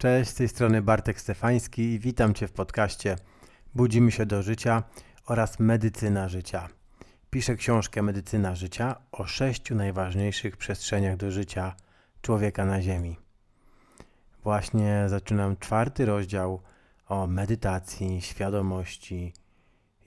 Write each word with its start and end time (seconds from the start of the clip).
Cześć, 0.00 0.30
z 0.30 0.34
tej 0.34 0.48
strony 0.48 0.82
Bartek 0.82 1.20
Stefański 1.20 1.82
i 1.82 1.98
witam 1.98 2.34
Cię 2.34 2.48
w 2.48 2.52
podcaście 2.52 3.16
Budzimy 3.74 4.12
się 4.12 4.26
do 4.26 4.42
życia 4.42 4.82
oraz 5.26 5.58
Medycyna 5.58 6.28
życia. 6.28 6.68
Piszę 7.30 7.56
książkę 7.56 8.02
Medycyna 8.02 8.54
życia 8.54 8.96
o 9.12 9.26
sześciu 9.26 9.74
najważniejszych 9.74 10.56
przestrzeniach 10.56 11.16
do 11.16 11.30
życia 11.30 11.76
człowieka 12.22 12.64
na 12.64 12.82
Ziemi. 12.82 13.16
Właśnie 14.42 15.04
zaczynam 15.06 15.56
czwarty 15.56 16.06
rozdział 16.06 16.62
o 17.08 17.26
medytacji, 17.26 18.22
świadomości 18.22 19.32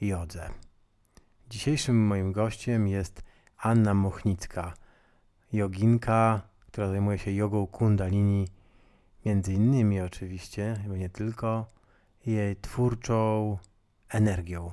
i 0.02 0.08
jodze. 0.08 0.50
Dzisiejszym 1.50 2.06
moim 2.06 2.32
gościem 2.32 2.88
jest 2.88 3.24
Anna 3.58 3.94
Mochnicka, 3.94 4.74
joginka, 5.54 6.42
która 6.68 6.88
zajmuje 6.88 7.18
się 7.18 7.32
jogą 7.32 7.68
kundalini 7.68 8.48
między 9.26 9.54
innymi 9.54 10.02
oczywiście, 10.02 10.84
nie 10.90 11.10
tylko, 11.10 11.68
jej 12.26 12.56
twórczą 12.56 13.58
energią. 14.10 14.72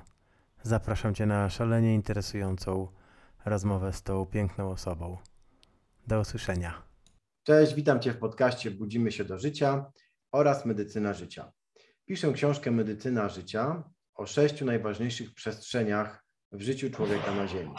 Zapraszam 0.62 1.14
Cię 1.14 1.26
na 1.26 1.50
szalenie 1.50 1.94
interesującą 1.94 2.88
rozmowę 3.44 3.92
z 3.92 4.02
tą 4.02 4.26
piękną 4.26 4.70
osobą. 4.70 5.16
Do 6.06 6.20
usłyszenia. 6.20 6.82
Cześć, 7.42 7.74
witam 7.74 8.00
Cię 8.00 8.12
w 8.12 8.18
podcaście 8.18 8.70
Budzimy 8.70 9.12
się 9.12 9.24
do 9.24 9.38
życia 9.38 9.92
oraz 10.32 10.66
Medycyna 10.66 11.14
życia. 11.14 11.52
Piszę 12.06 12.32
książkę 12.32 12.70
Medycyna 12.70 13.28
życia 13.28 13.82
o 14.14 14.26
sześciu 14.26 14.64
najważniejszych 14.64 15.34
przestrzeniach 15.34 16.24
w 16.52 16.60
życiu 16.60 16.90
człowieka 16.90 17.34
na 17.34 17.48
Ziemi. 17.48 17.74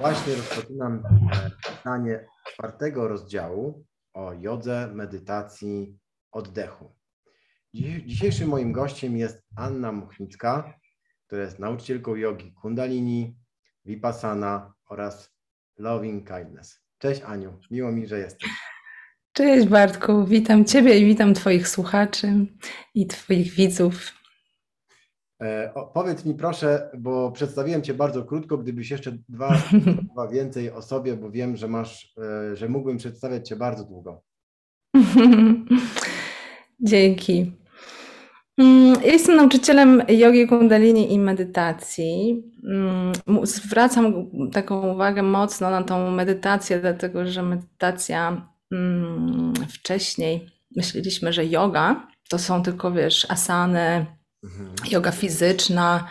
Właśnie 0.00 0.34
rozpoczynam 0.34 1.02
e, 1.32 1.50
czytanie 1.64 2.26
czwartego 2.46 3.08
rozdziału, 3.08 3.84
o 4.14 4.32
jodze, 4.32 4.90
medytacji, 4.94 5.98
oddechu. 6.32 6.94
Dzisiejszym 8.06 8.48
moim 8.48 8.72
gościem 8.72 9.16
jest 9.16 9.42
Anna 9.56 9.92
Muchnicka, 9.92 10.78
która 11.26 11.42
jest 11.42 11.58
nauczycielką 11.58 12.14
jogi 12.14 12.52
Kundalini, 12.52 13.36
Vipassana 13.84 14.74
oraz 14.88 15.30
Loving 15.78 16.28
Kindness. 16.28 16.80
Cześć 16.98 17.22
Aniu, 17.22 17.58
miło 17.70 17.92
mi, 17.92 18.06
że 18.06 18.18
jesteś. 18.18 18.50
Cześć 19.32 19.68
Bartku, 19.68 20.24
witam 20.24 20.64
Ciebie 20.64 20.98
i 20.98 21.04
witam 21.04 21.34
Twoich 21.34 21.68
słuchaczy 21.68 22.46
i 22.94 23.06
Twoich 23.06 23.52
widzów. 23.52 24.21
E, 25.42 25.74
o, 25.74 25.86
powiedz 25.86 26.24
mi 26.24 26.34
proszę, 26.34 26.90
bo 26.98 27.32
przedstawiłem 27.32 27.82
Cię 27.82 27.94
bardzo 27.94 28.24
krótko, 28.24 28.58
gdybyś 28.58 28.90
jeszcze 28.90 29.12
dwa, 29.28 29.62
dwa 30.12 30.28
więcej 30.28 30.70
o 30.70 30.82
sobie, 30.82 31.16
bo 31.16 31.30
wiem, 31.30 31.56
że 31.56 31.68
masz, 31.68 32.14
e, 32.18 32.56
że 32.56 32.68
mógłbym 32.68 32.96
przedstawiać 32.96 33.48
Cię 33.48 33.56
bardzo 33.56 33.84
długo. 33.84 34.22
Dzięki. 36.80 37.52
Mm, 38.58 39.02
jestem 39.04 39.36
nauczycielem 39.36 40.02
jogi 40.08 40.46
kundalini 40.46 41.12
i 41.12 41.18
medytacji. 41.18 42.42
Mm, 42.64 43.12
zwracam 43.42 44.30
taką 44.52 44.92
uwagę 44.92 45.22
mocno 45.22 45.70
na 45.70 45.82
tą 45.82 46.10
medytację, 46.10 46.80
dlatego 46.80 47.26
że 47.26 47.42
medytacja 47.42 48.48
mm, 48.72 49.52
wcześniej 49.68 50.46
myśleliśmy, 50.76 51.32
że 51.32 51.46
yoga 51.46 52.06
to 52.28 52.38
są 52.38 52.62
tylko, 52.62 52.92
wiesz, 52.92 53.26
asany, 53.30 54.06
Mhm. 54.44 54.74
Yoga 54.90 55.10
fizyczna. 55.10 56.08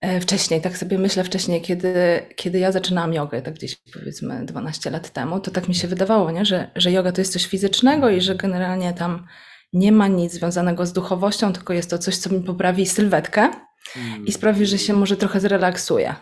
E, 0.00 0.20
wcześniej, 0.20 0.60
tak 0.60 0.78
sobie 0.78 0.98
myślę, 0.98 1.24
wcześniej, 1.24 1.62
kiedy, 1.62 1.94
kiedy 2.36 2.58
ja 2.58 2.72
zaczynałam 2.72 3.14
jogę, 3.14 3.42
tak 3.42 3.54
gdzieś 3.54 3.76
powiedzmy 3.94 4.44
12 4.44 4.90
lat 4.90 5.10
temu, 5.10 5.40
to 5.40 5.50
tak 5.50 5.68
mi 5.68 5.74
się 5.74 5.88
wydawało, 5.88 6.30
nie? 6.30 6.44
Że, 6.44 6.70
że 6.76 6.92
yoga 6.92 7.12
to 7.12 7.20
jest 7.20 7.32
coś 7.32 7.46
fizycznego 7.46 8.10
i 8.10 8.20
że 8.20 8.34
generalnie 8.34 8.94
tam 8.94 9.26
nie 9.72 9.92
ma 9.92 10.08
nic 10.08 10.32
związanego 10.32 10.86
z 10.86 10.92
duchowością, 10.92 11.52
tylko 11.52 11.72
jest 11.72 11.90
to 11.90 11.98
coś, 11.98 12.16
co 12.16 12.30
mi 12.30 12.40
poprawi 12.40 12.86
sylwetkę 12.86 13.50
i 14.26 14.32
sprawi, 14.32 14.66
że 14.66 14.78
się 14.78 14.92
może 14.92 15.16
trochę 15.16 15.40
zrelaksuję. 15.40 16.14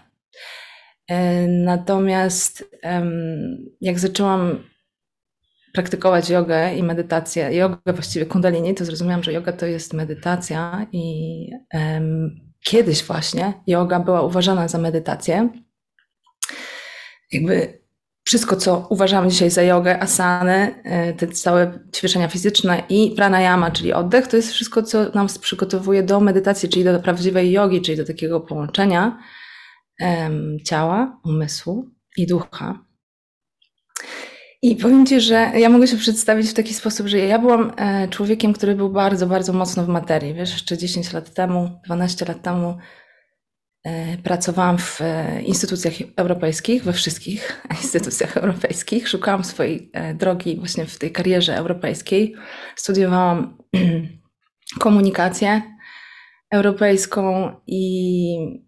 E, 1.09 1.47
natomiast 1.47 2.65
jak 3.81 3.99
zaczęłam 3.99 4.65
praktykować 5.75 6.31
jogę 6.31 6.75
i 6.75 6.83
medytację, 6.83 7.55
jogę 7.55 7.93
właściwie 7.93 8.27
kundalini, 8.27 8.75
to 8.75 8.85
zrozumiałam, 8.85 9.23
że 9.23 9.33
yoga 9.33 9.53
to 9.53 9.67
jest 9.67 9.93
medytacja 9.93 10.87
i 10.93 11.51
um, 11.73 12.41
kiedyś 12.65 13.05
właśnie 13.05 13.53
yoga 13.67 14.01
była 14.01 14.23
uważana 14.23 14.69
za 14.69 14.79
medytację. 14.79 15.49
Jakby 17.33 17.85
wszystko, 18.25 18.57
co 18.57 18.87
uważamy 18.91 19.29
dzisiaj 19.29 19.51
za 19.51 19.63
jogę, 19.63 20.03
asany, 20.03 20.83
e, 20.85 21.13
te 21.13 21.27
całe 21.27 21.79
ćwiczenia 21.97 22.29
fizyczne 22.29 22.83
i 22.89 23.11
pranayama, 23.17 23.71
czyli 23.71 23.93
oddech, 23.93 24.27
to 24.27 24.37
jest 24.37 24.53
wszystko, 24.53 24.83
co 24.83 25.11
nam 25.15 25.27
przygotowuje 25.41 26.03
do 26.03 26.21
medytacji, 26.21 26.69
czyli 26.69 26.85
do 26.85 27.01
prawdziwej 27.01 27.53
jogi, 27.53 27.81
czyli 27.81 27.97
do 27.97 28.05
takiego 28.05 28.41
połączenia 28.41 29.19
um, 30.01 30.57
ciała, 30.65 31.21
umysłu 31.25 31.91
i 32.17 32.27
ducha. 32.27 32.84
I 34.65 34.77
powiem 34.77 35.07
Ci, 35.07 35.21
że 35.21 35.35
ja 35.35 35.69
mogę 35.69 35.87
się 35.87 35.97
przedstawić 35.97 36.51
w 36.51 36.55
taki 36.55 36.75
sposób, 36.75 37.07
że 37.07 37.19
ja 37.19 37.39
byłam 37.39 37.73
e, 37.77 38.09
człowiekiem, 38.09 38.53
który 38.53 38.75
był 38.75 38.91
bardzo, 38.91 39.27
bardzo 39.27 39.53
mocno 39.53 39.85
w 39.85 39.89
materii. 39.89 40.35
Wiesz, 40.35 40.53
jeszcze 40.53 40.79
10 40.79 41.13
lat 41.13 41.35
temu, 41.35 41.81
12 41.85 42.25
lat 42.25 42.43
temu 42.43 42.79
e, 43.85 44.19
pracowałam 44.19 44.79
w 44.79 45.01
e, 45.01 45.43
instytucjach 45.43 45.95
europejskich, 46.17 46.85
we 46.85 46.93
wszystkich 46.93 47.63
instytucjach 47.83 48.37
europejskich. 48.37 49.09
Szukałam 49.09 49.45
swojej 49.45 49.91
drogi 50.15 50.57
właśnie 50.57 50.87
w 50.87 50.99
tej 50.99 51.13
karierze 51.13 51.57
europejskiej. 51.57 52.35
Studiowałam 52.77 53.59
komunikację 54.81 55.63
europejską 56.51 57.51
i 57.67 58.64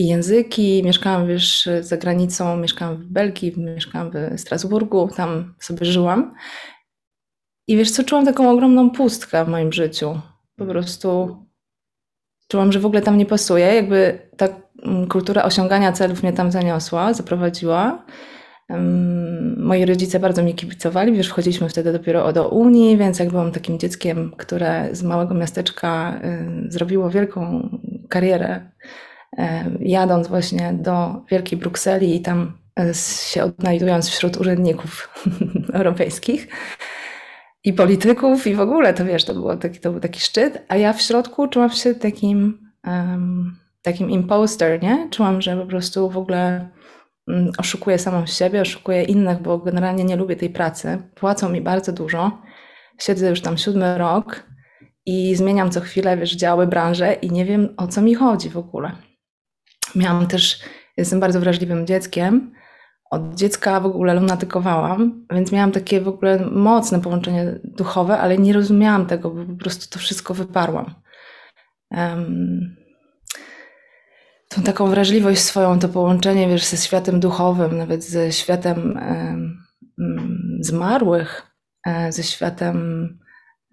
i 0.00 0.06
języki. 0.06 0.82
Mieszkałam, 0.84 1.26
wiesz, 1.26 1.68
za 1.80 1.96
granicą, 1.96 2.56
mieszkałam 2.56 2.96
w 2.96 3.04
Belgii, 3.04 3.54
mieszkałam 3.56 4.10
w 4.10 4.40
Strasburgu, 4.40 5.08
tam 5.16 5.54
sobie 5.58 5.86
żyłam. 5.86 6.34
I 7.68 7.76
wiesz 7.76 7.90
co, 7.90 8.04
czułam 8.04 8.24
taką 8.24 8.50
ogromną 8.50 8.90
pustkę 8.90 9.44
w 9.44 9.48
moim 9.48 9.72
życiu. 9.72 10.20
Po 10.56 10.66
prostu 10.66 11.36
czułam, 12.48 12.72
że 12.72 12.80
w 12.80 12.86
ogóle 12.86 13.02
tam 13.02 13.18
nie 13.18 13.26
pasuje. 13.26 13.74
Jakby 13.74 14.28
ta 14.36 14.48
mm, 14.82 15.08
kultura 15.08 15.42
osiągania 15.42 15.92
celów 15.92 16.22
mnie 16.22 16.32
tam 16.32 16.52
zaniosła, 16.52 17.14
zaprowadziła. 17.14 18.04
Moi 19.56 19.84
rodzice 19.84 20.20
bardzo 20.20 20.42
mi 20.42 20.54
kibicowali, 20.54 21.12
wiesz, 21.12 21.28
wchodziliśmy 21.28 21.68
wtedy 21.68 21.92
dopiero 21.92 22.32
do 22.32 22.48
Unii, 22.48 22.96
więc 22.96 23.18
jak 23.18 23.30
byłam 23.30 23.52
takim 23.52 23.78
dzieckiem, 23.78 24.32
które 24.36 24.88
z 24.92 25.02
małego 25.02 25.34
miasteczka 25.34 26.20
y, 26.66 26.70
zrobiło 26.72 27.10
wielką 27.10 27.68
karierę 28.08 28.70
jadąc 29.80 30.28
właśnie 30.28 30.72
do 30.72 31.24
Wielkiej 31.30 31.58
Brukseli 31.58 32.16
i 32.16 32.20
tam 32.20 32.58
e, 32.80 32.94
się 33.30 33.42
odnajdując 33.42 34.08
wśród 34.08 34.36
urzędników 34.36 35.08
europejskich 35.72 36.48
i 37.64 37.72
polityków 37.72 38.46
i 38.46 38.54
w 38.54 38.60
ogóle, 38.60 38.94
to 38.94 39.04
wiesz, 39.04 39.24
to, 39.24 39.34
było 39.34 39.56
taki, 39.56 39.80
to 39.80 39.90
był 39.90 40.00
taki 40.00 40.20
szczyt, 40.20 40.64
a 40.68 40.76
ja 40.76 40.92
w 40.92 41.02
środku 41.02 41.48
czułam 41.48 41.70
się 41.70 41.94
takim, 41.94 42.70
um, 42.86 43.56
takim 43.82 44.10
imposter, 44.10 44.82
nie? 44.82 45.08
Czułam, 45.10 45.42
że 45.42 45.56
po 45.56 45.66
prostu 45.66 46.10
w 46.10 46.16
ogóle 46.16 46.70
um, 47.26 47.50
oszukuję 47.58 47.98
samą 47.98 48.26
siebie, 48.26 48.60
oszukuję 48.60 49.02
innych, 49.02 49.42
bo 49.42 49.58
generalnie 49.58 50.04
nie 50.04 50.16
lubię 50.16 50.36
tej 50.36 50.50
pracy. 50.50 51.02
Płacą 51.14 51.48
mi 51.48 51.60
bardzo 51.60 51.92
dużo. 51.92 52.42
Siedzę 52.98 53.30
już 53.30 53.40
tam 53.40 53.58
siódmy 53.58 53.98
rok 53.98 54.50
i 55.06 55.36
zmieniam 55.36 55.70
co 55.70 55.80
chwilę, 55.80 56.16
wiesz, 56.16 56.36
działy, 56.36 56.66
branże 56.66 57.12
i 57.12 57.30
nie 57.30 57.44
wiem 57.44 57.74
o 57.76 57.86
co 57.86 58.02
mi 58.02 58.14
chodzi 58.14 58.50
w 58.50 58.58
ogóle. 58.58 59.09
Miałam 59.94 60.26
też, 60.26 60.60
jestem 60.96 61.20
bardzo 61.20 61.40
wrażliwym 61.40 61.86
dzieckiem. 61.86 62.52
Od 63.10 63.34
dziecka 63.34 63.80
w 63.80 63.86
ogóle 63.86 64.14
lunatykowałam, 64.14 65.26
więc 65.32 65.52
miałam 65.52 65.72
takie 65.72 66.00
w 66.00 66.08
ogóle 66.08 66.46
mocne 66.50 67.00
połączenie 67.00 67.60
duchowe, 67.64 68.18
ale 68.18 68.38
nie 68.38 68.52
rozumiałam 68.52 69.06
tego, 69.06 69.30
bo 69.30 69.44
po 69.44 69.54
prostu 69.54 69.90
to 69.90 69.98
wszystko 69.98 70.34
wyparłam. 70.34 70.94
Um, 71.90 72.76
tą 74.48 74.62
taką 74.62 74.86
wrażliwość 74.86 75.40
swoją, 75.40 75.78
to 75.78 75.88
połączenie, 75.88 76.48
wiesz, 76.48 76.64
ze 76.64 76.76
światem 76.76 77.20
duchowym, 77.20 77.78
nawet 77.78 78.04
ze 78.04 78.32
światem 78.32 78.98
um, 79.08 79.58
zmarłych, 80.60 81.46
e, 81.86 82.12
ze 82.12 82.22
światem 82.22 83.08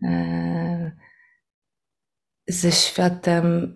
e, 0.04 0.92
ze 2.48 2.72
światem 2.72 3.75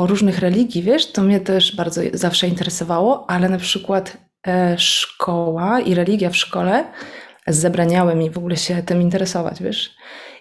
o 0.00 0.06
różnych 0.06 0.38
religii, 0.38 0.82
wiesz, 0.82 1.12
to 1.12 1.22
mnie 1.22 1.40
też 1.40 1.76
bardzo 1.76 2.00
zawsze 2.14 2.48
interesowało, 2.48 3.30
ale 3.30 3.48
na 3.48 3.58
przykład 3.58 4.16
e, 4.46 4.78
szkoła 4.78 5.80
i 5.80 5.94
religia 5.94 6.30
w 6.30 6.36
szkole 6.36 6.84
zabraniały 7.46 8.14
mi 8.14 8.30
w 8.30 8.38
ogóle 8.38 8.56
się 8.56 8.82
tym 8.82 9.02
interesować, 9.02 9.62
wiesz. 9.62 9.94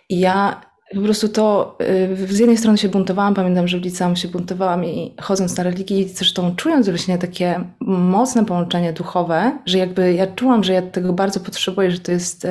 I 0.10 0.20
ja 0.20 0.62
po 0.96 1.02
prostu 1.02 1.30
to 1.30 1.78
y, 2.22 2.28
z 2.28 2.40
jednej 2.40 2.58
strony 2.58 2.78
się 2.78 2.90
buntowałam, 2.90 3.34
pamiętam, 3.34 3.68
że 3.68 3.80
w 3.80 3.82
liceum 3.82 4.16
się 4.16 4.28
buntowałam 4.28 4.86
i 4.86 5.16
chodząc 5.22 5.58
na 5.58 5.64
religii, 5.64 6.10
zresztą 6.10 6.56
czując 6.56 6.90
właśnie 6.90 7.18
takie 7.18 7.64
mocne 7.80 8.46
połączenie 8.46 8.94
duchowe, 8.94 9.60
że 9.66 9.78
jakby 9.78 10.14
ja 10.14 10.28
czułam, 10.28 10.64
że 10.64 10.74
ja 10.74 10.82
tego 10.82 11.14
bardzo 11.14 11.40
potrzebuję, 11.40 11.92
że 11.92 12.00
to 12.00 12.12
jest 12.12 12.46
y, 12.46 12.50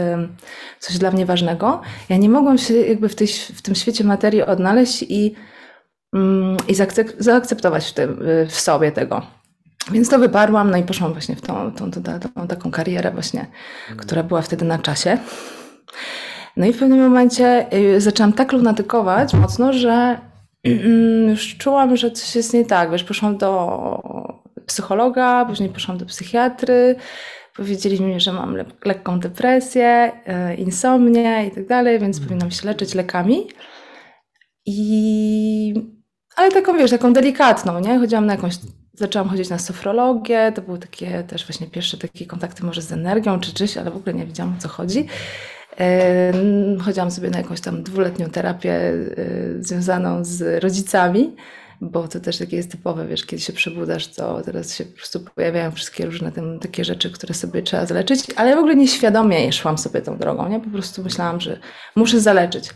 coś 0.78 0.99
dla 0.99 1.10
mnie 1.10 1.26
ważnego. 1.26 1.81
Ja 2.08 2.16
nie 2.16 2.28
mogłam 2.28 2.58
się 2.58 2.75
jakby 2.75 3.08
w, 3.08 3.14
tej, 3.14 3.26
w 3.26 3.62
tym 3.62 3.75
świecie 3.75 4.05
materii 4.05 4.43
odnaleźć 4.43 5.05
i, 5.08 5.34
i 6.69 6.75
zaakceptować 7.19 7.87
w, 7.87 7.93
tym, 7.93 8.22
y, 8.22 8.46
w 8.46 8.60
sobie 8.60 8.93
tego. 8.93 9.22
Więc 9.93 10.08
to 10.08 10.19
wyparłam, 10.19 10.70
no 10.70 10.76
i 10.76 10.82
poszłam 10.82 11.12
właśnie 11.12 11.37
w 11.37 11.43
tą, 11.43 11.72
tą, 11.72 11.90
tą, 11.90 12.02
tą 12.34 12.46
taką 12.49 12.70
karierę 12.70 13.10
właśnie, 13.10 13.46
która 13.96 14.22
była 14.22 14.43
wtedy 14.43 14.64
na 14.64 14.78
czasie. 14.78 15.19
No 16.56 16.66
i 16.66 16.72
w 16.72 16.78
pewnym 16.78 16.99
momencie 16.99 17.66
y, 17.75 18.00
zaczęłam 18.00 18.32
tak 18.32 18.52
lunatykować 18.52 19.34
mocno, 19.34 19.72
że 19.72 20.19
mm, 20.64 21.28
już 21.28 21.56
czułam, 21.56 21.96
że 21.96 22.10
coś 22.10 22.37
jest 22.37 22.55
nie 22.55 22.64
tak. 22.64 22.90
Wiesz, 22.90 23.05
poszłam 23.05 23.37
do 23.37 24.02
psychologa, 24.66 25.44
później 25.44 25.69
poszłam 25.69 25.99
do 25.99 26.06
psychiatry, 26.06 26.96
powiedzieli 27.56 28.00
mi, 28.00 28.20
że 28.20 28.32
mam 28.32 28.56
le 28.56 28.64
lekką 28.84 29.20
depresję, 29.20 30.12
y, 30.52 30.55
insomnię 30.55 31.46
i 31.46 31.50
tak 31.50 31.66
dalej, 31.66 31.99
więc 31.99 32.16
mm. 32.16 32.28
powinnam 32.28 32.50
się 32.50 32.66
leczyć 32.66 32.94
lekami. 32.94 33.46
I... 34.66 35.98
Ale 36.38 36.50
taką, 36.52 36.76
wiesz, 36.76 36.90
taką 36.90 37.12
delikatną, 37.12 37.81
nie? 37.81 37.99
Chodziłam 37.99 38.26
na 38.26 38.32
jakąś 38.32 38.55
zaczęłam 38.94 39.29
chodzić 39.29 39.50
na 39.50 39.58
sofrologię, 39.58 40.52
to 40.55 40.62
były 40.62 40.79
takie 40.79 41.23
też 41.23 41.46
właśnie 41.46 41.67
pierwsze 41.67 41.99
takie 41.99 42.26
kontakty 42.26 42.64
może 42.64 42.82
z 42.82 42.93
energią 42.93 43.40
czy 43.40 43.55
czymś, 43.55 43.76
ale 43.76 43.90
w 43.90 43.96
ogóle 43.96 44.14
nie 44.14 44.26
wiedziałam 44.26 44.55
o 44.58 44.61
co 44.61 44.69
chodzi. 44.69 45.06
Chodziłam 46.81 47.11
sobie 47.11 47.31
na 47.31 47.38
jakąś 47.38 47.61
tam 47.61 47.82
dwuletnią 47.82 48.31
terapię 48.31 48.73
e, 48.73 48.94
związaną 49.61 50.25
z 50.25 50.62
rodzicami, 50.62 51.37
bo 51.81 52.09
to 52.09 52.21
też 52.21 52.39
takie 52.39 52.57
jest 52.57 52.71
typowe, 52.71 53.07
wiesz, 53.07 53.27
kiedy 53.27 53.43
się 53.43 53.53
przebudzasz, 53.53 54.09
to 54.09 54.43
teraz 54.43 54.75
się 54.75 54.85
po 54.85 54.97
prostu 54.97 55.21
pojawiają 55.35 55.71
wszystkie 55.71 56.07
różne 56.07 56.33
tam, 56.33 56.59
takie 56.59 56.85
rzeczy, 56.85 57.11
które 57.11 57.35
sobie 57.35 57.63
trzeba 57.63 57.87
zaleczyć, 57.87 58.21
ale 58.37 58.57
w 58.57 58.59
ogóle 58.59 58.77
nieświadomie 58.77 59.53
szłam 59.53 59.79
sobie 59.79 60.03
tą 60.03 60.19
drogą, 60.19 60.49
nie? 60.49 60.61
Po 60.61 60.71
prostu 60.71 61.03
myślałam, 61.03 61.41
że 61.41 61.59
muszę 61.97 62.21
zaleczyć. 62.21 62.71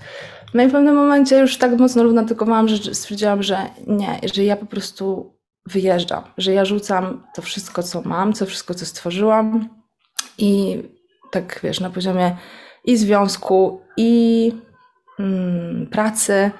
No 0.55 0.63
i 0.63 0.69
w 0.69 0.73
pewnym 0.73 0.95
momencie 0.95 1.39
już 1.39 1.57
tak 1.57 1.79
mocno 1.79 2.03
lunatykowałam, 2.03 2.69
że 2.69 2.95
stwierdziłam, 2.95 3.43
że 3.43 3.59
nie, 3.87 4.21
że 4.35 4.45
ja 4.45 4.57
po 4.57 4.67
prostu 4.67 5.37
wyjeżdżam, 5.67 6.23
że 6.39 6.53
ja 6.53 6.65
rzucam 6.65 7.27
to 7.35 7.43
wszystko, 7.43 7.83
co 7.83 8.03
mam, 8.03 8.33
to 8.33 8.47
wszystko, 8.47 8.75
co 8.75 8.87
stworzyłam 8.87 9.69
i 10.39 10.83
tak, 11.31 11.61
wiesz, 11.63 11.81
na 11.81 11.91
poziomie 11.91 12.37
i 12.85 12.97
związku, 12.97 13.81
i 13.97 14.53
mm, 15.19 15.87
pracy. 15.87 16.51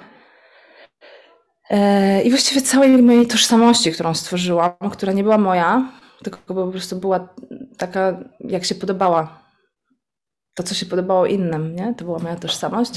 E, 1.73 2.21
I 2.21 2.29
właściwie 2.29 2.61
całej 2.61 3.03
mojej 3.03 3.27
tożsamości, 3.27 3.91
którą 3.91 4.13
stworzyłam, 4.13 4.71
która 4.91 5.13
nie 5.13 5.23
była 5.23 5.37
moja, 5.37 5.91
tylko 6.23 6.37
po 6.37 6.67
prostu 6.67 6.95
była 6.95 7.29
taka, 7.77 8.19
jak 8.39 8.65
się 8.65 8.75
podobała. 8.75 9.43
To, 10.53 10.63
co 10.63 10.75
się 10.75 10.85
podobało 10.85 11.25
innym, 11.25 11.75
nie? 11.75 11.93
To 11.97 12.05
była 12.05 12.19
moja 12.19 12.35
tożsamość. 12.35 12.91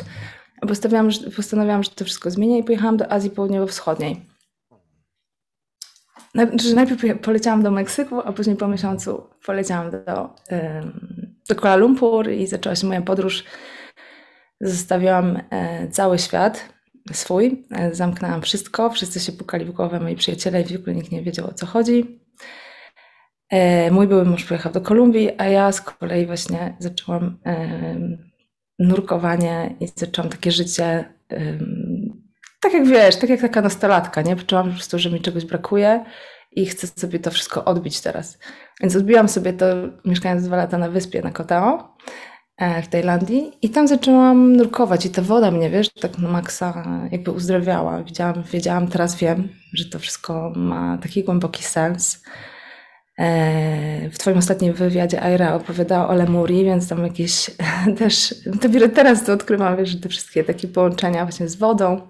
Postanowiłam, 0.69 1.11
że, 1.11 1.31
postanowiłam, 1.31 1.83
że 1.83 1.91
to 1.91 2.05
wszystko 2.05 2.31
zmienię 2.31 2.59
i 2.59 2.65
pojechałam 2.65 2.97
do 2.97 3.13
Azji 3.13 3.31
Południowo-Wschodniej. 3.31 4.21
Znaczy, 6.35 6.75
najpierw 6.75 7.21
poleciałam 7.23 7.63
do 7.63 7.71
Meksyku, 7.71 8.21
a 8.25 8.33
później 8.33 8.57
po 8.57 8.69
miesiącu 8.69 9.27
poleciałam 9.47 9.91
do, 9.91 10.35
do 11.49 11.55
Kuala 11.55 11.77
Lumpur 11.77 12.31
i 12.31 12.47
zaczęła 12.47 12.77
się 12.77 12.87
moja 12.87 13.03
podróż. 13.03 13.45
Zostawiłam 14.61 15.41
e, 15.51 15.89
cały 15.89 16.19
świat 16.19 16.76
swój, 17.13 17.65
e, 17.71 17.95
zamknęłam 17.95 18.43
wszystko, 18.43 18.91
wszyscy 18.91 19.21
się 19.21 19.33
pukali 19.33 19.65
w 19.65 19.73
głowę, 19.73 20.01
moi 20.01 20.17
przyjaciele 20.17 20.63
i 20.63 20.79
w 20.79 20.81
ogóle 20.81 20.97
nikt 20.97 21.13
nie 21.13 21.23
wiedział 21.23 21.47
o 21.47 21.55
co 21.55 21.67
chodzi. 21.67 22.21
E, 23.51 23.91
mój 23.91 24.07
były 24.07 24.25
mąż 24.25 24.45
pojechał 24.45 24.73
do 24.73 24.81
Kolumbii, 24.81 25.31
a 25.39 25.45
ja 25.45 25.73
z 25.73 25.81
kolei 25.81 26.27
właśnie 26.27 26.77
zaczęłam 26.79 27.39
nurkowanie 28.79 29.77
i 29.81 29.89
zaczęłam 29.97 30.31
takie 30.31 30.53
życie 30.53 31.05
tak 32.67 32.73
jak 32.73 32.87
wiesz, 32.87 33.17
tak 33.17 33.31
jak 33.31 33.41
taka 33.41 33.61
nastolatka, 33.61 34.23
nie? 34.23 34.37
Poczułam 34.37 34.67
po 34.67 34.73
prostu, 34.73 34.99
że 34.99 35.11
mi 35.11 35.21
czegoś 35.21 35.45
brakuje 35.45 36.05
i 36.53 36.67
chcę 36.67 36.87
sobie 36.87 37.19
to 37.19 37.31
wszystko 37.31 37.65
odbić 37.65 38.01
teraz. 38.01 38.39
Więc 38.81 38.97
odbiłam 38.97 39.29
sobie 39.29 39.53
to, 39.53 39.67
mieszkając 40.05 40.45
dwa 40.45 40.57
lata 40.57 40.79
na 40.79 40.91
wyspie 40.91 41.23
na 41.23 41.31
Kotao 41.31 41.97
w 42.83 42.89
Tajlandii 42.89 43.53
i 43.63 43.71
tam 43.71 43.89
zaczęłam 43.89 44.57
nurkować 44.57 45.07
i 45.07 45.11
ta 45.11 45.23
woda 45.23 45.51
mnie, 45.51 45.71
wiesz, 45.71 45.89
tak 45.89 46.19
na 46.19 46.29
maksa 46.29 46.85
jakby 47.13 47.31
uzdrawiała. 47.31 48.03
Wiedziałam, 48.03 48.43
wiedziałam, 48.53 48.89
teraz 48.89 49.17
wiem, 49.17 49.49
że 49.73 49.85
to 49.85 49.99
wszystko 49.99 50.53
ma 50.57 50.99
taki 50.99 51.25
głęboki 51.25 51.63
sens. 51.63 52.23
E, 53.19 54.11
w 54.11 54.19
Twoim 54.19 54.39
ostatnim 54.39 54.73
wywiadzie 54.73 55.23
Aira 55.23 55.55
opowiadała 55.55 56.09
o 56.09 56.15
Lemuri, 56.15 56.65
więc 56.65 56.89
tam 56.89 57.05
jakieś 57.05 57.51
też, 57.99 58.35
dopiero 58.63 58.89
teraz 58.89 59.25
to 59.25 59.33
odkrywam, 59.33 59.77
wiesz, 59.77 59.89
że 59.89 60.01
te 60.01 60.09
wszystkie 60.09 60.45
takie 60.45 60.69
połączenia 60.69 61.25
właśnie 61.25 61.49
z 61.49 61.57
wodą, 61.57 62.01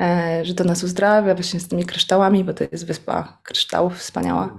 E, 0.00 0.44
że 0.44 0.54
to 0.54 0.64
nas 0.64 0.84
uzdrawia 0.84 1.34
właśnie 1.34 1.60
z 1.60 1.68
tymi 1.68 1.84
kryształami, 1.84 2.44
bo 2.44 2.54
to 2.54 2.64
jest 2.72 2.86
wyspa 2.86 3.38
kryształów 3.42 3.98
wspaniała. 3.98 4.58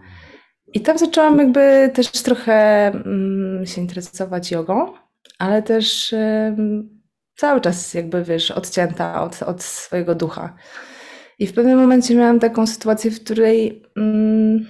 I 0.74 0.82
tam 0.82 0.98
zaczęłam 0.98 1.38
jakby 1.38 1.92
też 1.94 2.12
trochę 2.12 2.88
mm, 2.88 3.66
się 3.66 3.82
interesować 3.82 4.52
jogą, 4.52 4.94
ale 5.40 5.64
też 5.64 6.16
cały 7.36 7.62
czas 7.62 7.94
jakby, 7.94 8.24
wiesz, 8.24 8.52
odcięta 8.52 9.22
od, 9.22 9.44
od 9.44 9.64
swojego 9.64 10.16
ducha. 10.16 10.56
I 11.40 11.48
w 11.48 11.54
pewnym 11.54 11.80
momencie 11.80 12.16
miałam 12.16 12.40
taką 12.40 12.68
sytuację, 12.68 13.12
w 13.12 13.24
której 13.24 13.84
mm, 13.98 14.68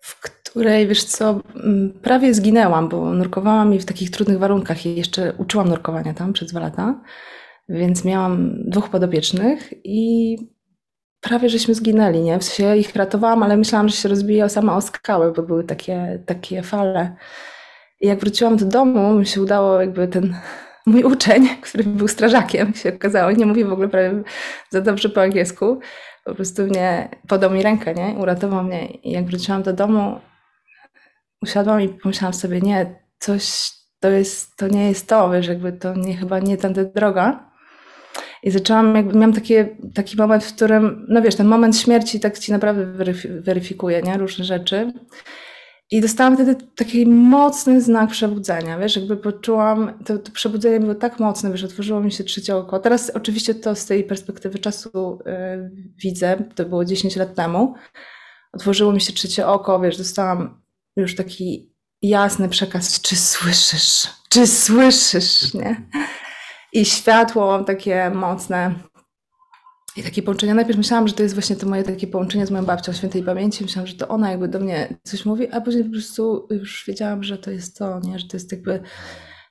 w 0.00 0.20
której, 0.20 0.86
wiesz 0.86 1.04
co, 1.04 1.40
mm, 1.64 1.92
prawie 2.02 2.34
zginęłam, 2.34 2.88
bo 2.88 3.14
nurkowałam 3.14 3.74
i 3.74 3.78
w 3.78 3.84
takich 3.84 4.10
trudnych 4.10 4.38
warunkach 4.38 4.86
i 4.86 4.96
jeszcze 4.96 5.32
uczyłam 5.38 5.68
nurkowania 5.68 6.14
tam 6.14 6.32
przez 6.32 6.50
dwa 6.50 6.60
lata. 6.60 7.00
Więc 7.68 8.04
miałam 8.04 8.54
dwóch 8.64 8.90
podopiecznych 8.90 9.74
i 9.84 10.36
prawie 11.24 11.48
żeśmy 11.48 11.74
zginęli, 11.74 12.20
nie? 12.20 12.38
W 12.38 12.44
sensie 12.44 12.62
ja 12.62 12.74
ich 12.74 12.96
ratowałam, 12.96 13.42
ale 13.42 13.56
myślałam, 13.56 13.88
że 13.88 13.96
się 13.96 14.08
rozbiję 14.08 14.48
sama 14.48 14.76
o 14.76 14.80
skały, 14.80 15.32
bo 15.32 15.42
były 15.42 15.64
takie, 15.64 16.22
takie 16.26 16.62
fale. 16.62 17.16
I 18.00 18.06
jak 18.06 18.20
wróciłam 18.20 18.56
do 18.56 18.66
domu, 18.66 19.14
mi 19.14 19.26
się 19.26 19.42
udało 19.42 19.80
jakby 19.80 20.08
ten 20.08 20.36
mój 20.86 21.04
uczeń, 21.04 21.48
który 21.62 21.84
był 21.84 22.08
strażakiem, 22.08 22.74
się 22.74 22.94
okazało, 22.94 23.30
nie 23.30 23.46
mówi 23.46 23.64
w 23.64 23.72
ogóle 23.72 23.88
prawie 23.88 24.22
za 24.70 24.80
dobrze 24.80 25.08
po 25.08 25.22
angielsku, 25.22 25.80
po 26.24 26.34
prostu 26.34 26.62
mnie 26.62 27.08
podał 27.28 27.50
mi 27.50 27.62
rękę, 27.62 27.94
nie? 27.94 28.14
Uratował 28.18 28.64
mnie. 28.64 28.86
I 28.86 29.10
jak 29.10 29.24
wróciłam 29.24 29.62
do 29.62 29.72
domu, 29.72 30.20
usiadłam 31.42 31.80
i 31.80 31.88
pomyślałam 31.88 32.34
sobie, 32.34 32.60
nie, 32.60 33.00
coś, 33.18 33.70
to 34.00 34.10
jest, 34.10 34.56
to 34.56 34.68
nie 34.68 34.88
jest 34.88 35.08
to, 35.08 35.30
wiesz, 35.30 35.46
jakby 35.46 35.72
to 35.72 35.94
nie, 35.94 36.16
chyba 36.16 36.38
nie 36.38 36.56
tędy 36.56 36.92
droga. 36.94 37.53
I 38.44 38.50
zaczęłam, 38.50 38.96
jakby 38.96 39.14
miałam 39.14 39.32
takie, 39.32 39.76
taki 39.94 40.16
moment, 40.16 40.44
w 40.44 40.54
którym, 40.54 41.06
no 41.08 41.22
wiesz, 41.22 41.34
ten 41.34 41.46
moment 41.46 41.78
śmierci 41.78 42.20
tak 42.20 42.38
ci 42.38 42.52
naprawdę 42.52 42.86
weryfikuje, 43.40 44.02
nie? 44.02 44.18
Różne 44.18 44.44
rzeczy. 44.44 44.92
I 45.90 46.00
dostałam 46.00 46.34
wtedy 46.34 46.56
taki 46.76 47.06
mocny 47.06 47.80
znak 47.80 48.10
przebudzenia, 48.10 48.78
wiesz, 48.78 48.96
jakby 48.96 49.16
poczułam, 49.16 49.98
to, 50.04 50.18
to 50.18 50.32
przebudzenie 50.32 50.80
było 50.80 50.94
tak 50.94 51.20
mocne, 51.20 51.50
wiesz, 51.50 51.64
otworzyło 51.64 52.00
mi 52.00 52.12
się 52.12 52.24
trzecie 52.24 52.56
oko. 52.56 52.78
Teraz 52.78 53.10
oczywiście 53.10 53.54
to 53.54 53.74
z 53.74 53.86
tej 53.86 54.04
perspektywy 54.04 54.58
czasu 54.58 55.18
yy, 55.26 55.70
widzę, 56.02 56.44
to 56.54 56.64
było 56.64 56.84
10 56.84 57.16
lat 57.16 57.34
temu. 57.34 57.74
Otworzyło 58.52 58.92
mi 58.92 59.00
się 59.00 59.12
trzecie 59.12 59.46
oko, 59.46 59.80
wiesz, 59.80 59.98
dostałam 59.98 60.62
już 60.96 61.14
taki 61.14 61.74
jasny 62.02 62.48
przekaz, 62.48 63.00
czy 63.00 63.16
słyszysz, 63.16 64.08
czy 64.28 64.46
słyszysz, 64.46 65.54
nie? 65.54 65.86
I 66.74 66.84
światło 66.84 67.64
takie 67.64 68.10
mocne. 68.10 68.74
I 69.96 70.02
takie 70.02 70.22
połączenia. 70.22 70.54
Najpierw 70.54 70.78
myślałam, 70.78 71.08
że 71.08 71.14
to 71.14 71.22
jest 71.22 71.34
właśnie 71.34 71.56
to 71.56 71.66
moje 71.66 71.82
takie 71.82 72.06
połączenie 72.06 72.46
z 72.46 72.50
moją 72.50 72.64
babcią 72.64 72.92
świętej 72.92 73.22
pamięci. 73.22 73.64
Myślałam, 73.64 73.86
że 73.86 73.94
to 73.94 74.08
ona 74.08 74.30
jakby 74.30 74.48
do 74.48 74.60
mnie 74.60 74.96
coś 75.02 75.24
mówi, 75.24 75.48
a 75.52 75.60
później 75.60 75.84
po 75.84 75.90
prostu 75.90 76.48
już 76.50 76.84
wiedziałam, 76.86 77.24
że 77.24 77.38
to 77.38 77.50
jest 77.50 77.78
to, 77.78 78.00
nie? 78.00 78.18
że 78.18 78.28
to 78.28 78.36
jest 78.36 78.52
jakby 78.52 78.80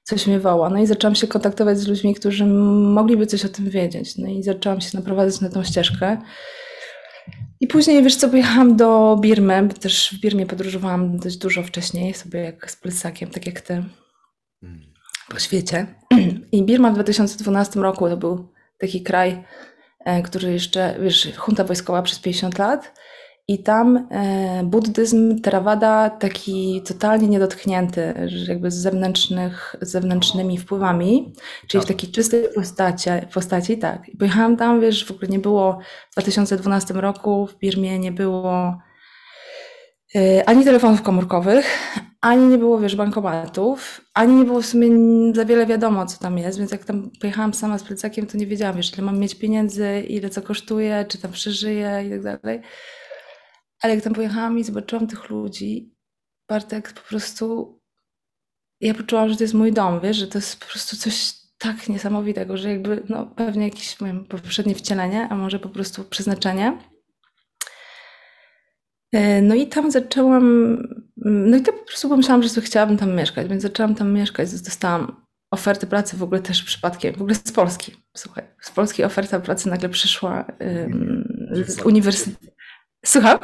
coś 0.03 0.27
mnie 0.27 0.39
woła. 0.39 0.70
No 0.70 0.80
i 0.80 0.86
zaczęłam 0.88 1.15
się 1.15 1.27
kontaktować 1.27 1.80
z 1.80 1.88
ludźmi, 1.88 2.15
którzy 2.15 2.46
mogliby 2.46 3.25
coś 3.27 3.46
o 3.46 3.50
tym 3.50 3.70
wiedzieć. 3.70 4.18
No 4.18 4.27
i 4.27 4.44
zaczęłam 4.44 4.82
się 4.82 4.98
naprowadzać 4.98 5.42
na 5.42 5.50
tą 5.50 5.63
ścieżkę. 5.63 6.18
I 7.60 7.68
później, 7.68 8.03
wiesz 8.03 8.15
co, 8.15 8.30
pojechałam 8.30 8.75
do 8.75 9.18
Birmy, 9.22 9.70
też 9.70 10.13
w 10.13 10.22
Birmie 10.22 10.46
podróżowałam 10.46 11.18
dość 11.18 11.38
dużo 11.38 11.63
wcześniej, 11.63 12.13
sobie 12.13 12.39
jak 12.39 12.72
z 12.72 12.75
plecakiem, 12.75 13.30
tak 13.30 13.46
jak 13.46 13.62
ty. 13.62 13.84
Po 15.34 15.40
świecie. 15.40 15.86
I 16.52 16.63
Birma 16.63 16.92
w 16.92 16.94
2012 16.94 17.80
roku 17.80 18.10
to 18.10 18.18
był 18.18 18.48
taki 18.78 19.04
kraj, 19.04 19.44
e, 20.00 20.22
który 20.22 20.52
jeszcze, 20.52 20.96
wiesz, 21.02 21.32
junta 21.48 21.63
wojskowa 21.63 22.02
przez 22.02 22.20
50 22.20 22.58
lat 22.58 22.94
I 23.48 23.63
tam 23.63 24.08
e, 24.12 24.63
buddyzm, 24.63 25.42
Theravada 25.42 26.10
taki 26.10 26.82
totalnie 26.86 27.28
niedotknięty, 27.28 28.13
jakby 28.48 28.72
z, 28.72 28.75
zewnętrznych, 28.75 29.75
z 29.82 29.92
zewnętrznymi 29.92 30.58
wpływami, 30.58 31.34
czyli 31.68 31.84
w 31.84 31.88
takiej 31.88 32.12
czystej 32.12 32.44
postaci, 32.56 33.10
postaci, 33.34 33.78
tak. 33.78 34.10
I 34.10 34.18
pojechałam 34.18 34.58
tam, 34.58 34.82
wiesz, 34.82 35.06
w 35.06 35.12
ogóle 35.12 35.28
nie 35.28 35.40
było 35.40 35.80
w 36.10 36.13
2012 36.13 36.94
roku 36.94 37.48
w 37.48 37.58
Birmie 37.58 38.00
nie 38.00 38.12
było 38.12 38.78
ani 40.46 40.63
telefonów 40.63 41.01
komórkowych, 41.01 41.65
ani 42.22 42.48
nie 42.48 42.58
było, 42.58 42.79
wiesz, 42.79 42.96
bankomatów, 42.96 44.01
ani 44.13 44.36
nie 44.36 44.46
było 44.46 44.62
w 44.62 44.65
sumie 44.65 44.89
za 45.36 45.46
wiele 45.46 45.65
wiadomo, 45.65 46.05
co 46.05 46.17
tam 46.20 46.38
jest, 46.38 46.58
więc 46.58 46.72
jak 46.72 46.86
tam 46.86 47.10
pojechałam 47.22 47.53
sama 47.53 47.77
z 47.77 47.84
plecakiem, 47.84 48.27
to 48.27 48.38
nie 48.38 48.48
wiedziałam, 48.48 48.75
wiesz, 48.75 48.93
ile 48.93 49.05
mam 49.05 49.20
mieć 49.20 49.36
pieniędzy, 49.36 50.03
ile 50.08 50.29
co 50.29 50.41
kosztuje, 50.41 51.05
czy 51.08 51.17
tam 51.17 51.32
przeżyję 51.32 52.03
i 52.08 52.10
tak 52.10 52.22
dalej. 52.22 52.62
Ale 53.82 53.96
jak 53.96 54.03
tam 54.03 54.13
pojechałam 54.13 54.60
i 54.60 54.63
zobaczyłam 54.63 55.08
tych 55.08 55.29
ludzi, 55.29 55.93
Bartek 56.50 56.93
po 56.93 57.01
prostu, 57.01 57.79
ja 58.82 58.93
poczułam, 58.93 59.29
że 59.29 59.36
to 59.36 59.43
jest 59.43 59.53
mój 59.53 59.74
dom, 59.74 60.00
wiesz, 60.00 60.17
że 60.17 60.27
to 60.27 60.38
jest 60.38 60.60
po 60.60 60.65
prostu 60.65 60.98
coś 60.98 61.34
tak 61.58 61.89
niesamowitego, 61.89 62.58
że 62.58 62.70
jakby, 62.70 63.03
no 63.10 63.25
pewnie 63.25 63.63
jakieś 63.63 64.01
moje 64.01 64.24
poprzednie 64.24 64.75
wcielenie, 64.75 65.27
a 65.29 65.36
może 65.36 65.60
po 65.60 65.70
prostu 65.70 66.03
przeznaczenie. 66.03 66.93
E, 69.13 69.41
no 69.41 69.55
i 69.55 69.67
tam 69.67 69.91
zaczęłam, 69.91 70.77
no 71.17 71.58
i 71.58 71.62
tak 71.62 71.79
po 71.79 71.86
prostu 71.86 72.10
pomyślałam, 72.10 72.43
że 72.43 72.50
sobie 72.50 72.67
chciałabym 72.67 72.98
tam 72.98 73.15
mieszkać, 73.15 73.48
więc 73.48 73.62
zaczęłam 73.62 73.96
tam 73.96 74.13
mieszkać, 74.13 74.51
dostałam 74.51 75.25
ofertę 75.51 75.88
pracy 75.88 76.17
w 76.17 76.24
ogóle 76.24 76.41
też 76.41 76.63
przypadkiem, 76.63 77.13
w 77.13 77.22
ogóle 77.22 77.36
z 77.36 77.51
Polski, 77.51 77.96
słuchaj, 78.17 78.43
z 78.62 78.72
Polski 78.72 79.03
oferta 79.03 79.39
pracy 79.39 79.70
nagle 79.70 79.89
przyszła 79.89 80.46
um, 80.60 81.27
z 81.67 81.82
uniwersytetu. 81.82 82.53
Słucham? 83.05 83.39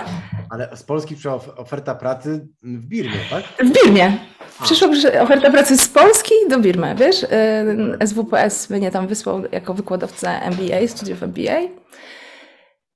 Ale 0.49 0.77
z 0.77 0.83
Polski 0.83 1.15
przyszła 1.15 1.33
oferta 1.55 1.95
pracy 1.95 2.47
w 2.63 2.85
Birmie, 2.85 3.19
tak? 3.29 3.43
W 3.43 3.83
Birmie. 3.83 4.17
Przyszła 4.63 4.87
oferta 5.21 5.51
pracy 5.51 5.77
z 5.77 5.87
Polski 5.87 6.33
do 6.49 6.59
Birmy, 6.59 6.95
wiesz? 6.95 7.25
SWPS 8.05 8.69
mnie 8.69 8.91
tam 8.91 9.07
wysłał 9.07 9.43
jako 9.51 9.73
wykładowcę 9.73 10.41
MBA, 10.41 10.87
studiów 10.87 11.23
MBA. 11.23 11.59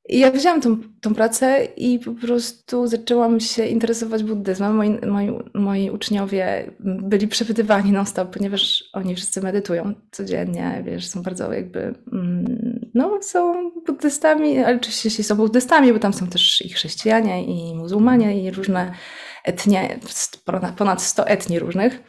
I 0.09 0.19
ja 0.19 0.31
wzięłam 0.31 0.61
tą, 0.61 0.77
tą 1.01 1.15
pracę 1.15 1.67
i 1.77 1.99
po 1.99 2.11
prostu 2.11 2.87
zaczęłam 2.87 3.39
się 3.39 3.65
interesować 3.65 4.23
buddyzmem. 4.23 4.75
Moi, 4.75 4.99
moi, 5.07 5.31
moi 5.53 5.89
uczniowie 5.89 6.71
byli 6.79 7.27
przepytywani 7.27 7.91
non-stop, 7.91 8.33
ponieważ 8.33 8.83
oni 8.93 9.15
wszyscy 9.15 9.41
medytują 9.41 9.93
codziennie, 10.11 10.83
wiesz, 10.85 11.07
są 11.07 11.21
bardzo 11.21 11.53
jakby, 11.53 11.79
mm, 12.13 12.89
no 12.93 13.19
są 13.21 13.71
buddystami, 13.85 14.59
ale 14.59 14.75
oczywiście 14.75 15.23
są 15.23 15.35
buddystami, 15.35 15.93
bo 15.93 15.99
tam 15.99 16.13
są 16.13 16.27
też 16.27 16.61
i 16.65 16.69
chrześcijanie, 16.69 17.45
i 17.45 17.75
muzułmanie, 17.75 18.43
i 18.43 18.51
różne 18.51 18.93
etnie, 19.43 19.99
ponad 20.77 21.01
100 21.01 21.27
etni 21.27 21.59
różnych. 21.59 22.03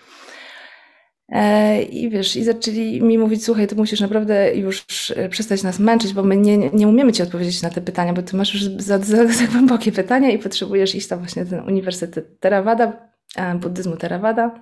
E, 1.28 1.82
I 1.82 2.10
wiesz, 2.10 2.36
i 2.36 2.44
zaczęli 2.44 3.02
mi 3.02 3.18
mówić, 3.18 3.44
słuchaj, 3.44 3.66
ty 3.66 3.76
musisz 3.76 4.00
naprawdę 4.00 4.54
już 4.54 4.84
e, 5.16 5.28
przestać 5.28 5.62
nas 5.62 5.78
męczyć, 5.78 6.12
bo 6.12 6.22
my 6.22 6.36
nie, 6.36 6.58
nie 6.58 6.88
umiemy 6.88 7.12
ci 7.12 7.22
odpowiedzieć 7.22 7.62
na 7.62 7.70
te 7.70 7.80
pytania, 7.80 8.12
bo 8.12 8.22
ty 8.22 8.36
masz 8.36 8.54
już 8.54 8.64
za, 8.64 8.98
za, 8.98 9.26
za 9.26 9.46
głębokie 9.46 9.92
pytania 9.92 10.30
i 10.30 10.38
potrzebujesz 10.38 10.94
iść 10.94 11.08
tam 11.08 11.18
właśnie 11.18 11.46
ten 11.46 11.60
Uniwersytet 11.60 12.40
Theravada, 12.40 12.92
e, 13.36 13.54
buddyzmu 13.54 13.96
Theravada. 13.96 14.60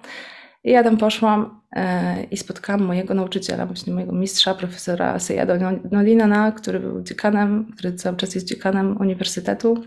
I 0.65 0.71
ja 0.71 0.83
tam 0.83 0.97
poszłam 0.97 1.63
i 2.31 2.37
spotkałam 2.37 2.83
mojego 2.83 3.15
nauczyciela, 3.15 3.67
właśnie 3.67 3.93
mojego 3.93 4.13
mistrza, 4.13 4.55
profesora 4.55 5.19
Sejado 5.19 5.55
Nodinana, 5.91 6.53
który 6.53 6.81
był 6.81 7.03
dziekanem, 7.03 7.73
który 7.73 7.93
cały 7.93 8.17
czas 8.17 8.35
jest 8.35 8.47
dziekanem 8.47 8.97
uniwersytetu 9.01 9.85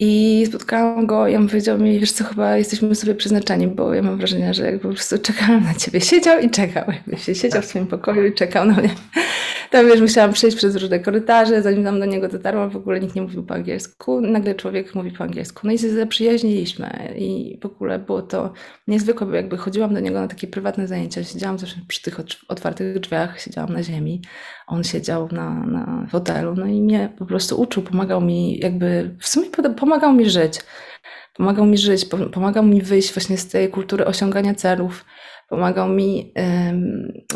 i 0.00 0.44
spotkałam 0.48 1.06
go 1.06 1.28
i 1.28 1.36
on 1.36 1.48
powiedział 1.48 1.78
mi, 1.78 2.00
wiesz 2.00 2.12
co, 2.12 2.24
chyba 2.24 2.56
jesteśmy 2.56 2.94
sobie 2.94 3.14
przeznaczeni, 3.14 3.66
bo 3.66 3.94
ja 3.94 4.02
mam 4.02 4.16
wrażenie, 4.16 4.54
że 4.54 4.64
jakby 4.64 4.80
po 4.80 4.88
prostu 4.88 5.18
czekałem 5.18 5.64
na 5.64 5.74
ciebie. 5.74 6.00
Siedział 6.00 6.40
i 6.40 6.50
czekał, 6.50 6.84
jakby 6.88 7.16
się 7.16 7.34
siedział 7.34 7.62
w 7.62 7.64
swoim 7.64 7.86
pokoju 7.86 8.26
i 8.26 8.34
czekał 8.34 8.64
na 8.64 8.74
mnie. 8.74 8.90
Tam 9.74 9.86
wiesz, 9.86 10.00
musiałam 10.00 10.32
przejść 10.32 10.56
przez 10.56 10.76
różne 10.76 11.00
korytarze, 11.00 11.62
zanim 11.62 11.84
tam 11.84 12.00
do 12.00 12.06
niego 12.06 12.28
dotarłam, 12.28 12.70
w 12.70 12.76
ogóle 12.76 13.00
nikt 13.00 13.14
nie 13.14 13.22
mówił 13.22 13.42
po 13.42 13.54
angielsku. 13.54 14.20
Nagle 14.20 14.54
człowiek 14.54 14.94
mówi 14.94 15.10
po 15.10 15.24
angielsku. 15.24 15.66
No 15.66 15.72
i 15.72 15.78
się 15.78 15.90
zaprzyjaźniliśmy. 15.90 17.14
I 17.16 17.58
w 17.62 17.66
ogóle 17.66 17.98
było 17.98 18.22
to 18.22 18.52
niezwykłe, 18.88 19.26
bo 19.26 19.34
jakby 19.34 19.56
chodziłam 19.56 19.94
do 19.94 20.00
niego 20.00 20.20
na 20.20 20.28
takie 20.28 20.46
prywatne 20.46 20.86
zajęcia, 20.86 21.24
siedziałam 21.24 21.58
zawsze 21.58 21.76
przy 21.88 22.02
tych 22.02 22.20
otwartych 22.48 23.00
drzwiach, 23.00 23.40
siedziałam 23.40 23.72
na 23.72 23.82
ziemi, 23.82 24.22
on 24.66 24.84
siedział 24.84 25.28
na, 25.32 25.50
na 25.66 26.06
fotelu, 26.10 26.54
no 26.54 26.66
i 26.66 26.82
mnie 26.82 27.12
po 27.18 27.26
prostu 27.26 27.60
uczył, 27.60 27.82
pomagał 27.82 28.20
mi 28.20 28.58
jakby, 28.58 29.16
w 29.20 29.28
sumie 29.28 29.50
pomagał 29.76 30.12
mi 30.12 30.30
żyć. 30.30 30.60
Pomagał 31.36 31.66
mi 31.66 31.78
żyć, 31.78 32.06
pomagał 32.32 32.64
mi 32.64 32.82
wyjść 32.82 33.14
właśnie 33.14 33.38
z 33.38 33.48
tej 33.48 33.68
kultury 33.68 34.04
osiągania 34.04 34.54
celów, 34.54 35.04
pomagał 35.48 35.88
mi 35.88 36.32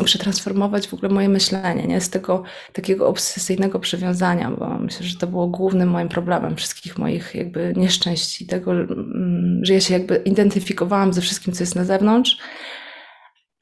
przetransformować 0.03 0.87
w 0.87 0.93
ogóle 0.93 1.11
moje 1.11 1.29
myślenie, 1.29 1.87
nie? 1.87 2.01
z 2.01 2.09
tego 2.09 2.43
takiego 2.73 3.07
obsesyjnego 3.07 3.79
przywiązania, 3.79 4.51
bo 4.51 4.79
myślę, 4.79 5.05
że 5.05 5.17
to 5.17 5.27
było 5.27 5.47
głównym 5.47 5.89
moim 5.89 6.09
problemem 6.09 6.55
wszystkich 6.55 6.97
moich 6.97 7.35
jakby 7.35 7.73
nieszczęść 7.75 8.41
i 8.41 8.47
tego, 8.47 8.71
um, 8.71 9.61
że 9.63 9.73
ja 9.73 9.81
się 9.81 9.93
jakby 9.93 10.15
identyfikowałam 10.15 11.13
ze 11.13 11.21
wszystkim, 11.21 11.53
co 11.53 11.63
jest 11.63 11.75
na 11.75 11.85
zewnątrz. 11.85 12.37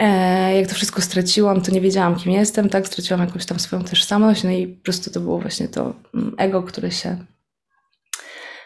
E, 0.01 0.55
jak 0.55 0.69
to 0.69 0.75
wszystko 0.75 1.01
straciłam, 1.01 1.61
to 1.61 1.71
nie 1.71 1.81
wiedziałam, 1.81 2.15
kim 2.15 2.31
jestem, 2.31 2.69
tak? 2.69 2.87
Straciłam 2.87 3.21
jakąś 3.21 3.45
tam 3.45 3.59
swoją 3.59 3.83
tożsamość, 3.83 4.43
no 4.43 4.51
i 4.51 4.67
po 4.67 4.83
prostu 4.83 5.11
to 5.11 5.19
było 5.19 5.39
właśnie 5.39 5.67
to 5.67 5.93
mm, 6.13 6.35
ego, 6.37 6.63
które 6.63 6.91
się, 6.91 7.17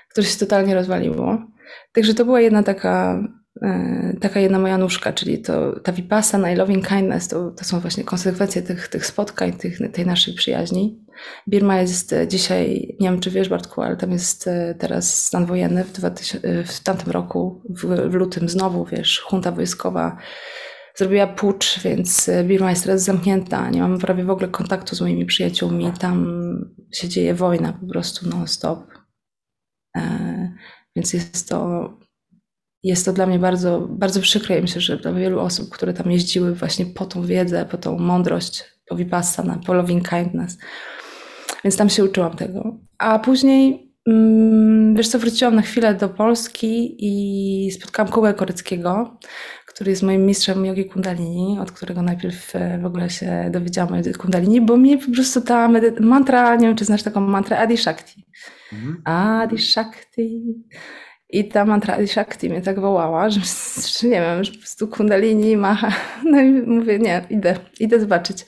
które 0.09 0.27
się 0.27 0.39
totalnie 0.39 0.75
rozwaliło. 0.75 1.37
Także 1.91 2.13
to 2.13 2.25
była 2.25 2.41
jedna 2.41 2.63
taka 2.63 3.23
taka 4.21 4.39
jedna 4.39 4.59
moja 4.59 4.77
nóżka, 4.77 5.13
czyli 5.13 5.41
to, 5.41 5.79
ta 5.79 5.91
vipassana 5.91 6.51
i 6.51 6.55
loving 6.55 6.87
kindness, 6.87 7.27
to, 7.27 7.51
to 7.51 7.65
są 7.65 7.79
właśnie 7.79 8.03
konsekwencje 8.03 8.61
tych, 8.61 8.87
tych 8.87 9.05
spotkań, 9.05 9.53
tych, 9.53 9.91
tej 9.93 10.05
naszej 10.05 10.33
przyjaźni. 10.33 11.05
Birma 11.47 11.81
jest 11.81 12.15
dzisiaj, 12.27 12.95
nie 12.99 13.09
wiem 13.09 13.19
czy 13.19 13.31
wiesz 13.31 13.49
Bartku, 13.49 13.81
ale 13.81 13.97
tam 13.97 14.11
jest 14.11 14.47
e, 14.47 14.75
teraz 14.79 15.25
stan 15.25 15.45
wojenny 15.45 15.83
w, 15.83 15.91
2000, 15.91 16.47
e, 16.47 16.63
w 16.63 16.79
tamtym 16.79 17.11
roku, 17.11 17.61
w, 17.69 18.09
w 18.09 18.13
lutym 18.13 18.49
znowu, 18.49 18.85
wiesz, 18.85 19.25
junta 19.31 19.51
wojskowa 19.51 20.17
zrobiła 20.95 21.27
pucz, 21.27 21.79
więc 21.83 22.29
Birma 22.43 22.69
jest 22.69 22.83
teraz 22.83 23.03
zamknięta, 23.03 23.69
nie 23.69 23.81
mam 23.81 23.99
prawie 23.99 24.23
w 24.23 24.29
ogóle 24.29 24.47
kontaktu 24.47 24.95
z 24.95 25.01
moimi 25.01 25.25
przyjaciółmi, 25.25 25.91
tam 25.99 26.27
się 26.93 27.09
dzieje 27.09 27.33
wojna 27.33 27.73
po 27.73 27.87
prostu 27.87 28.29
non-stop. 28.29 28.79
Więc 30.95 31.13
jest 31.13 31.49
to 31.49 31.89
jest 32.83 33.05
to 33.05 33.13
dla 33.13 33.25
mnie 33.25 33.39
bardzo, 33.39 33.87
bardzo 33.89 34.21
przykre 34.21 34.59
i 34.59 34.61
myślę, 34.61 34.81
że 34.81 34.97
dla 34.97 35.13
wielu 35.13 35.39
osób, 35.39 35.69
które 35.69 35.93
tam 35.93 36.11
jeździły 36.11 36.55
właśnie 36.55 36.85
po 36.85 37.05
tą 37.05 37.25
wiedzę, 37.25 37.65
po 37.65 37.77
tą 37.77 37.99
mądrość, 37.99 38.63
po 38.89 38.95
Vipassana, 38.95 39.59
po 39.65 39.73
loving 39.73 40.09
kindness. 40.09 40.57
Więc 41.63 41.77
tam 41.77 41.89
się 41.89 42.03
uczyłam 42.03 42.35
tego. 42.35 42.77
A 42.97 43.19
później, 43.19 43.91
mm, 44.07 44.95
wiesz 44.95 45.07
co, 45.07 45.19
wróciłam 45.19 45.55
na 45.55 45.61
chwilę 45.61 45.95
do 45.95 46.09
Polski 46.09 46.95
i 46.99 47.71
spotkałam 47.71 48.11
Kołę 48.11 48.33
Koryckiego, 48.33 49.19
który 49.67 49.91
jest 49.91 50.03
moim 50.03 50.25
mistrzem 50.25 50.65
jogi 50.65 50.85
kundalini, 50.85 51.59
od 51.59 51.71
którego 51.71 52.01
najpierw 52.01 52.55
e, 52.55 52.79
w 52.81 52.85
ogóle 52.85 53.09
się 53.09 53.49
dowiedziałam 53.51 53.93
o 53.93 54.19
kundalini, 54.19 54.61
bo 54.61 54.77
mnie 54.77 54.97
po 54.97 55.11
prostu 55.11 55.41
ta 55.41 55.69
mantra, 55.99 56.55
nie 56.55 56.67
wiem 56.67 56.75
czy 56.75 56.85
znasz 56.85 57.03
taką 57.03 57.21
mantrę 57.21 57.59
Adi 57.59 57.77
Shakti. 57.77 58.25
Mhm. 58.73 59.01
Adi 59.05 59.57
Shakti. 59.57 60.41
I 61.31 61.47
ta 61.47 61.65
mantra 61.65 62.07
Shakti 62.07 62.49
mnie 62.49 62.61
tak 62.61 62.79
wołała, 62.79 63.29
że, 63.29 63.39
że 63.99 64.07
nie 64.07 64.21
wiem, 64.21 64.43
że 64.43 64.51
po 64.51 64.57
prostu 64.57 64.87
kundalini 64.87 65.57
macha. 65.57 65.91
No 66.25 66.41
i 66.41 66.51
mówię, 66.51 66.99
nie, 66.99 67.25
idę, 67.29 67.55
idę 67.79 67.99
zobaczyć. 67.99 68.45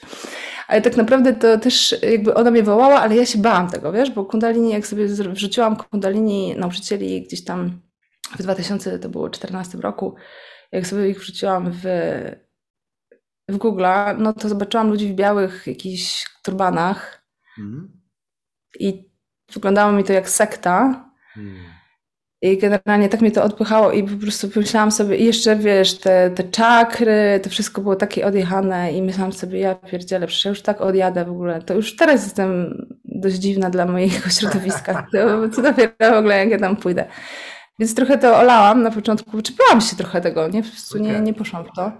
Ale 0.68 0.82
tak 0.82 0.96
naprawdę 0.96 1.32
to 1.32 1.58
też 1.58 1.96
jakby 2.02 2.34
ona 2.34 2.50
mnie 2.50 2.62
wołała, 2.62 3.00
ale 3.00 3.16
ja 3.16 3.26
się 3.26 3.38
bałam 3.38 3.70
tego, 3.70 3.92
wiesz, 3.92 4.10
bo 4.10 4.24
kundalini, 4.24 4.70
jak 4.70 4.86
sobie 4.86 5.06
wrzuciłam 5.06 5.76
kundalini 5.76 6.54
nauczycieli 6.56 7.22
gdzieś 7.22 7.44
tam 7.44 7.80
w 8.38 8.42
2014 8.42 9.78
roku, 9.78 10.14
jak 10.72 10.86
sobie 10.86 11.08
ich 11.08 11.20
wrzuciłam 11.20 11.72
w, 11.72 11.82
w 13.48 13.56
Google'a, 13.56 14.18
no 14.18 14.32
to 14.32 14.48
zobaczyłam 14.48 14.88
ludzi 14.88 15.08
w 15.08 15.14
białych 15.14 15.66
jakichś 15.66 16.26
turbanach 16.42 17.26
mm. 17.58 18.00
i 18.80 19.10
wyglądało 19.52 19.92
mi 19.92 20.04
to 20.04 20.12
jak 20.12 20.28
sekta. 20.28 21.04
Mm. 21.36 21.73
I 22.44 22.58
generalnie 22.58 23.08
tak 23.08 23.20
mnie 23.20 23.30
to 23.30 23.44
odpychało 23.44 23.92
i 23.92 24.02
po 24.02 24.16
prostu 24.16 24.48
pomyślałam 24.48 24.90
sobie, 24.90 25.16
i 25.16 25.24
jeszcze 25.24 25.56
wiesz, 25.56 25.98
te, 25.98 26.30
te 26.30 26.44
czakry, 26.44 27.40
to 27.42 27.50
wszystko 27.50 27.82
było 27.82 27.96
takie 27.96 28.26
odjechane 28.26 28.92
i 28.92 29.02
myślałam 29.02 29.32
sobie, 29.32 29.58
ja 29.58 29.74
pierdzielę, 29.74 30.26
przecież 30.26 30.44
ja 30.44 30.48
już 30.48 30.62
tak 30.62 30.80
odjadę 30.80 31.24
w 31.24 31.30
ogóle. 31.30 31.62
To 31.62 31.74
już 31.74 31.96
teraz 31.96 32.24
jestem 32.24 32.78
dość 33.04 33.36
dziwna 33.36 33.70
dla 33.70 33.86
mojego 33.86 34.28
środowiska. 34.38 35.06
To, 35.12 35.48
co 35.48 35.62
dopiero 35.62 36.14
w 36.14 36.18
ogóle, 36.18 36.38
jak 36.38 36.50
ja 36.50 36.58
tam 36.58 36.76
pójdę. 36.76 37.04
Więc 37.78 37.94
trochę 37.94 38.18
to 38.18 38.36
olałam 38.36 38.82
na 38.82 38.90
początku, 38.90 39.42
czy 39.42 39.52
bałam 39.52 39.80
się 39.80 39.96
trochę 39.96 40.20
tego, 40.20 40.48
nie? 40.48 40.62
Po 40.62 40.68
prostu 40.68 40.98
nie, 40.98 41.20
nie 41.20 41.34
poszłam 41.34 41.64
w 41.64 41.76
to. 41.76 41.92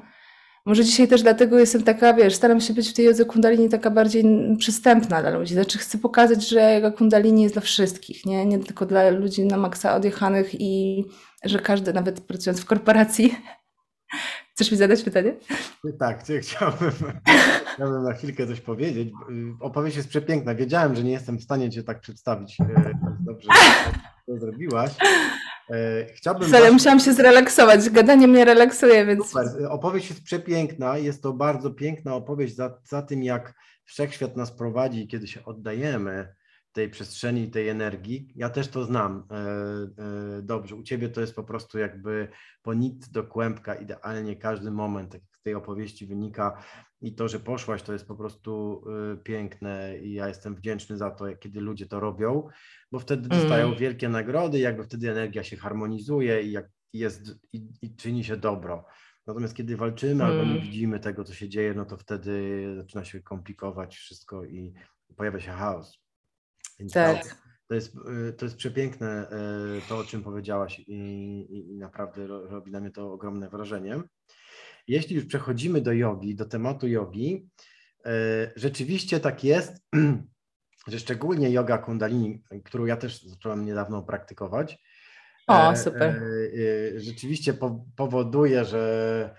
Może 0.66 0.84
dzisiaj 0.84 1.08
też 1.08 1.22
dlatego 1.22 1.58
jestem 1.58 1.82
taka, 1.82 2.14
wiesz, 2.14 2.34
staram 2.34 2.60
się 2.60 2.74
być 2.74 2.90
w 2.90 2.92
tej 2.92 3.04
jodze 3.04 3.24
kundalini 3.24 3.68
taka 3.68 3.90
bardziej 3.90 4.24
przystępna 4.58 5.20
dla 5.20 5.30
ludzi. 5.30 5.54
Znaczy 5.54 5.78
chcę 5.78 5.98
pokazać, 5.98 6.48
że 6.48 6.92
kundalini 6.96 7.42
jest 7.42 7.54
dla 7.54 7.62
wszystkich, 7.62 8.26
nie? 8.26 8.46
Nie 8.46 8.58
tylko 8.58 8.86
dla 8.86 9.10
ludzi 9.10 9.44
na 9.44 9.56
maksa 9.56 9.94
odjechanych 9.94 10.60
i 10.60 11.04
że 11.44 11.58
każdy, 11.58 11.92
nawet 11.92 12.20
pracując 12.20 12.60
w 12.60 12.64
korporacji. 12.64 13.34
Chcesz 14.54 14.70
mi 14.70 14.76
zadać 14.76 15.02
pytanie? 15.02 15.34
Tak, 15.98 16.24
chciałbym, 16.40 16.90
chciałbym 17.74 18.02
na 18.02 18.12
chwilkę 18.12 18.46
coś 18.46 18.60
powiedzieć. 18.60 19.12
Opowieść 19.60 19.96
jest 19.96 20.08
przepiękna. 20.08 20.54
Wiedziałem, 20.54 20.94
że 20.94 21.04
nie 21.04 21.12
jestem 21.12 21.38
w 21.38 21.42
stanie 21.42 21.70
Cię 21.70 21.82
tak 21.82 22.00
przedstawić. 22.00 22.60
E, 22.60 22.92
dobrze, 23.20 23.48
że 23.86 23.92
to 24.26 24.38
zrobiłaś. 24.40 24.90
Chciałbym. 26.16 26.48
Właśnie... 26.48 26.70
musiałam 26.70 27.00
się 27.00 27.12
zrelaksować. 27.12 27.90
Gadanie 27.90 28.28
mnie 28.28 28.44
relaksuje, 28.44 29.06
więc. 29.06 29.26
Super. 29.26 29.46
Opowieść 29.68 30.10
jest 30.10 30.22
przepiękna. 30.22 30.98
Jest 30.98 31.22
to 31.22 31.32
bardzo 31.32 31.70
piękna 31.70 32.14
opowieść 32.14 32.56
za, 32.56 32.78
za 32.84 33.02
tym, 33.02 33.22
jak 33.22 33.54
wszechświat 33.84 34.36
nas 34.36 34.52
prowadzi, 34.52 35.08
kiedy 35.08 35.26
się 35.26 35.44
oddajemy 35.44 36.34
tej 36.74 36.90
przestrzeni, 36.90 37.50
tej 37.50 37.68
energii. 37.68 38.28
Ja 38.36 38.50
też 38.50 38.68
to 38.68 38.84
znam 38.84 39.26
e, 39.30 39.34
e, 40.38 40.42
dobrze. 40.42 40.76
U 40.76 40.82
ciebie 40.82 41.08
to 41.08 41.20
jest 41.20 41.34
po 41.34 41.44
prostu 41.44 41.78
jakby 41.78 42.28
po 42.62 42.74
nic 42.74 43.08
do 43.08 43.24
kłębka, 43.24 43.74
idealnie 43.74 44.36
każdy 44.36 44.70
moment, 44.70 45.12
tak 45.12 45.20
z 45.40 45.42
tej 45.42 45.54
opowieści 45.54 46.06
wynika. 46.06 46.64
I 47.00 47.14
to, 47.14 47.28
że 47.28 47.40
poszłaś, 47.40 47.82
to 47.82 47.92
jest 47.92 48.06
po 48.08 48.16
prostu 48.16 48.84
e, 49.12 49.16
piękne 49.16 49.98
i 49.98 50.12
ja 50.12 50.28
jestem 50.28 50.54
wdzięczny 50.54 50.96
za 50.96 51.10
to, 51.10 51.36
kiedy 51.36 51.60
ludzie 51.60 51.86
to 51.86 52.00
robią, 52.00 52.48
bo 52.92 52.98
wtedy 52.98 53.28
dostają 53.28 53.66
mm. 53.66 53.78
wielkie 53.78 54.08
nagrody, 54.08 54.58
jakby 54.58 54.84
wtedy 54.84 55.10
energia 55.10 55.44
się 55.44 55.56
harmonizuje 55.56 56.42
i, 56.42 56.52
jak 56.52 56.66
jest, 56.92 57.22
i, 57.52 57.68
i 57.82 57.96
czyni 57.96 58.24
się 58.24 58.36
dobro. 58.36 58.84
Natomiast 59.26 59.54
kiedy 59.54 59.76
walczymy 59.76 60.24
albo 60.24 60.44
nie 60.44 60.50
mm. 60.50 60.62
widzimy 60.62 61.00
tego, 61.00 61.24
co 61.24 61.34
się 61.34 61.48
dzieje, 61.48 61.74
no 61.74 61.84
to 61.84 61.96
wtedy 61.96 62.64
zaczyna 62.76 63.04
się 63.04 63.22
komplikować 63.22 63.96
wszystko 63.96 64.44
i 64.44 64.74
pojawia 65.16 65.40
się 65.40 65.50
chaos. 65.50 66.03
Więc 66.78 66.92
tak. 66.92 67.44
To 67.68 67.74
jest, 67.74 67.94
y, 68.28 68.32
to 68.32 68.44
jest 68.44 68.56
przepiękne 68.56 69.26
y, 69.78 69.88
to, 69.88 69.98
o 69.98 70.04
czym 70.04 70.22
powiedziałaś 70.22 70.78
i, 70.78 70.96
i, 71.50 71.76
naprawdę 71.78 72.26
robi 72.26 72.72
na 72.72 72.80
mnie 72.80 72.90
to 72.90 73.12
ogromne 73.12 73.48
wrażenie. 73.48 74.02
Jeśli 74.88 75.16
już 75.16 75.24
przechodzimy 75.24 75.80
do 75.80 75.92
jogi, 75.92 76.34
do 76.34 76.44
tematu 76.44 76.88
jogi, 76.88 77.48
y, 78.06 78.10
rzeczywiście 78.56 79.20
tak 79.20 79.44
jest, 79.44 79.82
że 80.88 80.98
szczególnie 80.98 81.50
yoga 81.50 81.78
kundalini, 81.78 82.42
którą 82.64 82.84
ja 82.84 82.96
też 82.96 83.22
zacząłem 83.22 83.66
niedawno 83.66 84.02
praktykować, 84.02 84.78
o, 85.46 85.76
super. 85.76 86.22
Rzeczywiście 86.96 87.54
powoduje, 87.96 88.64
że 88.64 89.34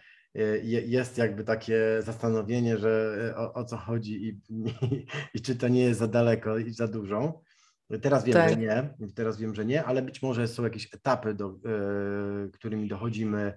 jest 0.64 1.18
jakby 1.18 1.44
takie 1.44 2.02
zastanowienie, 2.02 2.78
że 2.78 3.34
o, 3.38 3.54
o 3.54 3.66
co 3.66 3.78
chodzi 3.78 4.28
i, 4.28 4.40
i, 4.50 4.66
i, 5.34 5.42
czy 5.42 5.56
to 5.56 5.68
nie 5.68 5.82
jest 5.82 6.00
za 6.00 6.08
daleko 6.08 6.58
i 6.58 6.72
za 6.72 6.88
dużo. 6.88 7.42
Teraz 8.02 8.26
wiem, 8.26 8.34
tak. 8.34 8.50
że 8.50 8.58
nie, 8.58 8.90
teraz 9.16 9.38
wiem, 9.38 9.56
że 9.56 9.66
nie, 9.66 9.84
ale 9.84 10.02
być 10.02 10.22
może 10.22 10.48
są 10.48 10.64
jakieś 10.64 10.94
etapy, 10.94 11.34
do, 11.34 11.50
y, 12.46 12.52
którymi 12.52 12.88
dochodzimy 12.88 13.54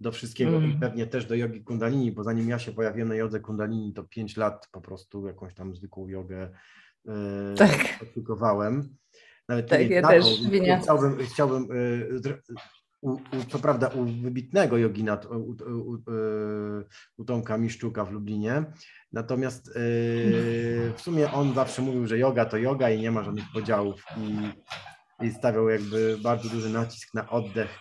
do 0.00 0.12
wszystkiego 0.12 0.56
mm. 0.56 0.70
i 0.70 0.74
pewnie 0.80 1.06
też 1.06 1.26
do 1.26 1.34
jogi 1.34 1.64
kundalini, 1.64 2.12
bo 2.12 2.24
zanim 2.24 2.48
ja 2.48 2.58
się 2.58 2.72
pojawiłem 2.72 3.08
na 3.08 3.14
jodze 3.14 3.40
kundalini, 3.40 3.92
to 3.92 4.04
5 4.04 4.36
lat 4.36 4.68
po 4.72 4.80
prostu 4.80 5.26
jakąś 5.26 5.54
tam 5.54 5.74
zwykłą 5.74 6.08
jogę 6.08 6.50
y, 7.06 7.10
tak. 7.58 7.98
praktykowałem. 7.98 8.96
Nawet 9.48 9.70
tak, 9.70 9.90
ja 9.90 10.02
taką, 10.02 10.14
też 10.14 10.26
Chciałbym, 10.82 11.18
chciałbym 11.26 11.72
y, 11.72 12.20
u, 13.02 13.12
u, 13.12 13.44
co 13.48 13.58
prawda 13.58 13.88
u 13.88 14.04
wybitnego 14.04 14.78
jogina, 14.78 15.20
u, 15.30 15.36
u, 15.36 15.98
u 17.16 17.24
Tomka 17.24 17.58
Miszczuka 17.58 18.04
w 18.04 18.12
Lublinie. 18.12 18.64
Natomiast 19.12 19.66
yy, 19.66 20.92
w 20.96 21.00
sumie 21.00 21.32
on 21.32 21.54
zawsze 21.54 21.82
mówił, 21.82 22.06
że 22.06 22.18
yoga 22.18 22.44
to 22.44 22.56
yoga 22.56 22.90
i 22.90 23.00
nie 23.00 23.10
ma 23.10 23.24
żadnych 23.24 23.44
podziałów 23.54 24.04
i, 24.16 25.26
i 25.26 25.30
stawiał 25.30 25.68
jakby 25.68 26.18
bardzo 26.22 26.48
duży 26.48 26.70
nacisk 26.70 27.14
na 27.14 27.30
oddech 27.30 27.78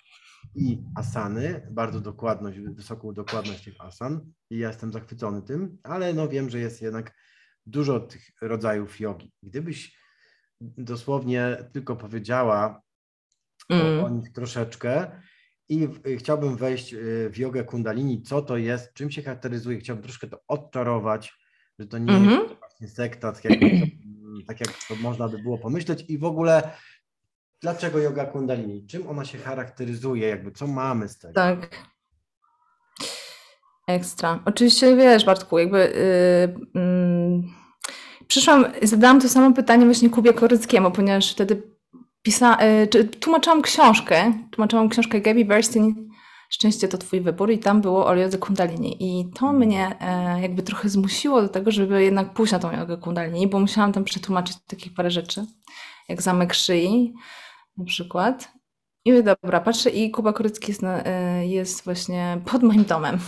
i 0.55 0.77
asany, 0.95 1.67
bardzo 1.71 2.01
dokładność, 2.01 2.59
wysoką 2.59 3.13
dokładność 3.13 3.63
tych 3.63 3.75
asan 3.79 4.31
i 4.49 4.57
ja 4.57 4.67
jestem 4.67 4.91
zachwycony 4.91 5.41
tym, 5.41 5.77
ale 5.83 6.13
no 6.13 6.27
wiem, 6.27 6.49
że 6.49 6.59
jest 6.59 6.81
jednak 6.81 7.13
dużo 7.65 7.99
tych 7.99 8.21
rodzajów 8.41 8.99
jogi. 8.99 9.31
Gdybyś 9.43 9.97
dosłownie 10.61 11.57
tylko 11.73 11.95
powiedziała 11.95 12.81
mm. 13.69 14.03
o, 14.05 14.09
nich 14.09 14.31
troszeczkę. 14.31 15.11
I 15.69 15.87
chciałbym 16.17 16.57
wejść 16.57 16.93
y, 16.93 17.29
w 17.33 17.37
jogę 17.37 17.63
kundalini, 17.63 18.21
co 18.21 18.41
to 18.41 18.57
jest, 18.57 18.93
czym 18.93 19.11
się 19.11 19.21
charakteryzuje. 19.21 19.79
Chciałbym 19.79 20.03
troszkę 20.03 20.27
to 20.27 20.39
odczarować, 20.47 21.33
że 21.79 21.87
to 21.87 21.97
nie 21.97 22.13
mm 22.13 22.29
-hmm. 22.29 22.39
jest 22.39 22.59
właśnie 22.59 22.87
sekta, 22.87 23.31
tak 23.31 23.45
jak, 23.45 23.59
tak 24.47 24.59
jak 24.59 24.69
to 24.87 24.95
można 24.95 25.27
by 25.27 25.37
było 25.39 25.57
pomyśleć. 25.57 26.05
I 26.07 26.17
w 26.17 26.23
ogóle 26.23 26.71
dlaczego 27.61 27.99
yoga 27.99 28.25
kundalini? 28.25 28.87
Czym 28.87 29.07
ona 29.07 29.25
się 29.25 29.37
charakteryzuje? 29.37 30.27
Jakby 30.27 30.51
co 30.51 30.67
mamy 30.67 31.09
z 31.09 31.19
tego? 31.19 31.33
Tak. 31.33 31.91
Ekstra. 33.87 34.39
Oczywiście 34.45 34.95
wiesz, 34.95 35.25
Bartku, 35.25 35.59
jakby 35.59 35.77
yy, 35.77 36.81
yy, 36.81 37.43
przyszłam, 38.27 38.65
zadałam 38.83 39.21
to 39.21 39.29
samo 39.29 39.55
pytanie 39.55 39.85
właśnie 39.85 40.09
Kubie 40.09 40.33
Koryckiemu, 40.33 40.91
ponieważ 40.91 41.31
wtedy 41.31 41.70
pisa, 42.21 42.57
e, 42.57 42.87
czy, 42.87 43.03
tłumaczyłam 43.05 43.61
książkę, 43.61 44.33
tłumaczyłam 44.51 44.89
książkę 44.89 45.21
Gabi 45.21 45.45
Bernstein 45.45 46.11
Szczęście 46.51 46.87
to 46.87 46.97
twój 46.97 47.21
wybór 47.21 47.51
i 47.51 47.59
tam 47.59 47.81
było 47.81 48.05
o 48.05 48.15
jodze 48.15 48.37
kundalini 48.37 48.97
i 48.99 49.25
to 49.25 49.49
mhm. 49.49 49.57
mnie 49.57 49.97
e, 49.99 50.41
jakby 50.41 50.63
trochę 50.63 50.89
zmusiło 50.89 51.41
do 51.41 51.49
tego, 51.49 51.71
żeby 51.71 52.03
jednak 52.03 52.33
pójść 52.33 52.53
na 52.53 52.59
tą 52.59 52.77
jogę 52.77 52.97
kundalini, 52.97 53.47
bo 53.47 53.59
musiałam 53.59 53.93
tam 53.93 54.03
przetłumaczyć 54.03 54.57
takich 54.67 54.93
parę 54.93 55.11
rzeczy, 55.11 55.45
jak 56.09 56.21
zamek 56.21 56.53
szyi 56.53 57.13
na 57.77 57.85
przykład. 57.85 58.51
I 59.05 59.11
mówię, 59.11 59.23
dobra, 59.23 59.59
patrzę 59.61 59.89
i 59.89 60.11
Kuba 60.11 60.33
Korycki 60.33 60.71
jest, 60.71 60.81
na, 60.81 61.03
e, 61.03 61.47
jest 61.47 61.85
właśnie 61.85 62.41
pod 62.51 62.63
moim 62.63 62.83
domem. 62.83 63.19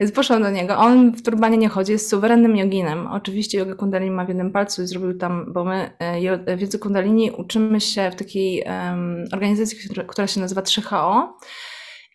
Więc 0.00 0.12
poszłam 0.12 0.42
do 0.42 0.50
niego. 0.50 0.76
On 0.76 1.12
w 1.12 1.22
turbanie 1.22 1.58
nie 1.58 1.68
chodzi, 1.68 1.92
jest 1.92 2.10
suwerennym 2.10 2.56
joginem. 2.56 3.06
Oczywiście 3.06 3.58
jogę 3.58 3.74
kundalini 3.74 4.10
ma 4.10 4.24
w 4.24 4.28
jednym 4.28 4.52
palcu 4.52 4.82
i 4.82 4.86
zrobił 4.86 5.18
tam, 5.18 5.52
bo 5.52 5.64
my 5.64 5.90
e, 5.98 6.56
wiedzy 6.56 6.78
kundalini 6.78 7.30
uczymy 7.30 7.80
się 7.80 8.10
w 8.10 8.16
takiej 8.16 8.62
um, 8.62 9.24
organizacji, 9.32 9.78
która 10.06 10.26
się 10.26 10.40
nazywa 10.40 10.60
3HO 10.60 11.22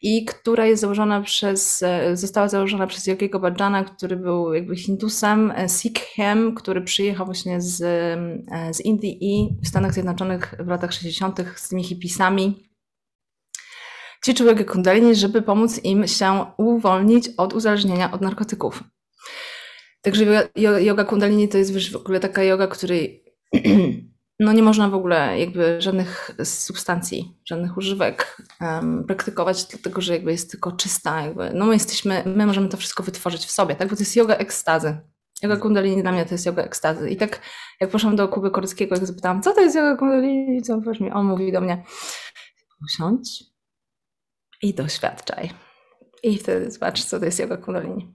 i 0.01 0.25
która 0.25 0.65
jest 0.65 0.81
założona 0.81 1.21
przez, 1.21 1.83
e, 1.83 2.17
została 2.17 2.47
założona 2.47 2.87
przez 2.87 3.07
Yogiego 3.07 3.39
Bhajana, 3.39 3.83
który 3.83 4.15
był 4.15 4.53
jakby 4.53 4.75
Hindusem, 4.75 5.51
e, 5.55 5.69
Sikhem, 5.69 6.55
który 6.55 6.81
przyjechał 6.81 7.25
właśnie 7.25 7.61
z, 7.61 7.77
z 8.71 8.81
Indii 8.81 9.17
i 9.21 9.49
w 9.63 9.67
Stanach 9.67 9.93
Zjednoczonych 9.93 10.55
w 10.59 10.67
latach 10.67 10.93
60. 10.93 11.39
z 11.55 11.69
tymi 11.69 11.83
hipisami 11.83 12.70
ćwiczył 14.25 14.47
jogę 14.47 14.65
kundalini, 14.65 15.15
żeby 15.15 15.41
pomóc 15.41 15.83
im 15.83 16.07
się 16.07 16.45
uwolnić 16.57 17.29
od 17.37 17.53
uzależnienia 17.53 18.11
od 18.11 18.21
narkotyków. 18.21 18.83
Także 20.01 20.49
yoga 20.79 21.03
kundalini 21.03 21.49
to 21.49 21.57
jest 21.57 21.91
w 21.91 21.95
ogóle 21.95 22.19
taka 22.19 22.43
yoga, 22.43 22.67
której 22.67 23.23
no 24.39 24.53
nie 24.53 24.63
można 24.63 24.89
w 24.89 24.93
ogóle 24.93 25.39
jakby 25.39 25.81
żadnych 25.81 26.31
substancji, 26.43 27.37
żadnych 27.45 27.77
używek 27.77 28.41
um, 28.61 29.03
praktykować, 29.07 29.65
dlatego 29.65 30.01
że 30.01 30.13
jakby 30.13 30.31
jest 30.31 30.51
tylko 30.51 30.71
czysta. 30.71 31.21
Jakby, 31.21 31.51
no 31.53 31.65
my 31.65 31.73
jesteśmy, 31.73 32.23
my 32.25 32.45
możemy 32.45 32.69
to 32.69 32.77
wszystko 32.77 33.03
wytworzyć 33.03 33.45
w 33.45 33.51
sobie, 33.51 33.75
tak? 33.75 33.89
Bo 33.89 33.95
to 33.95 34.01
jest 34.01 34.15
yoga 34.15 34.35
ekstazy. 34.35 34.97
Yoga 35.43 35.57
kundalini 35.57 36.01
dla 36.01 36.11
mnie 36.11 36.25
to 36.25 36.33
jest 36.33 36.45
yoga 36.45 36.63
ekstazy. 36.63 37.09
I 37.09 37.17
tak 37.17 37.41
jak 37.81 37.89
poszłam 37.89 38.15
do 38.15 38.27
Kuby 38.27 38.51
Korskiego, 38.51 38.95
jak 38.95 39.05
zapytałam, 39.05 39.41
co 39.41 39.53
to 39.53 39.61
jest 39.61 39.75
yoga 39.75 39.95
kundalini, 39.95 40.61
co 40.61 40.77
mi, 40.77 41.11
on 41.11 41.25
mówi 41.25 41.51
do 41.51 41.61
mnie, 41.61 41.83
usiądź, 42.83 43.50
i 44.61 44.73
doświadczaj. 44.73 45.49
I 46.23 46.37
wtedy 46.37 46.71
zobacz, 46.71 47.03
co 47.03 47.19
to 47.19 47.25
jest 47.25 47.39
yoga 47.39 47.57
kundalini. 47.57 48.13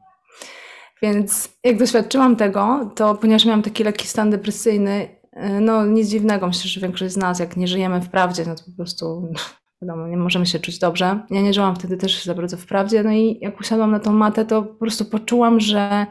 Więc 1.02 1.48
jak 1.64 1.78
doświadczyłam 1.78 2.36
tego, 2.36 2.90
to 2.96 3.14
ponieważ 3.14 3.44
miałam 3.44 3.62
taki 3.62 3.84
lekki 3.84 4.06
stan 4.06 4.30
depresyjny, 4.30 5.08
y, 5.36 5.60
no 5.60 5.86
nic 5.86 6.08
dziwnego, 6.08 6.46
myślę, 6.46 6.70
że 6.70 6.80
większość 6.80 7.14
z 7.14 7.16
nas, 7.16 7.38
jak 7.38 7.56
nie 7.56 7.68
żyjemy 7.68 8.00
w 8.00 8.08
prawdzie, 8.08 8.44
no 8.46 8.54
to 8.54 8.64
po 8.64 8.76
prostu 8.76 9.32
wiadomo, 9.82 10.08
nie 10.08 10.16
możemy 10.16 10.46
się 10.46 10.58
czuć 10.58 10.78
dobrze. 10.78 11.26
Ja 11.30 11.40
nie 11.42 11.54
żyłam 11.54 11.76
wtedy 11.76 11.96
też 11.96 12.24
za 12.24 12.34
bardzo 12.34 12.56
w 12.56 12.66
prawdzie, 12.66 13.02
no 13.02 13.12
i 13.12 13.38
jak 13.40 13.60
usiadłam 13.60 13.90
na 13.90 14.00
tą 14.00 14.12
matę, 14.12 14.44
to 14.44 14.62
po 14.62 14.74
prostu 14.74 15.04
poczułam, 15.04 15.60
że 15.60 16.06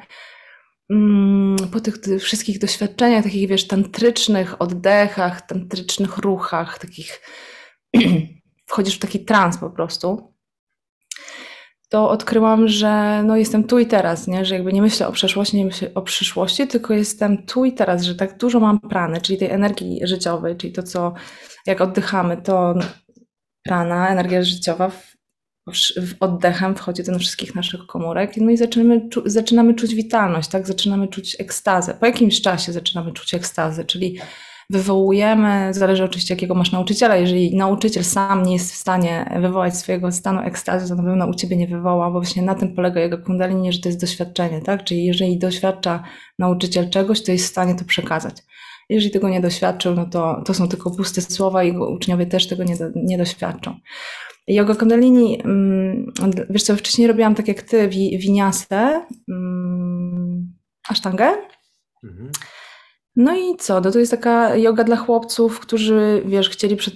mm, 0.90 1.58
po 1.72 1.80
tych 1.80 1.96
wszystkich 2.20 2.60
doświadczeniach, 2.60 3.24
takich 3.24 3.50
wiesz, 3.50 3.68
tantrycznych 3.68 4.62
oddechach, 4.62 5.42
tantrycznych 5.42 6.18
ruchach, 6.18 6.80
takich 6.80 7.22
wchodzisz 8.66 8.96
w 8.96 9.00
taki 9.00 9.26
trans 9.26 9.58
po 9.58 9.70
prostu, 9.70 10.36
to 11.90 12.10
odkryłam, 12.10 12.68
że 12.68 13.24
no 13.26 13.38
jestem 13.38 13.64
tu 13.64 13.80
i 13.80 13.86
teraz, 13.86 14.28
nie? 14.28 14.46
że 14.46 14.56
jakby 14.56 14.74
nie 14.74 14.82
myślę 14.82 15.08
o 15.08 15.12
przeszłości, 15.12 15.58
nie 15.58 15.66
myślę 15.66 15.92
o 15.96 16.02
przyszłości, 16.02 16.68
tylko 16.68 16.94
jestem 16.94 17.46
tu 17.46 17.66
i 17.66 17.74
teraz, 17.74 18.04
że 18.04 18.16
tak 18.16 18.38
dużo 18.38 18.60
mam 18.60 18.80
prany, 18.80 19.22
czyli 19.22 19.40
tej 19.40 19.52
energii 19.52 20.00
życiowej, 20.04 20.58
czyli 20.58 20.74
to, 20.74 20.84
co 20.84 21.14
jak 21.66 21.82
oddychamy, 21.82 22.38
to 22.38 22.76
prana, 23.64 24.10
energia 24.10 24.44
życiowa 24.44 24.92
oddechem 26.20 26.76
wchodzi 26.76 27.04
do 27.04 27.20
wszystkich 27.20 27.56
naszych 27.56 27.86
komórek, 27.86 28.38
no 28.38 28.52
i 28.52 28.58
zaczynamy, 28.58 29.10
zaczynamy 29.26 29.74
czuć 29.74 29.96
witalność, 29.96 30.50
tak? 30.50 30.68
Zaczynamy 30.68 31.08
czuć 31.08 31.36
ekstazę. 31.40 31.94
Po 31.94 32.06
jakimś 32.06 32.42
czasie 32.42 32.72
zaczynamy 32.72 33.12
czuć 33.12 33.34
ekstazę, 33.34 33.86
czyli 33.86 34.20
wywołujemy, 34.70 35.74
zależy 35.74 36.04
oczywiście 36.04 36.34
jakiego 36.34 36.56
masz 36.56 36.72
nauczyciela, 36.72 37.16
jeżeli 37.16 37.56
nauczyciel 37.56 38.04
sam 38.04 38.44
nie 38.44 38.54
jest 38.54 38.74
w 38.74 38.76
stanie 38.76 39.40
wywołać 39.42 39.78
swojego 39.78 40.12
stanu 40.12 40.40
ekstazy, 40.40 40.90
to 40.90 40.96
na 40.96 41.04
pewno 41.04 41.28
u 41.28 41.34
Ciebie 41.34 41.58
nie 41.58 41.68
wywoła, 41.68 42.12
bo 42.12 42.20
właśnie 42.20 42.42
na 42.42 42.56
tym 42.56 42.76
polega 42.76 43.02
jego 43.02 43.18
kundalini, 43.18 43.74
że 43.74 43.80
to 43.80 43.90
jest 43.90 44.02
doświadczenie, 44.02 44.62
tak? 44.62 44.84
Czyli 44.84 45.06
jeżeli 45.06 45.40
doświadcza 45.40 46.04
nauczyciel 46.40 46.90
czegoś, 46.90 47.24
to 47.24 47.32
jest 47.32 47.46
w 47.46 47.50
stanie 47.50 47.76
to 47.76 47.86
przekazać. 47.86 48.36
Jeżeli 48.90 49.12
tego 49.12 49.30
nie 49.30 49.42
doświadczył, 49.42 49.96
no 49.96 50.06
to, 50.06 50.42
to 50.46 50.54
są 50.54 50.68
tylko 50.68 50.92
puste 50.92 51.22
słowa 51.22 51.64
i 51.64 51.68
jego 51.68 51.90
uczniowie 51.90 52.26
też 52.26 52.48
tego 52.48 52.64
nie, 52.64 52.76
do, 52.78 52.86
nie 52.96 53.18
doświadczą. 53.18 53.76
Yoga 54.48 54.76
Kundalini, 54.76 55.42
mm, 55.44 56.14
wiesz 56.50 56.64
co, 56.64 56.76
wcześniej 56.76 57.08
robiłam 57.08 57.36
tak 57.36 57.48
jak 57.48 57.62
ty, 57.62 57.90
winiasę, 58.20 59.06
mm, 59.30 60.54
asztangę. 60.90 61.34
Mhm. 62.04 62.32
No 63.16 63.36
i 63.36 63.56
co? 63.58 63.82
No 63.82 63.92
to 63.92 64.00
jest 64.00 64.12
taka 64.12 64.56
yoga 64.56 64.84
dla 64.84 64.96
chłopców, 64.96 65.60
którzy, 65.60 66.22
wiesz, 66.26 66.50
chcieli. 66.50 66.76
Przed, 66.76 66.94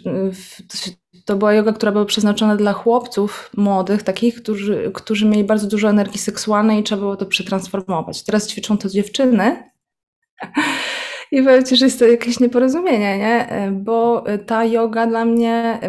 to 1.25 1.36
była 1.36 1.53
yoga, 1.53 1.73
która 1.73 1.91
była 1.91 2.05
przeznaczona 2.05 2.55
dla 2.55 2.73
chłopców 2.73 3.51
młodych, 3.58 4.03
takich, 4.03 4.41
którzy, 4.41 4.91
którzy 4.93 5.25
mieli 5.25 5.43
bardzo 5.43 5.67
dużo 5.67 5.89
energii 5.89 6.19
seksualnej 6.19 6.79
i 6.79 6.84
trzeba 6.84 6.99
było 6.99 7.15
to 7.15 7.25
przetransformować. 7.25 8.23
Teraz 8.23 8.47
ćwiczą 8.47 8.77
to 8.77 8.89
dziewczyny. 8.89 9.63
I 11.31 11.43
powiem 11.43 11.65
Ci, 11.65 11.75
że 11.75 11.85
jest 11.85 11.99
to 11.99 12.07
jakieś 12.07 12.39
nieporozumienie, 12.39 13.17
nie? 13.17 13.47
Bo 13.71 14.23
ta 14.45 14.65
yoga 14.65 15.07
dla 15.07 15.25
mnie, 15.25 15.79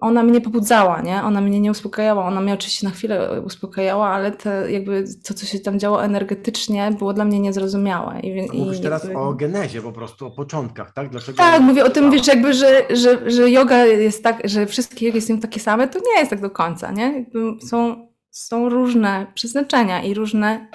ona 0.00 0.22
mnie 0.22 0.40
pobudzała, 0.40 1.00
nie? 1.00 1.22
Ona 1.22 1.40
mnie 1.40 1.60
nie 1.60 1.70
uspokajała. 1.70 2.26
Ona 2.26 2.40
mnie 2.40 2.54
oczywiście 2.54 2.86
na 2.86 2.92
chwilę 2.92 3.42
uspokajała, 3.42 4.08
ale 4.08 4.32
te, 4.32 4.72
jakby 4.72 5.04
to, 5.24 5.34
co 5.34 5.46
się 5.46 5.58
tam 5.58 5.78
działo 5.78 6.04
energetycznie, 6.04 6.90
było 6.98 7.12
dla 7.12 7.24
mnie 7.24 7.40
niezrozumiałe. 7.40 8.20
I, 8.20 8.58
Mówisz 8.58 8.78
i 8.78 8.82
teraz 8.82 9.04
jakby... 9.04 9.18
o 9.18 9.34
genezie 9.34 9.82
po 9.82 9.92
prostu, 9.92 10.26
o 10.26 10.30
początkach, 10.30 10.92
tak? 10.92 11.08
Dlaczego 11.08 11.38
tak, 11.38 11.62
mówię 11.62 11.84
o 11.84 11.90
tym, 11.90 12.10
wiesz, 12.10 12.26
jakby, 12.26 12.54
że, 12.54 12.82
że, 12.90 13.30
że 13.30 13.50
yoga 13.50 13.84
jest 13.84 14.24
tak, 14.24 14.40
że 14.44 14.66
wszystkie 14.66 15.06
yogi 15.06 15.20
są 15.20 15.38
takie 15.38 15.60
same, 15.60 15.88
to 15.88 15.98
nie 15.98 16.18
jest 16.18 16.30
tak 16.30 16.40
do 16.40 16.50
końca, 16.50 16.92
nie? 16.92 17.26
Są, 17.68 18.08
są 18.30 18.68
różne 18.68 19.26
przeznaczenia 19.34 20.02
i 20.02 20.14
różne 20.14 20.68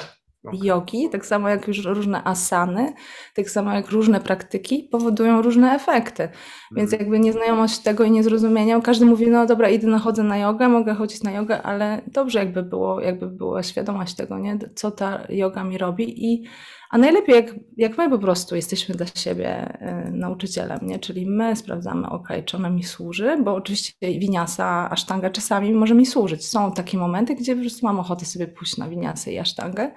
okay. 0.48 0.60
jogi, 0.68 1.10
tak 1.10 1.26
samo 1.26 1.50
jak 1.50 1.68
już 1.68 1.86
różne 1.86 2.24
asany, 2.24 2.94
tak 3.36 3.50
samo 3.50 3.74
jak 3.74 3.90
różne 3.90 4.20
praktyki 4.20 4.90
powodują 4.92 5.42
różne 5.42 5.76
efekty. 5.76 6.24
Mm. 6.24 6.36
Więc 6.72 6.94
mhm. 6.94 7.02
jakby 7.02 7.20
nieznajomość 7.20 7.80
tego 7.80 8.04
i 8.04 8.12
niezrozumienia, 8.12 8.82
każdy 8.82 9.06
mówi, 9.06 9.28
no 9.28 9.46
dobra, 9.46 9.70
idę 9.70 9.88
na 9.88 10.00
chodzę 10.00 10.24
na 10.24 10.38
jogę, 10.38 10.70
mogę 10.70 10.94
chodzić 10.94 11.24
na 11.24 11.32
jogę, 11.32 11.62
ale 11.62 12.02
dobrze 12.08 12.40
jakby 12.40 12.64
było, 12.64 13.02
jakby 13.02 13.28
była 13.28 13.64
świadomość 13.64 14.16
tego, 14.16 14.40
nie? 14.40 14.58
co 14.76 14.92
ta 14.92 15.24
yoga 15.30 15.64
mi 15.64 15.78
robi 15.78 16.26
i 16.26 16.44
a 16.90 16.98
najlepiej, 16.98 17.36
jak, 17.36 17.56
jak 17.78 17.98
my 17.98 18.10
po 18.10 18.20
prostu 18.20 18.56
jesteśmy 18.56 18.96
dla 18.96 19.06
siebie 19.16 19.78
y, 20.08 20.12
nauczycielem, 20.12 20.80
nie? 20.82 21.00
czyli 21.00 21.26
my 21.26 21.56
sprawdzamy, 21.56 22.10
ok, 22.10 22.28
czy 22.46 22.58
ona 22.58 22.70
mi 22.70 22.84
służy, 22.84 23.38
bo 23.44 23.56
oczywiście 23.56 24.20
winiasa, 24.20 24.90
asztanga 24.90 25.30
czasami 25.30 25.74
może 25.74 25.96
mi 25.96 26.06
służyć. 26.06 26.48
Są 26.48 26.72
takie 26.72 26.98
momenty, 26.98 27.36
gdzie 27.36 27.56
po 27.56 27.62
prostu 27.62 27.86
mam 27.86 28.00
ochotę 28.00 28.26
sobie 28.26 28.48
pójść 28.48 28.78
na 28.78 28.90
winiasę 28.90 29.32
i 29.32 29.40
asztangę, 29.40 29.92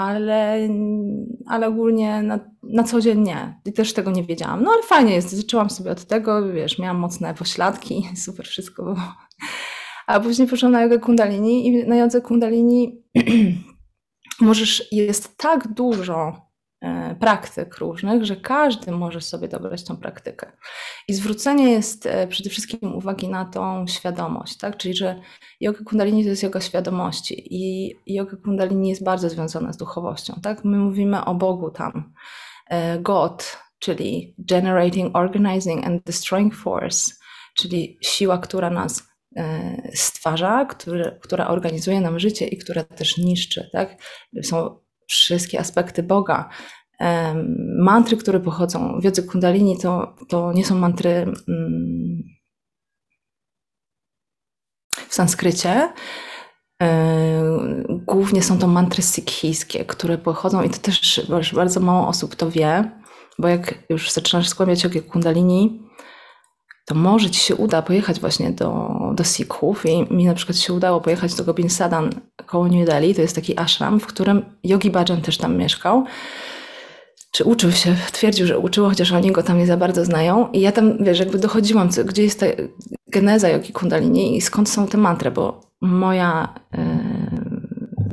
ale, 0.00 0.68
ale 1.46 1.66
ogólnie 1.68 2.22
na, 2.22 2.40
na 2.62 2.84
co 2.84 3.00
dzień 3.00 3.20
nie. 3.20 3.60
I 3.64 3.72
też 3.72 3.92
tego 3.92 4.10
nie 4.10 4.24
wiedziałam. 4.24 4.62
No 4.62 4.70
ale 4.70 4.82
fajnie 4.82 5.14
jest, 5.14 5.30
zaczęłam 5.30 5.70
sobie 5.70 5.90
od 5.90 6.04
tego, 6.04 6.52
wiesz, 6.52 6.78
miałam 6.78 6.98
mocne 6.98 7.34
pośladki, 7.34 8.08
super 8.24 8.46
wszystko 8.46 8.82
było. 8.82 8.96
A 10.06 10.20
później 10.20 10.48
poszłam 10.48 10.72
na 10.72 10.82
jogę 10.82 10.98
kundalini 10.98 11.66
i 11.66 11.86
na 11.86 11.96
jodze 11.96 12.20
kundalini 12.20 13.02
możesz, 14.40 14.92
jest 14.92 15.36
tak 15.36 15.68
dużo 15.68 16.49
praktyk 17.20 17.78
różnych, 17.78 18.24
że 18.24 18.36
każdy 18.36 18.92
może 18.92 19.20
sobie 19.20 19.48
dobrać 19.48 19.84
tą 19.84 19.96
praktykę. 19.96 20.52
I 21.08 21.14
zwrócenie 21.14 21.70
jest 21.70 22.06
e, 22.06 22.26
przede 22.26 22.50
wszystkim 22.50 22.94
uwagi 22.94 23.28
na 23.28 23.44
tą 23.44 23.86
świadomość, 23.86 24.56
tak? 24.56 24.76
Czyli, 24.76 24.94
że 24.94 25.20
yoga 25.60 25.78
kundalini 25.84 26.22
to 26.22 26.30
jest 26.30 26.42
yoga 26.42 26.60
świadomości 26.60 27.46
i 27.50 27.94
yoga 28.06 28.36
kundalini 28.44 28.88
jest 28.88 29.04
bardzo 29.04 29.28
związana 29.28 29.72
z 29.72 29.76
duchowością, 29.76 30.40
tak? 30.42 30.64
My 30.64 30.78
mówimy 30.78 31.24
o 31.24 31.34
Bogu 31.34 31.70
tam. 31.70 32.12
E, 32.66 32.98
God, 32.98 33.58
czyli 33.78 34.34
generating, 34.38 35.16
organizing 35.16 35.86
and 35.86 36.04
destroying 36.04 36.54
force, 36.54 37.12
czyli 37.56 37.98
siła, 38.02 38.38
która 38.38 38.70
nas 38.70 39.10
stwarza, 39.94 40.64
który, 40.64 41.18
która 41.22 41.48
organizuje 41.48 42.00
nam 42.00 42.18
życie 42.18 42.46
i 42.46 42.58
która 42.58 42.84
też 42.84 43.18
niszczy, 43.18 43.68
tak? 43.72 43.96
Są 44.42 44.80
wszystkie 45.10 45.60
aspekty 45.60 46.02
Boga. 46.02 46.48
Mantry, 47.78 48.16
które 48.16 48.40
pochodzą 48.40 49.00
w 49.00 49.04
kundalini, 49.26 49.78
to, 49.78 50.16
to 50.28 50.52
nie 50.52 50.64
są 50.64 50.74
mantry 50.78 51.10
mm, 51.48 52.22
w 55.08 55.14
sanskrycie. 55.14 55.92
Głównie 57.88 58.42
są 58.42 58.58
to 58.58 58.66
mantry 58.66 59.02
sikhijskie, 59.02 59.84
które 59.84 60.18
pochodzą, 60.18 60.62
i 60.62 60.70
to 60.70 60.78
też 60.78 61.26
bardzo 61.54 61.80
mało 61.80 62.08
osób 62.08 62.36
to 62.36 62.50
wie, 62.50 62.90
bo 63.38 63.48
jak 63.48 63.74
już 63.90 64.10
zaczynasz 64.10 64.48
skłamiać 64.48 64.84
jogę 64.84 65.00
kundalini, 65.00 65.89
to 66.90 66.94
może 66.94 67.30
ci 67.30 67.40
się 67.40 67.56
uda 67.56 67.82
pojechać 67.82 68.20
właśnie 68.20 68.50
do, 68.50 68.90
do 69.14 69.24
Sikhów 69.24 69.86
i 69.86 70.14
mi 70.14 70.24
na 70.24 70.34
przykład 70.34 70.58
się 70.58 70.72
udało 70.72 71.00
pojechać 71.00 71.34
do 71.34 71.44
Gobin 71.44 71.70
Sadan 71.70 72.10
koło 72.46 72.68
New 72.68 72.86
Delhi, 72.86 73.14
to 73.14 73.22
jest 73.22 73.34
taki 73.34 73.58
ashram, 73.58 74.00
w 74.00 74.06
którym 74.06 74.42
Yogi 74.64 74.90
Bhajan 74.90 75.20
też 75.20 75.38
tam 75.38 75.56
mieszkał. 75.56 76.04
Czy 77.32 77.44
uczył 77.44 77.72
się, 77.72 77.96
twierdził, 78.12 78.46
że 78.46 78.58
uczył, 78.58 78.88
chociaż 78.88 79.12
oni 79.12 79.32
go 79.32 79.42
tam 79.42 79.58
nie 79.58 79.66
za 79.66 79.76
bardzo 79.76 80.04
znają. 80.04 80.48
I 80.52 80.60
ja 80.60 80.72
tam, 80.72 81.04
wiesz, 81.04 81.18
jakby 81.18 81.38
dochodziłam, 81.38 81.88
gdzie 82.04 82.22
jest 82.22 82.40
ta 82.40 82.46
geneza 83.08 83.48
Yogi 83.48 83.72
Kundalini 83.72 84.36
i 84.36 84.40
skąd 84.40 84.68
są 84.68 84.86
te 84.86 84.98
mantry, 84.98 85.30
bo 85.30 85.60
moja, 85.80 86.54
yy, 86.72 86.80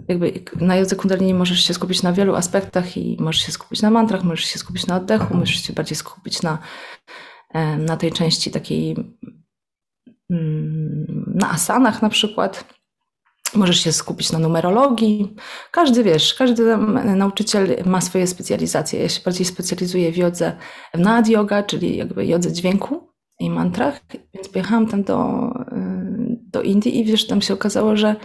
jakby 0.08 0.44
na 0.62 0.76
jodze 0.76 0.96
Kundalini 0.96 1.34
możesz 1.34 1.64
się 1.64 1.74
skupić 1.74 2.04
na 2.04 2.14
wielu 2.14 2.36
aspektach 2.36 2.98
i 2.98 3.18
możesz 3.20 3.42
się 3.42 3.52
skupić 3.52 3.82
na 3.82 3.90
mantrach, 3.90 4.24
możesz 4.24 4.46
się 4.46 4.60
skupić 4.60 4.88
na 4.88 4.96
oddechu, 4.96 5.38
możesz 5.38 5.64
się 5.64 5.74
bardziej 5.74 5.96
skupić 5.96 6.42
na 6.42 6.58
na 7.78 7.98
tej 7.98 8.12
części 8.12 8.52
takiej 8.52 8.96
mm, 10.30 11.34
na 11.36 11.52
asanach 11.52 12.02
na 12.02 12.10
przykład. 12.10 12.78
Możesz 13.56 13.80
się 13.80 13.92
skupić 13.92 14.32
na 14.32 14.40
numerologii. 14.40 15.36
Każdy, 15.72 16.04
wiesz, 16.04 16.34
każdy 16.34 16.78
nauczyciel 17.04 17.84
ma 17.86 18.02
swoje 18.02 18.28
specjalizacje. 18.28 19.02
Ja 19.02 19.10
się 19.10 19.22
bardziej 19.26 19.46
specjalizuję 19.46 20.12
w 20.12 20.18
jodze 20.18 20.58
nad 20.94 21.28
yoga, 21.28 21.64
czyli 21.64 21.98
jakby 21.98 22.26
jodze 22.26 22.54
dźwięku 22.54 23.14
i 23.40 23.50
mantrach, 23.50 24.02
więc 24.34 24.50
pojechałam 24.50 24.88
tam 24.88 25.04
do, 25.04 25.50
y, 25.72 26.38
do 26.52 26.62
Indii 26.62 27.00
i 27.00 27.06
wiesz, 27.06 27.28
tam 27.28 27.42
się 27.42 27.54
okazało, 27.54 27.96
że 27.96 28.16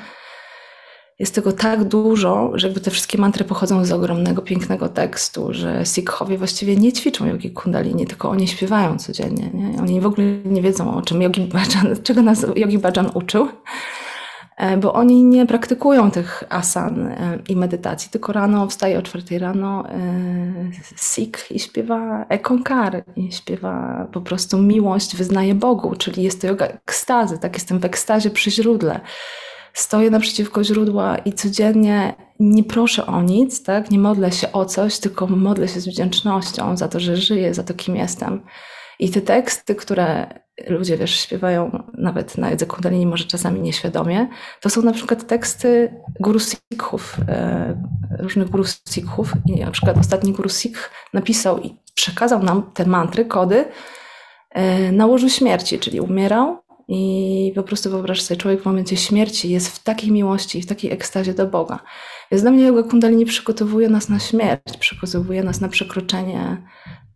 jest 1.22 1.34
tego 1.34 1.52
tak 1.52 1.84
dużo, 1.84 2.50
że 2.54 2.66
jakby 2.66 2.80
te 2.80 2.90
wszystkie 2.90 3.18
mantry 3.18 3.44
pochodzą 3.44 3.84
z 3.84 3.92
ogromnego, 3.92 4.42
pięknego 4.42 4.88
tekstu, 4.88 5.48
że 5.50 5.86
Sikhowie 5.86 6.38
właściwie 6.38 6.76
nie 6.76 6.92
ćwiczą 6.92 7.26
jogi 7.26 7.50
kundalini, 7.50 8.06
tylko 8.06 8.30
oni 8.30 8.48
śpiewają 8.48 8.98
codziennie. 8.98 9.50
Nie? 9.54 9.82
Oni 9.82 10.00
w 10.00 10.06
ogóle 10.06 10.26
nie 10.44 10.62
wiedzą, 10.62 10.94
o 10.94 11.02
czym 11.02 11.22
Yogi 11.22 11.40
Bhajan, 11.40 11.96
czego 12.02 12.22
nas 12.22 12.46
Yogi 12.56 12.78
Bhajan 12.78 13.10
uczył, 13.14 13.48
e, 14.56 14.76
bo 14.76 14.92
oni 14.92 15.24
nie 15.24 15.46
praktykują 15.46 16.10
tych 16.10 16.44
asan 16.48 17.06
e, 17.06 17.38
i 17.48 17.56
medytacji, 17.56 18.10
tylko 18.10 18.32
rano 18.32 18.66
wstaje 18.66 18.98
o 18.98 19.02
czwartej 19.02 19.38
rano 19.38 19.84
e, 19.88 19.94
Sikh 20.96 21.50
i 21.50 21.58
śpiewa 21.58 22.26
ekonkar 22.28 23.04
i 23.16 23.32
śpiewa 23.32 24.06
po 24.12 24.20
prostu 24.20 24.58
miłość 24.58 25.16
wyznaje 25.16 25.54
Bogu, 25.54 25.96
czyli 25.96 26.22
jest 26.22 26.40
to 26.40 26.46
yoga 26.46 26.66
ekstazy, 26.66 27.38
tak 27.38 27.54
jestem 27.54 27.78
w 27.78 27.84
ekstazie 27.84 28.30
przy 28.30 28.50
źródle 28.50 29.00
stoję 29.74 30.10
naprzeciwko 30.10 30.64
źródła 30.64 31.16
i 31.16 31.32
codziennie 31.32 32.14
nie 32.40 32.64
proszę 32.64 33.06
o 33.06 33.22
nic, 33.22 33.62
tak? 33.62 33.90
nie 33.90 33.98
modlę 33.98 34.32
się 34.32 34.52
o 34.52 34.64
coś, 34.64 34.98
tylko 34.98 35.26
modlę 35.26 35.68
się 35.68 35.80
z 35.80 35.88
wdzięcznością 35.88 36.76
za 36.76 36.88
to, 36.88 37.00
że 37.00 37.16
żyję, 37.16 37.54
za 37.54 37.62
to, 37.62 37.74
kim 37.74 37.96
jestem. 37.96 38.42
I 38.98 39.10
te 39.10 39.20
teksty, 39.20 39.74
które 39.74 40.26
ludzie, 40.68 40.96
wiesz, 40.96 41.20
śpiewają 41.20 41.82
nawet 41.98 42.38
na 42.38 42.50
języku 42.50 42.72
kundalini, 42.72 43.06
może 43.06 43.24
czasami 43.24 43.60
nieświadomie, 43.60 44.28
to 44.60 44.70
są 44.70 44.82
na 44.82 44.92
przykład 44.92 45.26
teksty 45.26 45.94
guru 46.20 46.38
sikhów, 46.38 47.16
e, 47.28 47.82
różnych 48.18 48.50
guru 48.50 48.64
sikhów. 48.88 49.32
I 49.46 49.60
na 49.60 49.70
przykład 49.70 49.98
ostatni 49.98 50.32
guru 50.32 50.48
sikh 50.48 50.90
napisał 51.12 51.58
i 51.58 51.76
przekazał 51.94 52.42
nam 52.42 52.70
te 52.74 52.86
mantry, 52.86 53.24
kody 53.24 53.64
e, 54.50 54.92
na 54.92 55.06
łożu 55.06 55.28
śmierci, 55.28 55.78
czyli 55.78 56.00
umierał 56.00 56.61
i 56.88 57.52
po 57.54 57.62
prostu 57.62 57.90
wyobraź 57.90 58.22
sobie, 58.22 58.40
człowiek 58.40 58.62
w 58.62 58.66
momencie 58.66 58.96
śmierci 58.96 59.50
jest 59.50 59.68
w 59.68 59.82
takiej 59.82 60.12
miłości, 60.12 60.62
w 60.62 60.66
takiej 60.66 60.92
ekstazie 60.92 61.34
do 61.34 61.46
Boga. 61.46 61.78
Więc 62.30 62.42
dla 62.42 62.50
mnie 62.50 62.64
yoga 62.64 62.82
kundalini 62.82 63.24
przygotowuje 63.24 63.88
nas 63.88 64.08
na 64.08 64.18
śmierć, 64.18 64.76
przygotowuje 64.78 65.42
nas 65.42 65.60
na 65.60 65.68
przekroczenie 65.68 66.62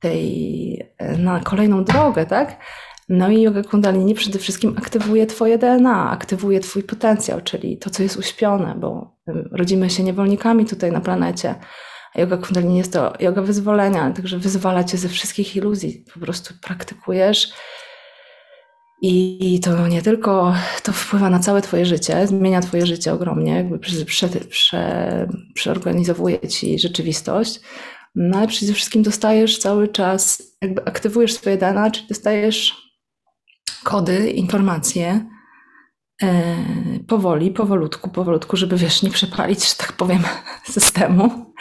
tej, 0.00 0.82
na 1.18 1.40
kolejną 1.40 1.84
drogę, 1.84 2.26
tak? 2.26 2.56
No 3.08 3.30
i 3.30 3.42
yoga 3.42 3.62
kundalini 3.62 4.14
przede 4.14 4.38
wszystkim 4.38 4.74
aktywuje 4.78 5.26
twoje 5.26 5.58
DNA, 5.58 6.10
aktywuje 6.10 6.60
twój 6.60 6.82
potencjał, 6.82 7.40
czyli 7.40 7.78
to, 7.78 7.90
co 7.90 8.02
jest 8.02 8.16
uśpione, 8.16 8.74
bo 8.80 9.16
rodzimy 9.52 9.90
się 9.90 10.02
niewolnikami 10.02 10.66
tutaj 10.66 10.92
na 10.92 11.00
planecie. 11.00 11.54
A 12.14 12.20
yoga 12.20 12.36
kundalini 12.36 12.78
jest 12.78 12.92
to 12.92 13.12
yoga 13.20 13.42
wyzwolenia, 13.42 14.10
także 14.10 14.38
wyzwala 14.38 14.84
cię 14.84 14.98
ze 14.98 15.08
wszystkich 15.08 15.56
iluzji. 15.56 16.04
Po 16.14 16.20
prostu 16.20 16.54
praktykujesz 16.62 17.52
i 19.08 19.60
to 19.60 19.88
nie 19.88 20.02
tylko 20.02 20.54
to 20.82 20.92
wpływa 20.92 21.30
na 21.30 21.38
całe 21.38 21.62
Twoje 21.62 21.86
życie, 21.86 22.26
zmienia 22.26 22.60
Twoje 22.60 22.86
życie 22.86 23.12
ogromnie, 23.12 23.52
jakby 23.52 23.78
prze, 23.78 24.04
prze, 24.04 24.28
prze, 24.28 25.28
przeorganizowuje 25.54 26.48
Ci 26.48 26.78
rzeczywistość, 26.78 27.60
no 28.14 28.38
ale 28.38 28.46
przede 28.46 28.72
wszystkim 28.72 29.02
dostajesz 29.02 29.58
cały 29.58 29.88
czas, 29.88 30.42
jakby 30.62 30.84
aktywujesz 30.84 31.34
swoje 31.34 31.56
dane, 31.56 31.90
czyli 31.90 32.08
dostajesz 32.08 32.86
kody, 33.84 34.30
informacje 34.30 35.28
e, 36.22 36.54
powoli, 37.08 37.50
powolutku, 37.50 38.10
powolutku, 38.10 38.56
żeby 38.56 38.76
wiesz, 38.76 39.02
nie 39.02 39.10
przepalić, 39.10 39.68
że 39.68 39.74
tak 39.76 39.92
powiem, 39.92 40.22
systemu 40.64 41.54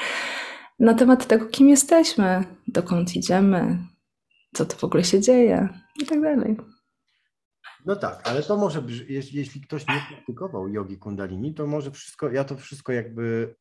na 0.79 0.93
temat 0.93 1.27
tego, 1.27 1.45
kim 1.45 1.69
jesteśmy, 1.69 2.43
dokąd 2.67 3.15
idziemy, 3.15 3.77
co 4.53 4.65
to 4.65 4.77
w 4.77 4.83
ogóle 4.83 5.03
się 5.03 5.21
dzieje 5.21 5.69
i 6.01 6.05
tak 6.05 6.21
dalej. 6.21 6.74
No 7.85 7.95
tak, 7.95 8.27
ale 8.27 8.43
to 8.43 8.57
może, 8.57 8.83
jeśli 9.09 9.61
ktoś 9.61 9.87
nie 9.87 10.01
praktykował 10.09 10.67
jogi 10.67 10.97
kundalini, 10.97 11.53
to 11.53 11.67
może 11.67 11.91
wszystko, 11.91 12.31
ja 12.31 12.43
to 12.43 12.57
wszystko 12.57 12.93
jakby 12.93 13.55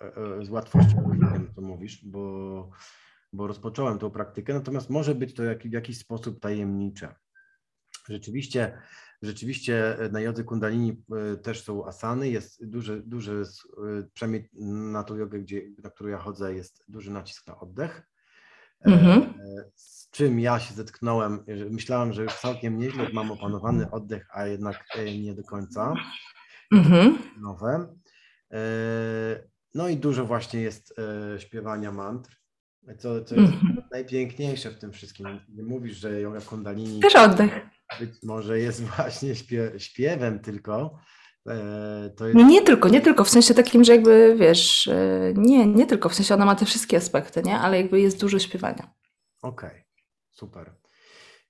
e, 0.00 0.16
e, 0.16 0.44
z 0.44 0.50
łatwością 0.50 0.96
rozumiem, 0.96 1.52
co 1.54 1.60
mówisz, 1.60 2.04
bo, 2.04 2.70
bo 3.32 3.46
rozpocząłem 3.46 3.98
tą 3.98 4.10
praktykę, 4.10 4.54
natomiast 4.54 4.90
może 4.90 5.14
być 5.14 5.34
to 5.34 5.42
w 5.64 5.72
jakiś 5.72 5.98
sposób 5.98 6.40
tajemnicze. 6.40 7.14
Rzeczywiście, 8.08 8.78
rzeczywiście 9.22 9.96
na 10.12 10.20
jodze 10.20 10.44
kundalini 10.44 11.02
e, 11.32 11.36
też 11.36 11.64
są 11.64 11.86
asany, 11.86 12.28
jest 12.28 12.66
duży, 12.66 13.02
duży 13.06 13.42
przynajmniej 14.14 14.50
na 14.92 15.04
tą 15.04 15.16
jogę, 15.16 15.38
gdzie, 15.38 15.62
na 15.84 15.90
którą 15.90 16.10
ja 16.10 16.18
chodzę, 16.18 16.54
jest 16.54 16.84
duży 16.88 17.10
nacisk 17.10 17.46
na 17.46 17.60
oddech. 17.60 18.02
Mhm 18.84 19.38
czym 20.18 20.40
ja 20.40 20.60
się 20.60 20.74
zetknąłem, 20.74 21.44
myślałem, 21.70 22.12
że 22.12 22.22
już 22.22 22.34
całkiem 22.34 22.78
nieźle 22.78 23.08
mam 23.12 23.30
opanowany 23.30 23.90
oddech, 23.90 24.26
a 24.32 24.46
jednak 24.46 24.84
e, 24.94 25.18
nie 25.18 25.34
do 25.34 25.42
końca. 25.42 25.94
Mhm. 26.72 27.18
Nowe. 27.40 27.94
E, 28.52 28.58
no 29.74 29.88
i 29.88 29.96
dużo 29.96 30.24
właśnie 30.24 30.60
jest 30.60 30.94
e, 30.98 31.40
śpiewania 31.40 31.92
mantr, 31.92 32.36
co, 32.98 33.24
co 33.24 33.34
jest 33.34 33.52
mhm. 33.52 33.82
najpiękniejsze 33.92 34.70
w 34.70 34.78
tym 34.78 34.92
wszystkim. 34.92 35.40
Mówisz, 35.48 35.96
że 35.96 36.20
yoga 36.20 36.40
kundalini 36.40 37.00
też 37.00 37.16
oddech. 37.16 37.66
Być 38.00 38.10
może 38.22 38.58
jest 38.58 38.82
właśnie 38.82 39.34
śpie, 39.34 39.72
śpiewem 39.78 40.38
tylko. 40.38 40.98
Jest... 42.20 42.34
Nie, 42.34 42.44
nie 42.44 42.62
tylko, 42.62 42.88
nie 42.88 43.00
tylko, 43.00 43.24
w 43.24 43.30
sensie 43.30 43.54
takim, 43.54 43.84
że 43.84 43.92
jakby 43.92 44.36
wiesz, 44.38 44.90
nie, 45.34 45.66
nie 45.66 45.86
tylko, 45.86 46.08
w 46.08 46.14
sensie 46.14 46.34
ona 46.34 46.44
ma 46.44 46.54
te 46.54 46.64
wszystkie 46.64 46.96
aspekty, 46.96 47.42
nie? 47.42 47.58
Ale 47.58 47.76
jakby 47.76 48.00
jest 48.00 48.20
dużo 48.20 48.38
śpiewania. 48.38 48.94
Okej. 49.42 49.70
Okay. 49.70 49.84
Super. 50.30 50.72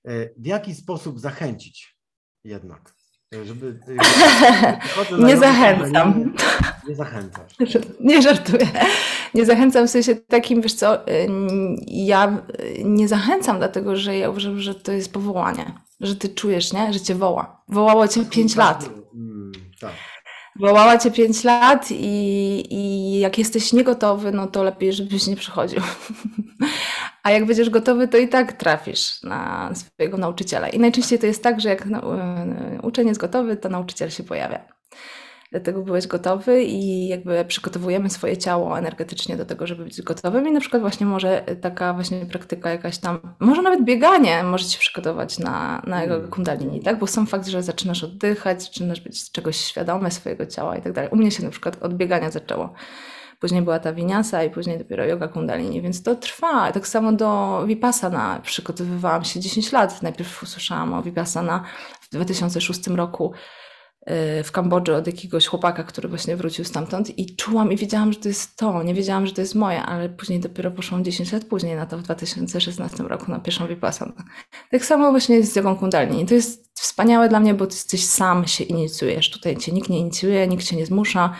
E, 0.05 0.29
w 0.37 0.45
jaki 0.45 0.75
sposób 0.75 1.19
zachęcić 1.19 1.97
jednak? 2.43 2.93
E, 3.35 3.45
żeby, 3.45 3.79
e, 3.87 5.25
nie 5.27 5.37
zachęcam. 5.37 6.33
Nie, 6.87 6.95
zachęcasz. 6.95 7.55
Nie 7.99 8.21
żartuję. 8.21 8.67
Nie 9.33 9.45
zachęcam 9.45 9.87
w 9.87 9.89
sensie 9.89 10.15
takim, 10.15 10.61
wiesz 10.61 10.73
co, 10.73 11.05
ja 11.87 12.47
nie 12.83 13.07
zachęcam 13.07 13.57
dlatego, 13.57 13.95
że 13.95 14.17
ja 14.17 14.29
uważam, 14.29 14.59
że 14.59 14.75
to 14.75 14.91
jest 14.91 15.13
powołanie. 15.13 15.73
Że 15.99 16.15
ty 16.15 16.29
czujesz, 16.29 16.73
nie? 16.73 16.93
Że 16.93 17.01
cię 17.01 17.15
woła. 17.15 17.63
Wołało 17.67 18.07
cię 18.07 18.25
pięć 18.25 18.55
lat. 18.55 18.89
Mm, 19.13 19.51
tak. 19.81 19.91
Wołała 20.59 20.97
cię 20.97 21.11
pięć 21.11 21.43
lat 21.43 21.91
i, 21.91 22.65
i 22.69 23.19
jak 23.19 23.37
jesteś 23.37 23.73
niegotowy, 23.73 24.31
no 24.31 24.47
to 24.47 24.63
lepiej, 24.63 24.93
żebyś 24.93 25.27
nie 25.27 25.35
przychodził. 25.35 25.81
A 27.23 27.31
jak 27.31 27.45
będziesz 27.45 27.69
gotowy, 27.69 28.07
to 28.07 28.17
i 28.17 28.27
tak 28.27 28.53
trafisz 28.53 29.23
na 29.23 29.71
swojego 29.75 30.17
nauczyciela. 30.17 30.69
I 30.69 30.79
najczęściej 30.79 31.19
to 31.19 31.25
jest 31.25 31.43
tak, 31.43 31.61
że 31.61 31.69
jak 31.69 31.87
e, 31.87 32.79
uczeń 32.83 33.07
jest 33.07 33.19
gotowy, 33.19 33.57
to 33.57 33.69
nauczyciel 33.69 34.09
się 34.09 34.23
pojawia. 34.23 34.59
Dlatego 35.51 35.81
byłeś 35.81 36.07
gotowy 36.07 36.63
i 36.63 37.07
jakby 37.07 37.45
przygotowujemy 37.45 38.09
swoje 38.09 38.37
ciało 38.37 38.77
energetycznie 38.77 39.37
do 39.37 39.45
tego, 39.45 39.67
żeby 39.67 39.83
być 39.83 40.01
gotowym 40.01 40.47
i 40.47 40.51
na 40.51 40.59
przykład 40.59 40.81
właśnie 40.81 41.05
może 41.05 41.43
taka 41.61 41.93
właśnie 41.93 42.25
praktyka 42.25 42.69
jakaś 42.69 42.97
tam, 42.97 43.19
może 43.39 43.61
nawet 43.61 43.83
bieganie 43.83 44.43
może 44.43 44.65
Cię 44.65 44.79
przygotować 44.79 45.39
na, 45.39 45.81
na 45.87 46.01
jego 46.01 46.15
mm. 46.15 46.29
kundalini, 46.29 46.81
tak? 46.81 46.99
Bo 46.99 47.07
sam 47.07 47.27
fakt, 47.27 47.47
że 47.47 47.63
zaczynasz 47.63 48.03
oddychać, 48.03 48.63
zaczynasz 48.63 49.01
być 49.01 49.31
czegoś 49.31 49.57
świadomy 49.57 50.11
swojego 50.11 50.45
ciała 50.45 50.77
i 50.77 50.81
tak 50.81 50.93
dalej. 50.93 51.09
U 51.13 51.15
mnie 51.15 51.31
się 51.31 51.43
na 51.43 51.49
przykład 51.49 51.83
od 51.83 51.93
biegania 51.93 52.31
zaczęło. 52.31 52.73
Później 53.39 53.61
była 53.61 53.79
ta 53.79 53.93
winiasa 53.93 54.43
i 54.43 54.49
później 54.49 54.77
dopiero 54.77 55.05
yoga 55.05 55.27
kundalini, 55.27 55.81
więc 55.81 56.03
to 56.03 56.15
trwa. 56.15 56.71
Tak 56.71 56.87
samo 56.87 57.11
do 57.11 57.63
vipassana 57.67 58.39
przygotowywałam 58.43 59.23
się 59.23 59.39
10 59.39 59.71
lat. 59.71 60.01
Najpierw 60.01 60.43
usłyszałam 60.43 60.93
o 60.93 61.03
vipassana 61.03 61.63
w 62.01 62.09
2006 62.09 62.87
roku 62.87 63.33
w 64.43 64.51
Kambodży 64.51 64.95
od 64.95 65.07
jakiegoś 65.07 65.47
chłopaka, 65.47 65.83
który 65.83 66.09
właśnie 66.09 66.35
wrócił 66.35 66.65
stamtąd 66.65 67.19
i 67.19 67.35
czułam 67.35 67.71
i 67.71 67.77
wiedziałam, 67.77 68.13
że 68.13 68.19
to 68.19 68.27
jest 68.27 68.57
to, 68.57 68.83
nie 68.83 68.93
wiedziałam, 68.93 69.27
że 69.27 69.33
to 69.33 69.41
jest 69.41 69.55
moje, 69.55 69.81
ale 69.81 70.09
później 70.09 70.39
dopiero 70.39 70.71
poszłam 70.71 71.03
10 71.03 71.31
lat 71.31 71.45
później 71.45 71.75
na 71.75 71.85
to 71.85 71.97
w 71.97 72.01
2016 72.01 73.03
roku 73.03 73.31
na 73.31 73.39
pierwszą 73.39 73.67
Vipassana. 73.67 74.13
Tak 74.71 74.85
samo 74.85 75.11
właśnie 75.11 75.43
z 75.43 75.55
jogą 75.55 75.75
kundalini. 75.75 76.25
To 76.25 76.33
jest 76.33 76.71
wspaniałe 76.79 77.29
dla 77.29 77.39
mnie, 77.39 77.53
bo 77.53 77.67
ty 77.67 77.75
jesteś 77.75 78.05
sam 78.05 78.47
się 78.47 78.63
inicjujesz. 78.63 79.29
Tutaj 79.29 79.57
cię 79.57 79.71
nikt 79.71 79.89
nie 79.89 79.99
inicjuje, 79.99 80.47
nikt 80.47 80.63
cię 80.63 80.75
nie 80.75 80.85
zmusza. 80.85 81.33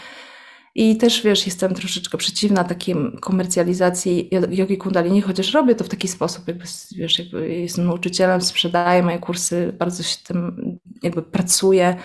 I 0.76 0.98
też 0.98 1.22
wiesz, 1.22 1.46
jestem 1.46 1.74
troszeczkę 1.74 2.18
przeciwna 2.18 2.64
takiej 2.64 2.96
komercjalizacji 3.22 4.30
jogi 4.50 4.78
kundalini, 4.78 5.22
chociaż 5.22 5.54
robię 5.54 5.76
to 5.76 5.84
w 5.84 5.90
taki 5.90 6.08
sposób, 6.08 6.48
jakby 6.48 6.64
wiesz, 6.92 7.20
jakby 7.20 7.50
jestem 7.50 7.86
nauczycielem, 7.86 8.42
sprzedaję 8.42 9.04
moje 9.04 9.20
kursy, 9.20 9.74
bardzo 9.80 10.04
się 10.04 10.18
tym 10.24 10.80
jakby 11.04 11.22
pracuję 11.22 11.96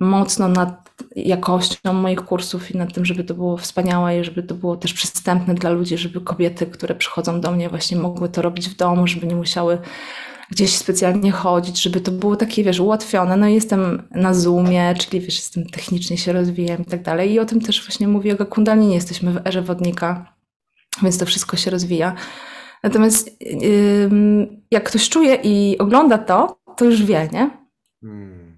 mocno 0.00 0.48
nad 0.48 0.90
jakością 1.16 1.92
moich 1.92 2.20
kursów 2.20 2.70
i 2.70 2.76
nad 2.76 2.92
tym, 2.94 3.04
żeby 3.04 3.24
to 3.24 3.34
było 3.34 3.56
wspaniałe 3.56 4.20
i 4.20 4.24
żeby 4.24 4.42
to 4.42 4.54
było 4.54 4.76
też 4.76 4.94
przystępne 4.94 5.54
dla 5.54 5.70
ludzi, 5.70 5.98
żeby 5.98 6.20
kobiety, 6.20 6.66
które 6.66 6.94
przychodzą 6.94 7.40
do 7.40 7.50
mnie 7.50 7.68
właśnie 7.68 7.96
mogły 7.96 8.28
to 8.28 8.42
robić 8.42 8.68
w 8.68 8.76
domu, 8.76 9.06
żeby 9.06 9.26
nie 9.26 9.36
musiały 9.36 9.78
gdzieś 10.50 10.76
specjalnie 10.76 11.32
chodzić, 11.32 11.82
żeby 11.82 12.00
to 12.00 12.12
było 12.12 12.36
takie, 12.36 12.64
wiesz, 12.64 12.80
ułatwione. 12.80 13.36
No 13.36 13.48
jestem 13.48 14.02
na 14.10 14.34
Zoomie, 14.34 14.94
czyli 14.98 15.20
wiesz, 15.20 15.36
jestem 15.36 15.66
technicznie 15.66 16.18
się 16.18 16.32
rozwijam 16.32 16.82
i 16.82 16.84
tak 16.84 17.02
dalej. 17.02 17.32
I 17.32 17.38
o 17.38 17.44
tym 17.44 17.60
też 17.60 17.86
właśnie 17.86 18.08
mówię 18.08 18.38
o 18.38 18.46
Kundalini. 18.46 18.94
Jesteśmy 18.94 19.32
w 19.32 19.46
erze 19.46 19.62
wodnika, 19.62 20.34
więc 21.02 21.18
to 21.18 21.26
wszystko 21.26 21.56
się 21.56 21.70
rozwija. 21.70 22.14
Natomiast 22.82 23.38
jak 24.70 24.84
ktoś 24.84 25.08
czuje 25.08 25.34
i 25.34 25.78
ogląda 25.78 26.18
to, 26.18 26.58
to 26.76 26.84
już 26.84 27.02
wie, 27.02 27.28
nie? 27.32 27.50
Hmm. 28.00 28.49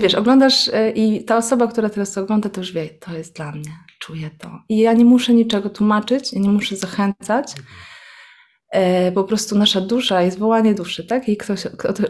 Wiesz, 0.00 0.14
oglądasz 0.14 0.68
y, 0.68 0.92
i 0.94 1.24
ta 1.24 1.36
osoba, 1.36 1.66
która 1.66 1.90
teraz 1.90 2.12
to 2.12 2.20
ogląda, 2.20 2.48
to 2.48 2.60
już 2.60 2.72
wie, 2.72 2.88
to 2.88 3.12
jest 3.12 3.36
dla 3.36 3.52
mnie, 3.52 3.70
czuję 4.00 4.30
to. 4.38 4.50
I 4.68 4.78
ja 4.78 4.92
nie 4.92 5.04
muszę 5.04 5.34
niczego 5.34 5.70
tłumaczyć, 5.70 6.32
ja 6.32 6.40
nie 6.40 6.48
muszę 6.48 6.76
zachęcać. 6.76 7.54
E, 8.70 9.12
po 9.12 9.24
prostu 9.24 9.58
nasza 9.58 9.80
dusza 9.80 10.22
jest 10.22 10.38
wołanie 10.38 10.74
duszy, 10.74 11.04
tak? 11.04 11.28
I 11.28 11.36
ktoś, 11.36 11.62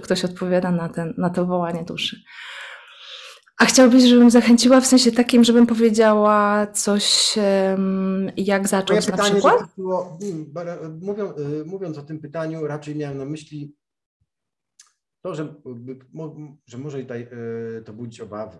ktoś 0.02 0.24
odpowiada 0.24 0.70
na, 0.70 0.88
ten, 0.88 1.14
na 1.18 1.30
to 1.30 1.46
wołanie 1.46 1.84
duszy. 1.84 2.22
A 3.58 3.64
chciałbyś, 3.64 4.02
żebym 4.02 4.30
zachęciła 4.30 4.80
w 4.80 4.86
sensie 4.86 5.12
takim, 5.12 5.44
żebym 5.44 5.66
powiedziała 5.66 6.66
coś, 6.66 7.38
jak 8.36 8.68
zacząć 8.68 9.08
Moje 9.08 9.16
na 9.16 9.24
przykład? 9.24 9.60
Było, 9.78 10.18
mówiąc, 11.00 11.38
y, 11.38 11.64
mówiąc 11.64 11.98
o 11.98 12.02
tym 12.02 12.18
pytaniu, 12.18 12.66
raczej 12.66 12.96
miałem 12.96 13.18
na 13.18 13.24
myśli 13.24 13.79
to, 15.22 15.34
że, 15.34 15.54
że 16.66 16.78
może 16.78 17.00
tutaj 17.00 17.28
y, 17.78 17.82
to 17.82 17.92
budzić 17.92 18.20
obawy, 18.20 18.58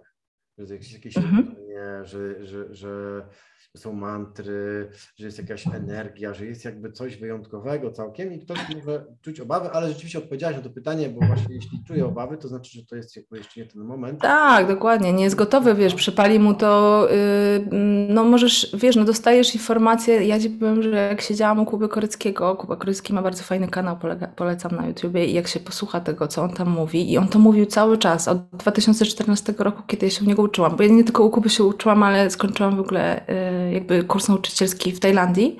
że 0.58 0.74
jest 0.74 0.92
jakieś 0.92 1.16
mhm. 1.16 1.56
że, 2.04 2.46
że, 2.46 2.74
że 2.74 3.26
są 3.76 3.92
mantry, 3.92 4.88
że 5.16 5.26
jest 5.26 5.38
jakaś 5.38 5.66
energia, 5.66 6.34
że 6.34 6.46
jest 6.46 6.64
jakby 6.64 6.92
coś 6.92 7.16
wyjątkowego 7.16 7.90
całkiem 7.90 8.32
i 8.32 8.38
ktoś 8.38 8.58
może 8.74 9.06
czuć 9.22 9.40
obawy, 9.40 9.70
ale 9.70 9.88
rzeczywiście 9.88 10.18
odpowiedziałeś 10.18 10.56
na 10.56 10.62
to 10.62 10.70
pytanie, 10.70 11.08
bo 11.08 11.26
właśnie 11.26 11.54
jeśli 11.54 11.84
czuje 11.84 12.06
obawy, 12.06 12.36
to 12.36 12.48
znaczy, 12.48 12.78
że 12.78 12.86
to 12.86 12.96
jest 12.96 13.16
jakby 13.16 13.38
jeszcze 13.38 13.60
nie 13.60 13.66
ten 13.66 13.82
moment. 13.82 14.20
Tak, 14.20 14.68
dokładnie, 14.68 15.12
nie 15.12 15.24
jest 15.24 15.36
gotowy, 15.36 15.74
wiesz, 15.74 15.94
przypali 15.94 16.38
mu 16.38 16.54
to, 16.54 17.08
yy, 17.10 17.76
no 18.08 18.24
możesz, 18.24 18.76
wiesz, 18.78 18.96
no 18.96 19.04
dostajesz 19.04 19.54
informacje, 19.54 20.26
ja 20.26 20.40
ci 20.40 20.50
powiem, 20.50 20.82
że 20.82 20.90
jak 20.90 21.20
siedziałam 21.20 21.60
u 21.60 21.66
Kuby 21.66 21.88
Koryckiego, 21.88 22.56
Kuba 22.56 22.76
Korycki 22.76 23.12
ma 23.12 23.22
bardzo 23.22 23.42
fajny 23.42 23.68
kanał, 23.68 23.96
polega, 23.98 24.26
polecam 24.26 24.76
na 24.76 24.86
YouTubie 24.86 25.26
i 25.26 25.32
jak 25.32 25.48
się 25.48 25.60
posłucha 25.60 26.00
tego, 26.00 26.28
co 26.28 26.42
on 26.42 26.50
tam 26.50 26.70
mówi 26.70 27.12
i 27.12 27.18
on 27.18 27.28
to 27.28 27.38
mówił 27.38 27.66
cały 27.66 27.98
czas, 27.98 28.28
od 28.28 28.48
2014 28.52 29.54
roku, 29.58 29.82
kiedy 29.86 30.06
ja 30.06 30.10
się 30.10 30.24
u 30.24 30.28
niego 30.28 30.42
uczyłam, 30.42 30.76
bo 30.76 30.82
ja 30.82 30.88
nie 30.88 31.04
tylko 31.04 31.24
u 31.24 31.30
Kuby 31.30 31.48
się 31.48 31.64
uczyłam, 31.64 32.02
ale 32.02 32.30
skończyłam 32.30 32.76
w 32.76 32.80
ogóle 32.80 33.24
yy, 33.28 33.59
jakby 33.72 34.04
kurs 34.04 34.28
nauczycielski 34.28 34.92
w 34.92 35.00
Tajlandii, 35.00 35.56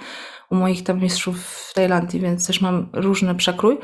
u 0.51 0.55
moich 0.55 0.85
tam 0.85 1.01
mistrzów 1.01 1.45
w 1.45 1.75
Tajlandii, 1.75 2.21
więc 2.21 2.47
też 2.47 2.61
mam 2.61 2.89
różny 2.93 3.35
przekrój. 3.35 3.79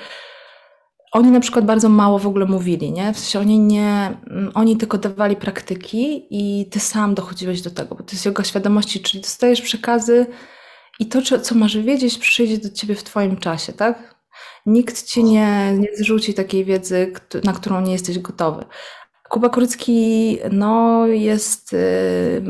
oni 1.13 1.31
na 1.31 1.41
przykład 1.41 1.65
bardzo 1.65 1.89
mało 1.89 2.19
w 2.19 2.27
ogóle 2.27 2.47
mówili, 2.47 2.93
nie? 2.93 3.13
W 3.13 3.19
sensie 3.19 3.41
oni 3.41 3.59
nie, 3.59 4.17
mm, 4.31 4.51
oni 4.55 4.77
tylko 4.77 4.99
dawali 4.99 5.37
praktyki 5.37 6.27
i 6.31 6.67
ty 6.71 6.81
sam 6.81 7.15
dochodziłeś 7.15 7.63
do 7.63 7.71
tego, 7.71 7.95
bo 7.95 8.05
to 8.05 8.13
jest 8.13 8.27
yoga 8.27 8.45
świadomości, 8.45 9.01
czyli 9.01 9.23
dostajesz 9.23 9.63
przekazy 9.63 10.27
i 10.99 11.07
to, 11.07 11.23
co 11.23 11.55
masz 11.55 11.79
wiedzieć, 11.79 12.19
przyjdzie 12.19 12.59
do 12.59 12.71
ciebie 12.71 12.95
w 12.95 13.05
twoim 13.05 13.37
czasie, 13.37 13.73
tak? 13.73 14.17
Nikt 14.67 15.03
ci 15.03 15.25
nie, 15.25 15.75
nie 15.79 15.89
zrzuci 15.97 16.35
takiej 16.35 16.65
wiedzy, 16.65 17.13
na 17.45 17.53
którą 17.53 17.81
nie 17.81 17.93
jesteś 17.93 18.19
gotowy. 18.19 18.65
Kuba 19.29 19.49
Kurycki 19.49 20.39
no, 20.53 21.07
jest 21.07 21.73
y, 21.73 22.43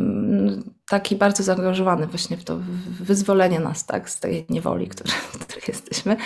taki 0.88 1.16
bardzo 1.16 1.42
zaangażowany 1.42 2.06
właśnie 2.06 2.36
w 2.36 2.44
to 2.44 2.58
wyzwolenie 3.00 3.60
nas 3.60 3.86
tak, 3.86 4.10
z 4.10 4.20
tej 4.20 4.46
niewoli, 4.48 4.88
który, 4.88 5.10
w 5.32 5.38
której 5.38 5.62
jesteśmy. 5.68 6.16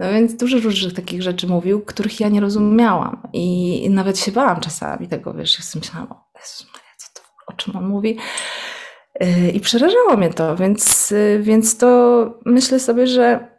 No 0.00 0.12
więc 0.12 0.36
dużo 0.36 0.60
różnych 0.60 0.94
takich 0.94 1.22
rzeczy 1.22 1.46
mówił, 1.46 1.80
których 1.80 2.20
ja 2.20 2.28
nie 2.28 2.40
rozumiałam 2.40 3.28
i 3.32 3.90
nawet 3.90 4.18
się 4.18 4.32
bałam 4.32 4.60
czasami 4.60 5.08
tego, 5.08 5.34
wiesz, 5.34 5.58
ja 5.58 5.64
sobie 5.64 5.80
myślałam, 5.80 6.12
o 6.12 6.24
Jezus 6.38 6.66
Maria, 6.66 6.94
co 6.96 7.08
to, 7.14 7.20
o 7.46 7.52
czym 7.52 7.76
on 7.76 7.88
mówi. 7.88 8.18
Y, 9.22 9.50
I 9.50 9.60
przerażało 9.60 10.16
mnie 10.16 10.30
to, 10.30 10.56
więc, 10.56 11.12
y, 11.12 11.40
więc 11.42 11.78
to 11.78 12.40
myślę 12.44 12.80
sobie, 12.80 13.06
że 13.06 13.57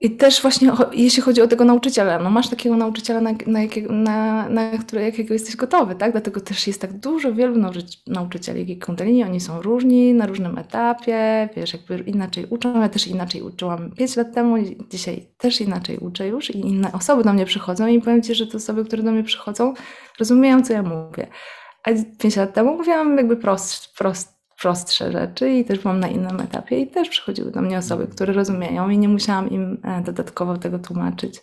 i 0.00 0.16
też 0.16 0.42
właśnie 0.42 0.72
jeśli 0.92 1.22
chodzi 1.22 1.42
o 1.42 1.48
tego 1.48 1.64
nauczyciela, 1.64 2.18
no 2.18 2.30
masz 2.30 2.48
takiego 2.48 2.76
nauczyciela, 2.76 3.20
na, 3.20 3.30
na, 3.46 3.62
jakiego, 3.62 3.92
na, 3.92 4.48
na 4.48 4.78
które, 4.78 5.02
jakiego 5.02 5.34
jesteś 5.34 5.56
gotowy, 5.56 5.94
tak? 5.94 6.12
Dlatego 6.12 6.40
też 6.40 6.66
jest 6.66 6.80
tak 6.80 6.92
dużo, 6.92 7.32
wielu 7.32 7.70
nauczycieli 8.06 8.78
kundalini, 8.78 9.24
oni 9.24 9.40
są 9.40 9.62
różni, 9.62 10.14
na 10.14 10.26
różnym 10.26 10.58
etapie, 10.58 11.48
wiesz, 11.56 11.72
jakby 11.72 11.98
inaczej 12.10 12.46
uczą, 12.50 12.80
ja 12.80 12.88
też 12.88 13.06
inaczej 13.06 13.42
uczyłam 13.42 13.90
5 13.90 14.16
lat 14.16 14.34
temu, 14.34 14.56
dzisiaj 14.90 15.28
też 15.38 15.60
inaczej 15.60 15.98
uczę 15.98 16.28
już 16.28 16.50
i 16.50 16.60
inne 16.60 16.92
osoby 16.92 17.24
do 17.24 17.32
mnie 17.32 17.46
przychodzą 17.46 17.86
i 17.86 18.00
powiem 18.00 18.22
Ci, 18.22 18.34
że 18.34 18.46
te 18.46 18.56
osoby, 18.56 18.84
które 18.84 19.02
do 19.02 19.12
mnie 19.12 19.22
przychodzą, 19.22 19.74
rozumieją, 20.18 20.62
co 20.62 20.72
ja 20.72 20.82
mówię. 20.82 21.26
A 21.84 21.90
5 22.18 22.36
lat 22.36 22.54
temu 22.54 22.76
mówiłam 22.76 23.16
jakby 23.16 23.36
prost, 23.36 23.94
prost, 23.98 24.33
prostsze 24.64 25.12
rzeczy 25.12 25.50
i 25.50 25.64
też 25.64 25.78
byłam 25.78 26.00
na 26.00 26.08
innym 26.08 26.40
etapie 26.40 26.80
i 26.80 26.90
też 26.90 27.08
przychodziły 27.08 27.50
do 27.50 27.62
mnie 27.62 27.78
osoby, 27.78 28.06
które 28.06 28.32
rozumieją 28.32 28.88
i 28.88 28.98
nie 28.98 29.08
musiałam 29.08 29.50
im 29.50 29.80
e, 29.82 30.02
dodatkowo 30.02 30.58
tego 30.58 30.78
tłumaczyć. 30.78 31.42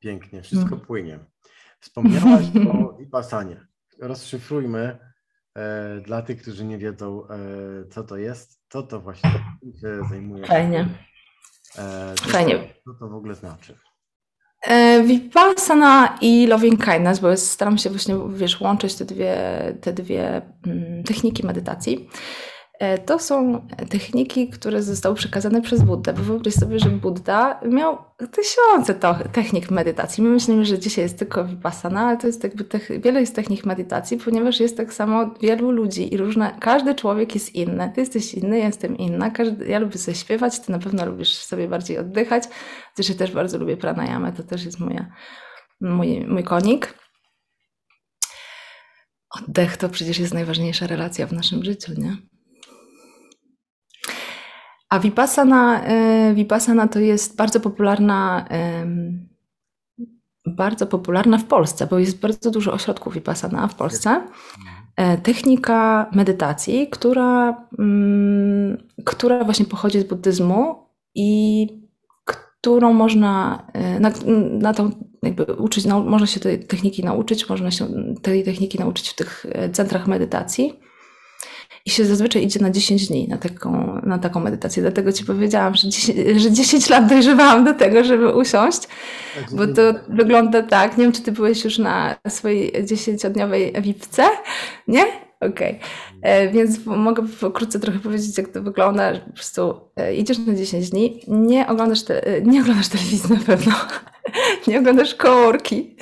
Pięknie, 0.00 0.42
wszystko 0.42 0.74
mm. 0.74 0.86
płynie. 0.86 1.18
Wspomniałaś 1.80 2.44
o 2.72 2.92
Vipassanie. 3.00 3.66
Rozszyfrujmy 4.00 4.98
e, 5.54 6.00
dla 6.00 6.22
tych, 6.22 6.42
którzy 6.42 6.64
nie 6.64 6.78
wiedzą, 6.78 7.28
e, 7.28 7.38
co 7.90 8.04
to 8.04 8.16
jest, 8.16 8.60
co 8.68 8.82
to 8.82 9.00
właśnie 9.00 9.30
się 9.80 10.08
zajmuje. 10.10 10.46
Fajnie. 10.46 10.88
E, 11.78 12.14
Fajnie. 12.20 12.74
Co 12.84 12.94
to 12.94 13.08
w 13.08 13.14
ogóle 13.14 13.34
znaczy? 13.34 13.78
E, 14.66 15.02
Vipassana 15.02 16.18
i 16.20 16.46
Loving 16.46 16.84
Kindness, 16.84 17.18
bo 17.18 17.36
staram 17.36 17.78
się 17.78 17.90
właśnie, 17.90 18.14
wiesz, 18.28 18.60
łączyć 18.60 18.94
te 18.94 19.04
dwie, 19.04 19.36
te 19.80 19.92
dwie 19.92 20.42
mm, 20.66 21.04
techniki 21.04 21.46
medytacji. 21.46 22.08
E, 22.78 22.98
to 22.98 23.18
są 23.18 23.66
techniki, 23.90 24.48
które 24.48 24.82
zostały 24.82 25.14
przekazane 25.14 25.62
przez 25.62 25.82
Buddę, 25.82 26.12
bo 26.12 26.22
wyobraź 26.22 26.54
sobie, 26.54 26.78
że 26.78 26.90
Buddha 26.90 27.60
miał 27.68 27.98
tysiące 28.32 28.94
technik 29.32 29.70
medytacji. 29.70 30.22
My 30.22 30.30
myślimy, 30.30 30.64
że 30.64 30.78
dzisiaj 30.78 31.04
jest 31.04 31.18
tylko 31.18 31.44
Vipassana, 31.44 32.00
ale 32.00 32.16
to 32.16 32.26
jest 32.26 32.44
jakby 32.44 32.64
wiele 32.98 33.20
jest 33.20 33.34
technik 33.34 33.64
medytacji, 33.64 34.18
ponieważ 34.18 34.60
jest 34.60 34.76
tak 34.76 34.92
samo 34.92 35.34
wielu 35.40 35.70
ludzi 35.70 36.14
i 36.14 36.16
różne, 36.16 36.56
każdy 36.60 36.94
człowiek 36.94 37.34
jest 37.34 37.54
inny. 37.54 37.92
Ty 37.94 38.00
jesteś 38.00 38.34
inny, 38.34 38.58
ja 38.58 38.66
jestem 38.66 38.96
inna. 38.96 39.30
Każdy, 39.30 39.66
ja 39.66 39.78
lubię 39.78 39.98
sobie 39.98 40.14
śpiewać, 40.14 40.60
ty 40.60 40.72
na 40.72 40.78
pewno 40.78 41.06
lubisz 41.06 41.34
sobie 41.34 41.68
bardziej 41.68 41.98
oddychać. 41.98 42.42
Zresztą 42.94 43.14
też 43.14 43.32
bardzo 43.32 43.58
lubię 43.58 43.76
pranayamę, 43.76 44.32
to 44.32 44.42
też 44.42 44.64
jest 44.64 44.80
moja, 44.80 45.12
mój, 45.80 46.26
mój 46.26 46.44
konik. 46.44 46.94
Oddech 49.30 49.76
to 49.76 49.88
przecież 49.88 50.18
jest 50.18 50.34
najważniejsza 50.34 50.86
relacja 50.86 51.26
w 51.26 51.32
naszym 51.32 51.64
życiu, 51.64 51.92
nie? 51.96 52.35
A 54.88 54.98
Vipassana, 54.98 55.84
e, 55.84 56.34
Vipassana 56.34 56.88
to 56.88 56.98
jest 56.98 57.36
bardzo 57.36 57.60
popularna, 57.60 58.46
bardzo 60.46 60.86
popularna 60.86 61.38
w 61.38 61.44
Polsce, 61.44 61.86
bo 61.86 61.98
jest 61.98 62.20
bardzo 62.20 62.50
dużo 62.50 62.72
ośrodków 62.72 63.14
Vipassana 63.14 63.68
w 63.68 63.74
Polsce. 63.74 64.26
E, 64.96 65.18
technika 65.18 66.10
medytacji, 66.12 66.88
która, 66.88 67.66
mm, 67.78 68.78
która 69.04 69.44
właśnie 69.44 69.66
pochodzi 69.66 70.00
z 70.00 70.04
buddyzmu 70.04 70.74
i 71.14 71.68
którą 72.24 72.92
można 72.92 73.62
e, 73.72 74.00
na, 74.00 74.10
na 74.58 74.74
tą 74.74 74.90
jakby 75.22 75.44
uczyć, 75.44 75.84
no, 75.84 76.00
można 76.04 76.26
się 76.26 76.40
tej 76.40 76.66
techniki 76.66 77.04
nauczyć, 77.04 77.48
można 77.48 77.70
się 77.70 77.86
tej 78.22 78.44
techniki 78.44 78.78
nauczyć 78.78 79.08
w 79.08 79.16
tych 79.16 79.46
centrach 79.72 80.06
medytacji 80.06 80.80
i 81.86 81.90
się 81.90 82.04
zazwyczaj 82.04 82.44
idzie 82.44 82.60
na 82.60 82.70
10 82.70 83.08
dni 83.08 83.28
na 83.28 83.36
taką, 83.36 84.00
na 84.02 84.18
taką 84.18 84.40
medytację. 84.40 84.82
Dlatego 84.82 85.12
ci 85.12 85.24
powiedziałam, 85.24 85.74
że 85.74 85.88
10, 85.88 86.18
że 86.36 86.52
10 86.52 86.88
lat 86.88 87.06
dojrzewałam 87.06 87.64
do 87.64 87.74
tego, 87.74 88.04
żeby 88.04 88.32
usiąść, 88.32 88.80
bo 89.52 89.66
to 89.66 89.82
wygląda 90.08 90.62
tak. 90.62 90.98
Nie 90.98 91.04
wiem, 91.04 91.12
czy 91.12 91.22
ty 91.22 91.32
byłeś 91.32 91.64
już 91.64 91.78
na 91.78 92.16
swojej 92.28 92.72
10-dniowej 92.72 93.82
wipce, 93.82 94.22
nie? 94.88 95.04
Okej. 95.40 95.78
Okay. 96.20 96.50
Więc 96.52 96.86
mogę 96.86 97.22
pokrótce 97.40 97.80
trochę 97.80 97.98
powiedzieć, 97.98 98.38
jak 98.38 98.48
to 98.48 98.62
wygląda. 98.62 99.12
Po 99.12 99.32
prostu 99.32 99.74
e, 99.96 100.14
idziesz 100.14 100.38
na 100.38 100.54
10 100.54 100.90
dni, 100.90 101.20
nie 101.28 101.66
oglądasz, 101.66 102.02
te, 102.02 102.26
e, 102.26 102.42
nie 102.42 102.60
oglądasz 102.60 102.88
telewizji 102.88 103.34
na 103.34 103.40
pewno, 103.40 103.72
nie 104.68 104.78
oglądasz 104.78 105.14
komórki. 105.14 105.96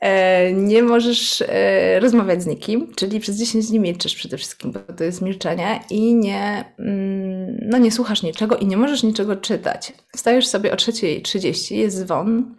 E, 0.00 0.52
nie 0.52 0.82
możesz 0.82 1.42
e, 1.48 2.00
rozmawiać 2.00 2.42
z 2.42 2.46
nikim, 2.46 2.94
czyli 2.94 3.20
przez 3.20 3.36
10 3.36 3.68
dni 3.68 3.80
milczysz 3.80 4.14
przede 4.14 4.36
wszystkim, 4.36 4.72
bo 4.72 4.80
to 4.80 5.04
jest 5.04 5.22
milczenie 5.22 5.80
i 5.90 6.14
nie, 6.14 6.64
mm, 6.78 7.56
no 7.62 7.78
nie 7.78 7.92
słuchasz 7.92 8.22
niczego 8.22 8.56
i 8.56 8.66
nie 8.66 8.76
możesz 8.76 9.02
niczego 9.02 9.36
czytać. 9.36 9.92
Wstajesz 10.16 10.46
sobie 10.46 10.72
o 10.72 10.76
3.30, 10.76 11.74
jest 11.74 11.98
dzwon. 11.98 12.54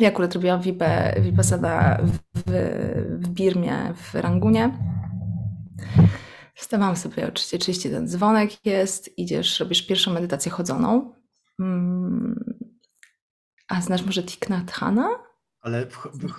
Ja 0.00 0.08
akurat 0.08 0.34
robiłam 0.34 0.60
Vipassana 1.20 1.98
w, 2.02 2.50
w 3.08 3.28
Birmie, 3.28 3.94
w 3.96 4.14
Rangunie. 4.14 4.78
Wstawałam 6.54 6.96
sobie 6.96 7.26
o 7.26 7.30
3.30, 7.30 7.90
ten 7.90 8.08
dzwonek 8.08 8.66
jest, 8.66 9.18
idziesz, 9.18 9.60
robisz 9.60 9.86
pierwszą 9.86 10.12
medytację 10.12 10.52
chodzoną. 10.52 11.12
Mm, 11.60 12.44
a 13.68 13.80
znasz 13.80 14.06
może 14.06 14.22
Thich 14.22 14.50
Nhat 14.50 14.70
Hanh? 14.70 15.31
Ale 15.62 15.86
w, 15.86 15.96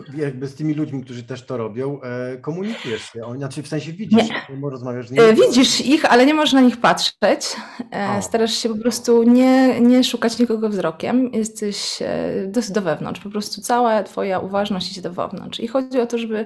w, 0.09 0.17
jakby 0.17 0.47
z 0.47 0.55
tymi 0.55 0.73
ludźmi, 0.73 1.03
którzy 1.03 1.23
też 1.23 1.45
to 1.45 1.57
robią, 1.57 2.01
e, 2.01 2.37
komunikujesz 2.37 3.11
się, 3.11 3.25
oni, 3.25 3.39
znaczy 3.39 3.63
w 3.63 3.67
sensie 3.67 3.93
widzisz, 3.93 4.29
nie. 4.29 4.69
rozmawiasz 4.69 5.07
z 5.07 5.11
nimi. 5.11 5.23
E, 5.23 5.33
widzisz 5.33 5.81
ich, 5.81 6.05
ale 6.05 6.25
nie 6.25 6.33
możesz 6.33 6.53
na 6.53 6.61
nich 6.61 6.77
patrzeć. 6.77 7.55
E, 7.91 8.21
starasz 8.21 8.53
się 8.53 8.69
po 8.69 8.77
prostu 8.77 9.23
nie, 9.23 9.81
nie 9.81 10.03
szukać 10.03 10.39
nikogo 10.39 10.69
wzrokiem. 10.69 11.33
Jesteś 11.33 12.01
e, 12.01 12.47
do, 12.47 12.61
do 12.69 12.81
wewnątrz, 12.81 13.21
po 13.21 13.29
prostu 13.29 13.61
cała 13.61 14.03
twoja 14.03 14.39
uważność 14.39 14.91
idzie 14.91 15.01
do 15.01 15.13
wewnątrz. 15.13 15.59
I 15.59 15.67
chodzi 15.67 15.99
o 15.99 16.05
to, 16.05 16.17
żeby 16.17 16.45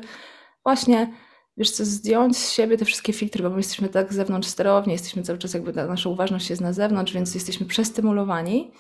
właśnie 0.64 1.14
wiesz 1.58 1.72
co, 1.72 1.86
zdjąć 1.86 2.38
z 2.38 2.52
siebie 2.52 2.78
te 2.78 2.86
wszystkie 2.86 3.14
filtry, 3.14 3.44
bo 3.44 3.50
my 3.50 3.58
jesteśmy 3.58 3.90
tak 3.90 4.14
zewnątrz 4.14 4.48
sterowni, 4.48 4.94
jesteśmy 4.94 5.24
cały 5.24 5.40
czas 5.40 5.54
jakby, 5.54 5.74
nasza 5.74 6.10
uważność 6.10 6.50
jest 6.50 6.62
na 6.62 6.74
zewnątrz, 6.74 7.14
więc 7.14 7.36
jesteśmy 7.36 7.66
przestymulowani. 7.66 8.72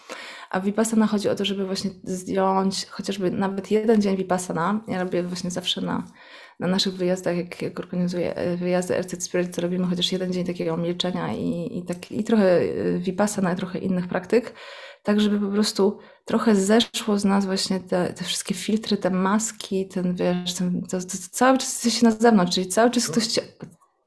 A 0.49 0.59
Vipassana 0.59 1.07
chodzi 1.07 1.29
o 1.29 1.35
to, 1.35 1.45
żeby 1.45 1.65
właśnie 1.65 1.91
zdjąć 2.03 2.85
chociażby 2.85 3.31
nawet 3.31 3.71
jeden 3.71 4.01
dzień 4.01 4.17
Vipassana. 4.17 4.81
Ja 4.87 5.03
robię 5.03 5.23
właśnie 5.23 5.51
zawsze 5.51 5.81
na, 5.81 6.03
na 6.59 6.67
naszych 6.67 6.93
wyjazdach, 6.93 7.37
jak, 7.37 7.61
jak 7.61 7.79
organizuję 7.79 8.35
e, 8.35 8.57
wyjazdy 8.57 9.01
RC 9.01 9.21
Spirit, 9.21 9.55
to 9.55 9.61
robimy 9.61 9.87
chociaż 9.87 10.11
jeden 10.11 10.33
dzień 10.33 10.45
takiego 10.45 10.77
milczenia 10.77 11.33
i, 11.33 11.77
i, 11.77 11.85
tak, 11.85 12.11
i 12.11 12.23
trochę 12.23 12.59
e, 12.59 12.99
Vipassana 12.99 13.53
i 13.53 13.55
trochę 13.55 13.79
innych 13.79 14.07
praktyk, 14.07 14.53
tak 15.03 15.21
żeby 15.21 15.39
po 15.39 15.51
prostu 15.51 15.99
trochę 16.25 16.55
zeszło 16.55 17.19
z 17.19 17.25
nas 17.25 17.45
właśnie 17.45 17.79
te, 17.79 18.13
te 18.13 18.23
wszystkie 18.23 18.55
filtry, 18.55 18.97
te 18.97 19.09
maski, 19.09 19.87
ten 19.87 20.15
wiesz, 20.15 20.53
ten, 20.53 20.81
to, 20.81 20.99
to, 20.99 21.05
to 21.05 21.17
cały 21.31 21.57
czas 21.57 21.83
jesteś 21.83 22.01
na 22.01 22.11
zewnątrz, 22.11 22.55
czyli 22.55 22.67
cały 22.67 22.91
czas 22.91 23.07
ktoś 23.07 23.27
cię 23.27 23.41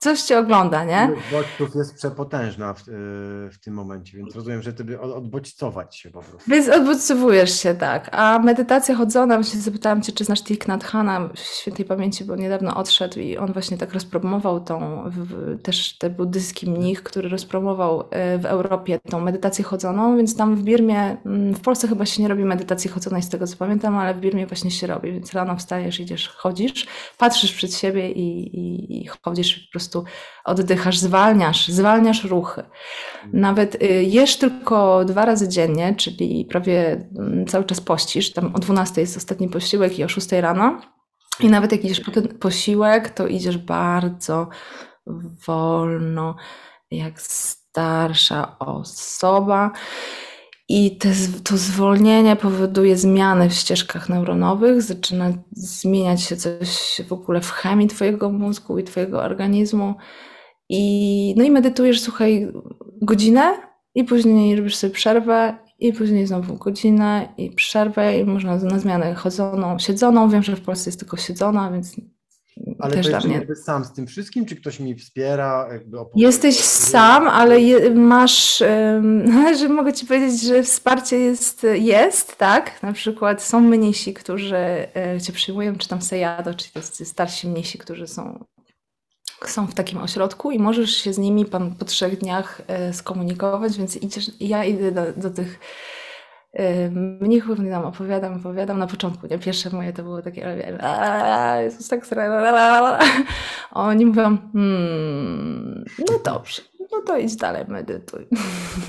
coś 0.03 0.23
cię 0.23 0.39
ogląda, 0.39 0.85
nie? 0.85 1.11
Bodźców 1.33 1.75
jest 1.75 1.95
przepotężna 1.95 2.75
w, 2.75 2.81
y, 2.81 2.83
w, 3.53 3.59
tym 3.65 3.75
momencie, 3.75 4.17
więc 4.17 4.35
rozumiem, 4.35 4.63
że 4.63 4.73
ty 4.73 4.85
by 4.85 5.01
odbodźcować 5.01 5.97
się 5.97 6.11
po 6.11 6.23
prostu. 6.23 6.51
Więc 6.51 6.69
odbodźcowujesz 6.69 7.61
się, 7.61 7.75
tak. 7.75 8.09
A 8.13 8.39
medytacja 8.39 8.95
chodzona, 8.95 9.35
właśnie 9.35 9.61
zapytałam 9.61 10.03
cię, 10.03 10.13
czy 10.13 10.25
znasz 10.25 10.43
Thich 10.43 10.69
Nhat 10.69 10.85
Hanh 10.85 11.33
w 11.35 11.39
świętej 11.39 11.85
pamięci, 11.85 12.25
bo 12.25 12.37
niedawno 12.37 12.77
odszedł 12.77 13.21
i 13.21 13.37
on 13.37 13.53
właśnie 13.53 13.79
tak 13.79 13.93
rozpromował 13.93 14.61
tą, 14.61 15.05
też 15.63 15.99
ten 15.99 16.15
buddyjski 16.15 16.71
mnich, 16.71 17.03
który 17.03 17.29
rozpromował 17.29 18.01
y, 18.01 18.39
w 18.39 18.47
Europie 18.47 19.01
tą 19.11 19.21
medytację 19.21 19.65
chodzoną, 19.65 20.17
więc 20.17 20.37
tam 20.37 20.57
w 20.57 20.63
Birmie, 20.63 21.17
mm, 21.27 21.55
w 21.55 21.61
Polsce 21.61 21.89
chyba 21.89 22.07
się 22.07 22.23
nie 22.23 22.29
robi 22.29 22.45
medytacji 22.45 22.91
chodzonej 22.91 23.23
z 23.23 23.29
tego 23.29 23.47
co 23.47 23.57
pamiętam, 23.57 23.97
ale 23.97 24.15
w 24.15 24.21
Birmie 24.21 24.47
właśnie 24.47 24.71
się 24.71 24.87
robi, 24.87 25.13
więc 25.13 25.33
rano 25.33 25.57
wstajesz, 25.57 26.01
idziesz, 26.01 26.29
chodzisz, 26.29 26.87
patrzysz 27.19 27.53
przed 27.53 27.75
siebie 27.75 28.13
i, 28.13 28.57
i, 28.57 29.03
i 29.03 29.07
chodzisz 29.07 29.59
po 29.67 29.73
prostu 29.73 29.90
prostu 29.91 30.05
oddychasz, 30.45 30.99
zwalniasz, 30.99 31.69
zwalniasz 31.69 32.25
ruchy. 32.25 32.63
Nawet 33.33 33.83
y, 33.83 34.05
jesz 34.05 34.37
tylko 34.37 35.05
dwa 35.05 35.25
razy 35.25 35.49
dziennie, 35.49 35.95
czyli 35.95 36.45
prawie 36.45 37.09
mm, 37.19 37.47
cały 37.47 37.65
czas 37.65 37.81
pościsz. 37.81 38.33
Tam 38.33 38.55
o 38.55 38.59
12 38.59 39.01
jest 39.01 39.17
ostatni 39.17 39.49
posiłek 39.49 39.99
i 39.99 40.05
o 40.05 40.09
6 40.09 40.33
rano. 40.33 40.81
I 41.41 41.49
nawet 41.49 41.73
jak 41.73 41.85
idziesz 41.85 42.01
po 42.01 42.11
ten 42.11 42.29
posiłek, 42.29 43.11
to 43.11 43.27
idziesz 43.27 43.59
bardzo 43.59 44.49
wolno, 45.47 46.37
jak 46.91 47.21
starsza 47.21 48.59
osoba. 48.59 49.71
I 50.73 50.97
te, 50.97 51.09
to 51.45 51.57
zwolnienie 51.57 52.37
powoduje 52.37 52.97
zmiany 52.97 53.49
w 53.49 53.53
ścieżkach 53.53 54.09
neuronowych, 54.09 54.83
zaczyna 54.83 55.33
zmieniać 55.53 56.23
się 56.23 56.37
coś 56.37 57.01
w 57.09 57.13
ogóle 57.13 57.41
w 57.41 57.51
chemii 57.51 57.89
Twojego 57.89 58.31
mózgu 58.31 58.79
i 58.79 58.85
Twojego 58.85 59.23
organizmu. 59.23 59.95
I, 60.69 61.35
no 61.37 61.45
i 61.45 61.51
medytujesz, 61.51 62.01
słuchaj, 62.01 62.53
godzinę 63.03 63.53
i 63.95 64.05
później 64.05 64.57
robisz 64.57 64.77
sobie 64.77 64.93
przerwę 64.93 65.59
i 65.79 65.93
później 65.93 66.27
znowu 66.27 66.57
godzinę 66.57 67.35
i 67.39 67.51
przerwę 67.51 68.19
i 68.19 68.25
można 68.25 68.57
na 68.57 68.79
zmianę 68.79 69.15
chodzoną, 69.15 69.79
siedzoną. 69.79 70.29
Wiem, 70.29 70.43
że 70.43 70.57
w 70.57 70.61
Polsce 70.61 70.91
jest 70.91 71.01
tylko 71.01 71.17
siedzona, 71.17 71.71
więc 71.71 71.97
ale 72.79 72.95
też 72.95 73.07
to 73.07 73.13
jest 73.13 73.29
jakby 73.29 73.57
sam 73.57 73.85
z 73.85 73.93
tym 73.93 74.07
wszystkim, 74.07 74.47
czy 74.47 74.57
ktoś 74.57 74.81
mi 74.81 74.95
wspiera? 74.95 75.69
Jakby 75.73 75.99
Jesteś 76.17 76.57
sam, 76.65 77.29
ale 77.29 77.61
je, 77.61 77.91
masz, 77.91 78.63
że 79.59 79.69
mogę 79.69 79.93
Ci 79.93 80.07
powiedzieć, 80.07 80.43
że 80.43 80.63
wsparcie 80.63 81.19
jest, 81.19 81.67
jest, 81.73 82.37
tak? 82.37 82.83
Na 82.83 82.93
przykład 82.93 83.43
są 83.43 83.61
mnisi, 83.61 84.15
którzy 84.15 84.57
e, 84.57 85.21
Cię 85.21 85.33
przyjmują, 85.33 85.77
czy 85.77 85.89
tam 85.89 86.03
sejado, 86.03 86.55
czyli 86.55 86.71
to 86.73 87.05
starsi 87.05 87.49
mnisi, 87.49 87.79
którzy 87.79 88.07
są, 88.07 88.45
są 89.47 89.67
w 89.67 89.75
takim 89.75 89.99
ośrodku 89.99 90.51
i 90.51 90.59
możesz 90.59 90.91
się 90.91 91.13
z 91.13 91.19
nimi 91.19 91.45
pan 91.45 91.75
po 91.75 91.85
trzech 91.85 92.19
dniach 92.19 92.63
e, 92.67 92.93
skomunikować, 92.93 93.79
więc 93.79 93.97
idziesz, 93.97 94.31
ja 94.41 94.65
idę 94.65 94.93
do, 94.93 95.13
do 95.17 95.31
tych 95.31 95.59
mnichów 97.21 97.59
nam 97.59 97.85
opowiadam, 97.85 98.35
opowiadam 98.35 98.79
na 98.79 98.87
początku, 98.87 99.27
nie? 99.27 99.39
Pierwsze 99.39 99.71
moje 99.71 99.93
to 99.93 100.03
było 100.03 100.23
takie 100.23 100.47
Jezus, 101.63 101.89
tak 101.89 102.07
Oni 103.71 104.07
mówią, 104.07 104.39
hmm, 104.53 105.85
no 105.99 106.19
dobrze, 106.25 106.63
no 106.93 107.03
to 107.07 107.19
idź 107.19 107.37
dalej, 107.37 107.65
medytuj. 107.69 108.29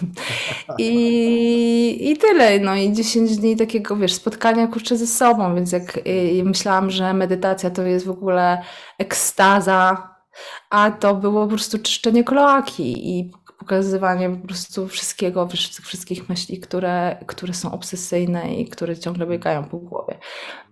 I, 0.80 2.12
I 2.12 2.18
tyle, 2.18 2.59
no 2.59 2.76
i 2.76 2.93
10 2.93 3.38
dni 3.38 3.55
takiego, 3.55 3.95
wiesz, 3.95 4.14
spotkania 4.14 4.68
kurczę 4.68 4.97
ze 4.97 5.07
sobą, 5.07 5.55
więc 5.55 5.72
jak 5.72 5.97
y, 5.97 6.43
myślałam, 6.45 6.89
że 6.89 7.14
medytacja 7.14 7.70
to 7.70 7.84
jest 7.84 8.05
w 8.05 8.12
ogóle 8.12 8.62
ekstaza, 8.97 10.12
a 10.70 10.91
to 10.91 11.16
było 11.16 11.43
po 11.43 11.47
prostu 11.47 11.80
czyszczenie 11.80 12.24
kloaki 12.24 13.20
i 13.20 13.32
pokazywanie 13.62 14.30
po 14.30 14.47
prostu 14.47 14.88
wszystkiego, 14.88 15.47
tych 15.47 15.86
wszystkich 15.86 16.30
myśli, 16.30 16.59
które, 16.59 17.18
które 17.28 17.53
są 17.53 17.72
obsesyjne 17.72 18.55
i 18.55 18.66
które 18.66 18.97
ciągle 18.97 19.28
biegają 19.28 19.64
po 19.64 19.78
głowie. 19.78 20.18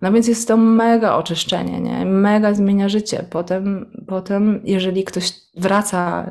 No 0.02 0.12
więc 0.12 0.28
jest 0.28 0.48
to 0.48 0.56
mega 0.56 1.16
oczyszczenie, 1.16 1.80
nie? 1.80 2.04
mega 2.04 2.54
zmienia 2.54 2.88
życie. 2.88 3.24
Potem, 3.30 3.92
potem, 4.06 4.60
jeżeli 4.64 5.04
ktoś 5.04 5.32
wraca 5.56 6.30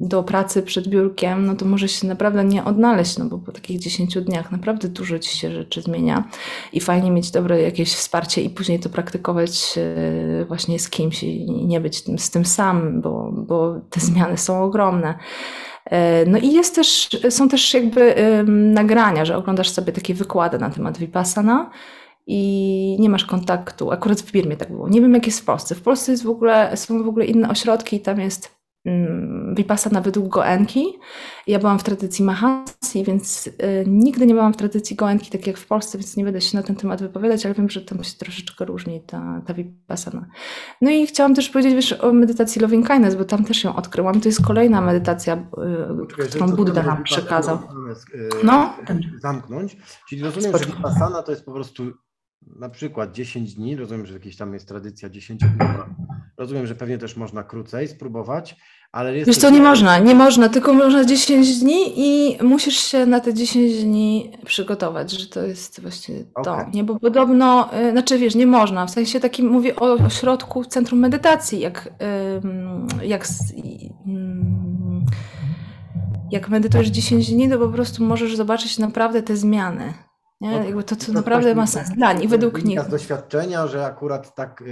do 0.00 0.22
pracy 0.22 0.62
przed 0.62 0.88
biurkiem, 0.88 1.46
no 1.46 1.54
to 1.54 1.64
może 1.64 1.88
się 1.88 2.06
naprawdę 2.06 2.44
nie 2.44 2.64
odnaleźć, 2.64 3.18
no 3.18 3.24
bo 3.24 3.38
po 3.38 3.52
takich 3.52 3.78
10 3.78 4.18
dniach 4.18 4.52
naprawdę 4.52 4.88
dużo 4.88 5.18
ci 5.18 5.38
się 5.38 5.50
rzeczy 5.50 5.82
zmienia 5.82 6.28
i 6.72 6.80
fajnie 6.80 7.10
mieć 7.10 7.30
dobre 7.30 7.62
jakieś 7.62 7.94
wsparcie 7.94 8.42
i 8.42 8.50
później 8.50 8.80
to 8.80 8.88
praktykować 8.88 9.78
e, 9.78 10.44
właśnie 10.44 10.78
z 10.78 10.90
kimś 10.90 11.22
i 11.22 11.66
nie 11.66 11.80
być 11.80 12.04
z 12.20 12.30
tym 12.30 12.44
sam, 12.44 13.00
bo, 13.00 13.32
bo 13.32 13.80
te 13.90 14.00
zmiany 14.00 14.38
są 14.38 14.62
ogromne. 14.62 15.14
E, 15.90 16.26
no 16.26 16.38
i 16.38 16.52
jest 16.52 16.74
też, 16.74 17.08
są 17.30 17.48
też 17.48 17.74
jakby 17.74 18.14
nagrania, 18.46 19.24
że 19.24 19.36
oglądasz 19.36 19.70
sobie 19.70 19.92
takie 19.92 20.14
wykłady 20.14 20.58
na 20.58 20.70
temat 20.70 20.98
Vipassana 20.98 21.70
i 22.26 22.96
nie 23.00 23.08
masz 23.08 23.24
kontaktu. 23.24 23.90
Akurat 23.90 24.20
w 24.20 24.32
Birmie 24.32 24.56
tak 24.56 24.72
było. 24.72 24.88
Nie 24.88 25.00
wiem, 25.00 25.14
jak 25.14 25.26
jest 25.26 25.40
w 25.40 25.44
Polsce. 25.44 25.74
W 25.74 25.82
Polsce 25.82 26.12
jest 26.12 26.24
w 26.24 26.30
ogóle, 26.30 26.76
są 26.76 27.04
w 27.04 27.08
ogóle 27.08 27.24
inne 27.24 27.48
ośrodki 27.48 27.96
i 27.96 28.00
tam 28.00 28.20
jest 28.20 28.57
Vipassana 29.54 30.00
według 30.00 30.28
Goenki. 30.28 30.98
Ja 31.46 31.58
byłam 31.58 31.78
w 31.78 31.82
tradycji 31.82 32.24
Mahasi, 32.24 33.04
więc 33.04 33.46
y, 33.46 33.84
nigdy 33.86 34.26
nie 34.26 34.34
byłam 34.34 34.52
w 34.52 34.56
tradycji 34.56 34.96
Goenki, 34.96 35.30
tak 35.30 35.46
jak 35.46 35.58
w 35.58 35.66
Polsce, 35.66 35.98
więc 35.98 36.16
nie 36.16 36.24
będę 36.24 36.40
się 36.40 36.56
na 36.56 36.62
ten 36.62 36.76
temat 36.76 37.02
wypowiadać, 37.02 37.46
ale 37.46 37.54
wiem, 37.54 37.70
że 37.70 37.80
tam 37.80 38.04
się 38.04 38.18
troszeczkę 38.18 38.64
różni 38.64 39.02
ta, 39.06 39.42
ta 39.46 39.54
Vipassana. 39.54 40.26
No 40.80 40.90
i 40.90 41.06
chciałam 41.06 41.34
też 41.34 41.48
powiedzieć 41.48 41.74
wiesz, 41.74 41.92
o 41.92 42.12
medytacji 42.12 42.62
Loving 42.62 42.88
Kindness, 42.88 43.16
bo 43.16 43.24
tam 43.24 43.44
też 43.44 43.64
ją 43.64 43.76
odkryłam. 43.76 44.20
To 44.20 44.28
jest 44.28 44.46
kolejna 44.46 44.80
medytacja, 44.80 45.34
y, 45.34 46.26
którą 46.28 46.48
Buddha 46.48 46.82
nam 46.82 47.04
przekazał. 47.04 47.58
Y, 48.14 48.28
no. 48.44 48.74
Zamknąć. 49.22 49.76
Czyli 50.08 50.22
rozumiem, 50.22 50.58
że 50.58 50.66
Vipassana 50.66 51.22
to 51.22 51.32
jest 51.32 51.44
po 51.44 51.52
prostu 51.52 51.92
na 52.56 52.68
przykład 52.68 53.12
10 53.12 53.54
dni, 53.54 53.76
rozumiem, 53.76 54.06
że 54.06 54.14
jakieś 54.14 54.36
tam 54.36 54.54
jest 54.54 54.68
tradycja 54.68 55.08
10 55.08 55.40
dni, 55.40 55.68
rozumiem, 56.36 56.66
że 56.66 56.74
pewnie 56.74 56.98
też 56.98 57.16
można 57.16 57.44
krócej 57.44 57.88
spróbować, 57.88 58.56
ale 58.92 59.16
jest... 59.16 59.26
Wiesz 59.26 59.38
co, 59.38 59.50
nie 59.50 59.60
można, 59.60 59.98
nie 59.98 60.14
można, 60.14 60.48
tylko 60.48 60.72
można 60.72 61.04
10 61.04 61.58
dni 61.58 61.92
i 61.96 62.38
musisz 62.42 62.76
się 62.76 63.06
na 63.06 63.20
te 63.20 63.34
10 63.34 63.84
dni 63.84 64.32
przygotować, 64.44 65.10
że 65.10 65.26
to 65.26 65.42
jest 65.42 65.80
właśnie 65.80 66.14
to, 66.44 66.56
nie, 66.74 66.84
bo 66.84 67.00
podobno, 67.00 67.70
y, 67.88 67.90
znaczy 67.90 68.18
wiesz, 68.18 68.34
nie 68.34 68.46
można, 68.46 68.86
w 68.86 68.90
sensie 68.90 69.20
takim 69.20 69.48
mówię 69.48 69.76
o 69.76 69.92
ośrodku 69.94 70.64
Centrum 70.64 71.00
Medytacji, 71.00 71.60
jak, 71.60 71.88
jak, 73.02 73.26
jak 76.30 76.48
medytujesz 76.48 76.88
10 76.88 77.30
dni, 77.30 77.50
to 77.50 77.58
po 77.58 77.68
prostu 77.68 78.04
możesz 78.04 78.36
zobaczyć 78.36 78.78
naprawdę 78.78 79.22
te 79.22 79.36
zmiany. 79.36 80.07
Nie? 80.40 80.50
Jakby 80.50 80.84
to, 80.84 80.96
co 80.96 81.12
naprawdę 81.12 81.54
ma 81.54 81.66
sens 81.66 81.90
dla 81.90 82.12
nich, 82.12 82.28
według 82.28 82.64
nich. 82.64 82.80
z 82.80 82.88
doświadczenia, 82.88 83.66
że 83.66 83.86
akurat 83.86 84.34
tak 84.34 84.64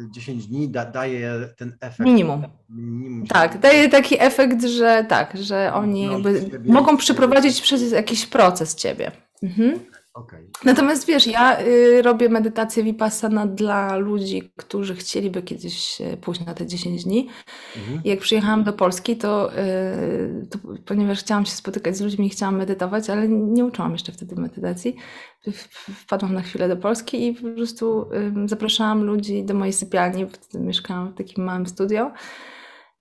e, 0.00 0.10
10 0.10 0.46
dni 0.46 0.68
da, 0.68 0.84
daje 0.84 1.32
ten 1.56 1.76
efekt. 1.80 2.00
Minimum. 2.00 2.42
Minimum 2.70 3.26
tak, 3.26 3.58
daje 3.58 3.88
taki 3.88 4.22
efekt, 4.22 4.64
że 4.64 5.06
tak, 5.08 5.36
że 5.36 5.72
oni 5.74 6.06
no, 6.06 6.18
mogą 6.64 6.96
przeprowadzić 6.96 7.60
przez 7.60 7.92
jakiś 7.92 8.26
proces 8.26 8.74
ciebie. 8.74 9.12
Mhm. 9.42 9.80
Okay. 10.16 10.48
Natomiast 10.64 11.06
wiesz, 11.06 11.26
ja 11.26 11.60
y, 11.60 12.02
robię 12.02 12.28
medytację 12.28 12.82
Vipassana 12.82 13.46
dla 13.46 13.96
ludzi, 13.96 14.52
którzy 14.56 14.94
chcieliby 14.94 15.42
kiedyś 15.42 15.98
pójść 16.20 16.46
na 16.46 16.54
te 16.54 16.66
10 16.66 17.04
dni. 17.04 17.28
Mhm. 17.76 18.00
Jak 18.04 18.18
przyjechałam 18.20 18.64
do 18.64 18.72
Polski, 18.72 19.16
to, 19.16 19.58
y, 19.58 20.46
to, 20.50 20.58
ponieważ 20.86 21.18
chciałam 21.18 21.46
się 21.46 21.52
spotykać 21.52 21.96
z 21.96 22.00
ludźmi 22.00 22.30
chciałam 22.30 22.56
medytować, 22.56 23.10
ale 23.10 23.28
nie 23.28 23.64
uczyłam 23.64 23.92
jeszcze 23.92 24.12
wtedy 24.12 24.36
medytacji, 24.36 24.96
wpadłam 25.94 26.34
na 26.34 26.42
chwilę 26.42 26.68
do 26.68 26.76
Polski 26.76 27.26
i 27.26 27.34
po 27.34 27.48
prostu 27.56 28.12
y, 28.44 28.48
zapraszałam 28.48 29.04
ludzi 29.04 29.44
do 29.44 29.54
mojej 29.54 29.72
sypialni, 29.72 30.26
wtedy 30.26 30.64
mieszkałam 30.64 31.12
w 31.12 31.14
takim 31.14 31.44
małym 31.44 31.66
studio 31.66 32.10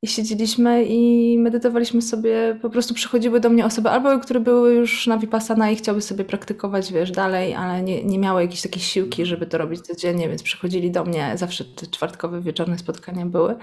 i 0.06 0.08
siedzieliśmy 0.08 0.84
i 0.84 1.38
medytowaliśmy 1.39 2.01
sobie, 2.01 2.60
po 2.62 2.70
prostu 2.70 2.93
przychodziły 2.93 3.39
do 3.39 3.49
mnie 3.49 3.66
osoby 3.66 3.89
albo, 3.89 4.20
które 4.20 4.39
były 4.39 4.74
już 4.74 5.08
na 5.08 5.18
Vipassana 5.18 5.72
i 5.72 5.76
chciały 5.76 6.01
sobie 6.01 6.26
praktykować, 6.26 6.93
wiesz, 6.93 7.12
dalej, 7.12 7.53
ale 7.53 7.82
nie, 7.82 8.03
nie 8.03 8.20
miały 8.20 8.41
jakiejś 8.41 8.62
takiej 8.62 8.82
siłki, 8.82 9.26
żeby 9.26 9.45
to 9.45 9.58
robić 9.58 9.82
codziennie, 9.82 10.30
więc 10.30 10.43
przychodzili 10.43 10.91
do 10.91 11.03
mnie, 11.03 11.32
zawsze 11.36 11.66
te 11.66 11.88
czwartkowe 11.88 12.41
wieczorne 12.41 12.78
spotkania 12.78 13.26
były. 13.26 13.56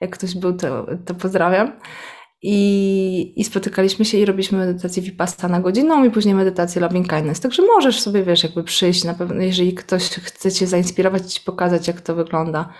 Jak 0.00 0.10
ktoś 0.10 0.34
był, 0.34 0.52
to, 0.56 0.86
to 1.04 1.14
pozdrawiam. 1.14 1.72
I, 2.42 3.40
I 3.40 3.44
spotykaliśmy 3.44 4.04
się 4.04 4.18
i 4.18 4.24
robiliśmy 4.24 4.58
medytację 4.58 5.02
Vipassana 5.02 5.60
godziną 5.60 6.04
i 6.04 6.10
później 6.10 6.34
medytację 6.34 6.80
Loving 6.80 7.08
Kindness. 7.08 7.40
Także 7.40 7.62
możesz 7.62 8.00
sobie, 8.00 8.22
wiesz, 8.22 8.42
jakby 8.42 8.64
przyjść 8.64 9.04
na 9.04 9.14
pewno, 9.14 9.42
jeżeli 9.42 9.74
ktoś 9.74 10.02
chce 10.10 10.52
Cię 10.52 10.66
zainspirować, 10.66 11.34
Ci 11.34 11.40
pokazać, 11.44 11.88
jak 11.88 12.00
to 12.00 12.14
wygląda, 12.14 12.72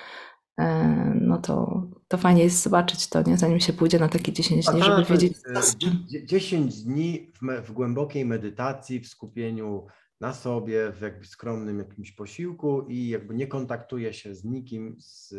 e, 0.58 0.84
no 1.20 1.38
to, 1.38 1.82
to 2.10 2.18
fajnie 2.18 2.42
jest 2.42 2.62
zobaczyć 2.62 3.08
to, 3.08 3.22
nie? 3.22 3.38
zanim 3.38 3.60
się 3.60 3.72
pójdzie 3.72 3.98
na 3.98 4.08
takie 4.08 4.32
10 4.32 4.66
dni, 4.66 4.82
żeby 4.82 5.04
wiedzieć. 5.04 5.38
10 6.24 6.74
e, 6.74 6.84
dni 6.84 7.32
w, 7.34 7.66
w, 7.66 7.72
głębokiej 7.72 8.24
medytacji, 8.24 9.00
w 9.00 9.08
skupieniu 9.08 9.86
na 10.20 10.34
sobie, 10.34 10.92
w 10.92 11.00
jakby 11.00 11.26
skromnym 11.26 11.78
jakimś 11.78 12.12
posiłku 12.12 12.86
i 12.88 13.08
jakby 13.08 13.34
nie 13.34 13.46
kontaktuję 13.46 14.12
się 14.12 14.34
z 14.34 14.44
nikim, 14.44 14.96
z, 14.98 15.34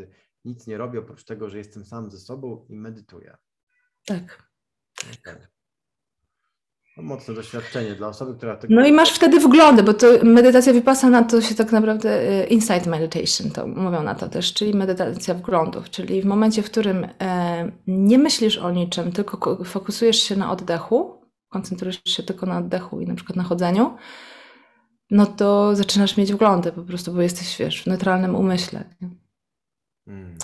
nic 0.45 0.67
nie 0.67 0.78
robię 0.78 0.99
oprócz 0.99 1.24
tego, 1.24 1.49
że 1.49 1.57
jestem 1.57 1.86
sam 1.86 2.11
ze 2.11 2.19
sobą 2.19 2.65
i 2.69 2.76
medytuję. 2.76 3.38
Tak. 4.05 4.51
Okay. 5.19 5.47
No, 6.98 7.04
mocne 7.04 7.34
doświadczenie 7.34 7.96
dla 7.96 8.08
osoby, 8.08 8.38
która 8.38 8.56
tego... 8.56 8.76
No 8.76 8.86
i 8.86 8.92
masz 8.92 9.12
wtedy 9.14 9.39
wglądy, 9.39 9.84
bo 9.84 9.94
to 9.94 10.08
medytacja 10.24 10.74
wypasana 10.74 11.24
to 11.24 11.42
się 11.42 11.56
tak 11.56 11.72
naprawdę 11.72 12.42
y, 12.44 12.48
insight 12.48 12.88
meditation, 12.88 13.52
to 13.52 13.68
mówią 13.68 14.04
na 14.04 14.16
to 14.16 14.30
też, 14.30 14.54
czyli 14.54 14.74
medytacja 14.74 15.34
wglądów, 15.34 15.89
czyli 15.89 16.22
w 16.22 16.26
momencie, 16.26 16.64
w 16.64 16.72
którym 16.72 17.08
e, 17.22 17.72
nie 17.88 18.18
myślisz 18.18 18.58
o 18.58 18.72
niczym, 18.72 19.12
tylko 19.12 19.64
fokusujesz 19.64 20.24
się 20.24 20.36
na 20.36 20.52
oddechu, 20.52 21.22
koncentrujesz 21.50 22.02
się 22.06 22.24
tylko 22.24 22.46
na 22.46 22.58
oddechu 22.58 23.02
i 23.02 23.06
na 23.06 23.16
przykład 23.16 23.36
na 23.36 23.44
chodzeniu, 23.44 23.98
no 25.12 25.26
to 25.26 25.76
zaczynasz 25.76 26.18
mieć 26.18 26.34
wglądy 26.34 26.72
po 26.72 26.82
prostu, 26.82 27.14
bo 27.14 27.22
jesteś, 27.22 27.58
wiesz, 27.58 27.84
w 27.84 27.88
neutralnym 27.88 28.36
umyśle. 28.36 28.84
Hmm. 30.06 30.38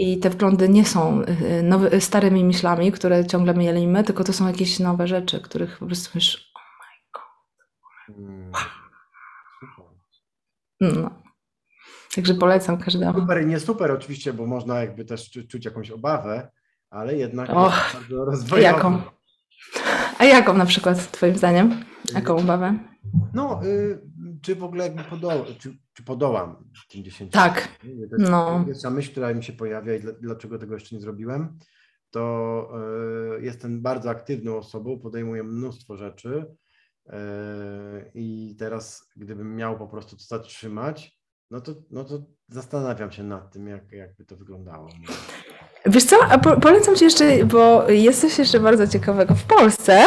I 0.00 0.18
te 0.18 0.30
wglądy 0.30 0.68
nie 0.68 0.84
są 0.84 1.22
y, 1.22 1.62
nowy, 1.62 2.00
starymi 2.00 2.44
myślami, 2.44 2.92
które 2.92 3.26
ciągle 3.26 3.54
mielimy, 3.54 4.04
tylko 4.04 4.24
to 4.24 4.32
są 4.32 4.46
jakieś 4.46 4.78
nowe 4.78 5.06
rzeczy, 5.06 5.40
których 5.40 5.78
po 5.78 5.86
prostu 5.86 6.10
myślisz, 6.14 6.52
oh 6.54 6.64
my 6.80 7.10
god. 7.12 8.18
Mm. 8.18 8.52
No. 10.80 11.10
Także 12.14 12.34
polecam 12.34 12.78
każdemu. 12.78 13.20
Super 13.20 13.42
i 13.42 13.46
nie 13.46 13.60
super 13.60 13.92
oczywiście, 13.92 14.32
bo 14.32 14.46
można 14.46 14.80
jakby 14.80 15.04
też 15.04 15.30
czu- 15.30 15.46
czuć 15.48 15.64
jakąś 15.64 15.90
obawę, 15.90 16.50
ale 16.90 17.16
jednak 17.16 17.48
jest 17.48 17.94
bardzo 17.94 18.24
rozwojowy. 18.24 18.62
Jaką? 18.62 19.02
A 20.18 20.24
jaką 20.24 20.54
na 20.54 20.66
przykład, 20.66 21.10
Twoim 21.10 21.36
zdaniem? 21.36 21.84
Jaką 22.14 22.36
obawę? 22.36 22.78
No, 23.34 23.60
y, 23.64 24.00
czy 24.42 24.56
w 24.56 24.64
ogóle 24.64 24.84
jakby 24.84 25.04
podoła, 25.04 25.44
czy, 25.58 25.78
czy 25.92 26.02
podołam 26.02 26.64
tym 26.88 27.04
10 27.04 27.32
Tak. 27.32 27.68
To 27.80 27.86
jest 27.86 28.30
No. 28.30 28.64
Pierwsza 28.66 28.90
myśl, 28.90 29.10
która 29.10 29.34
mi 29.34 29.44
się 29.44 29.52
pojawia 29.52 29.94
i 29.94 30.00
dla, 30.00 30.12
dlaczego 30.12 30.58
tego 30.58 30.74
jeszcze 30.74 30.96
nie 30.96 31.02
zrobiłem, 31.02 31.58
to 32.10 32.70
y, 33.38 33.42
jestem 33.44 33.82
bardzo 33.82 34.10
aktywną 34.10 34.56
osobą, 34.56 34.98
podejmuję 34.98 35.42
mnóstwo 35.42 35.96
rzeczy 35.96 36.46
y, 37.06 37.12
i 38.14 38.56
teraz 38.58 39.08
gdybym 39.16 39.56
miał 39.56 39.78
po 39.78 39.88
prostu 39.88 40.16
to 40.16 40.22
zatrzymać, 40.22 41.18
no 41.50 41.60
to, 41.60 41.74
no 41.90 42.04
to 42.04 42.22
zastanawiam 42.48 43.12
się 43.12 43.22
nad 43.22 43.52
tym, 43.52 43.68
jak, 43.68 43.92
jakby 43.92 44.24
to 44.24 44.36
wyglądało. 44.36 44.88
Wiesz 45.86 46.04
co, 46.04 46.16
po, 46.42 46.60
polecam 46.60 46.96
Ci 46.96 47.04
jeszcze, 47.04 47.44
bo 47.46 47.90
jest 47.90 48.20
coś 48.20 48.38
jeszcze 48.38 48.60
bardzo 48.60 48.86
ciekawego 48.86 49.34
w 49.34 49.44
Polsce, 49.44 50.04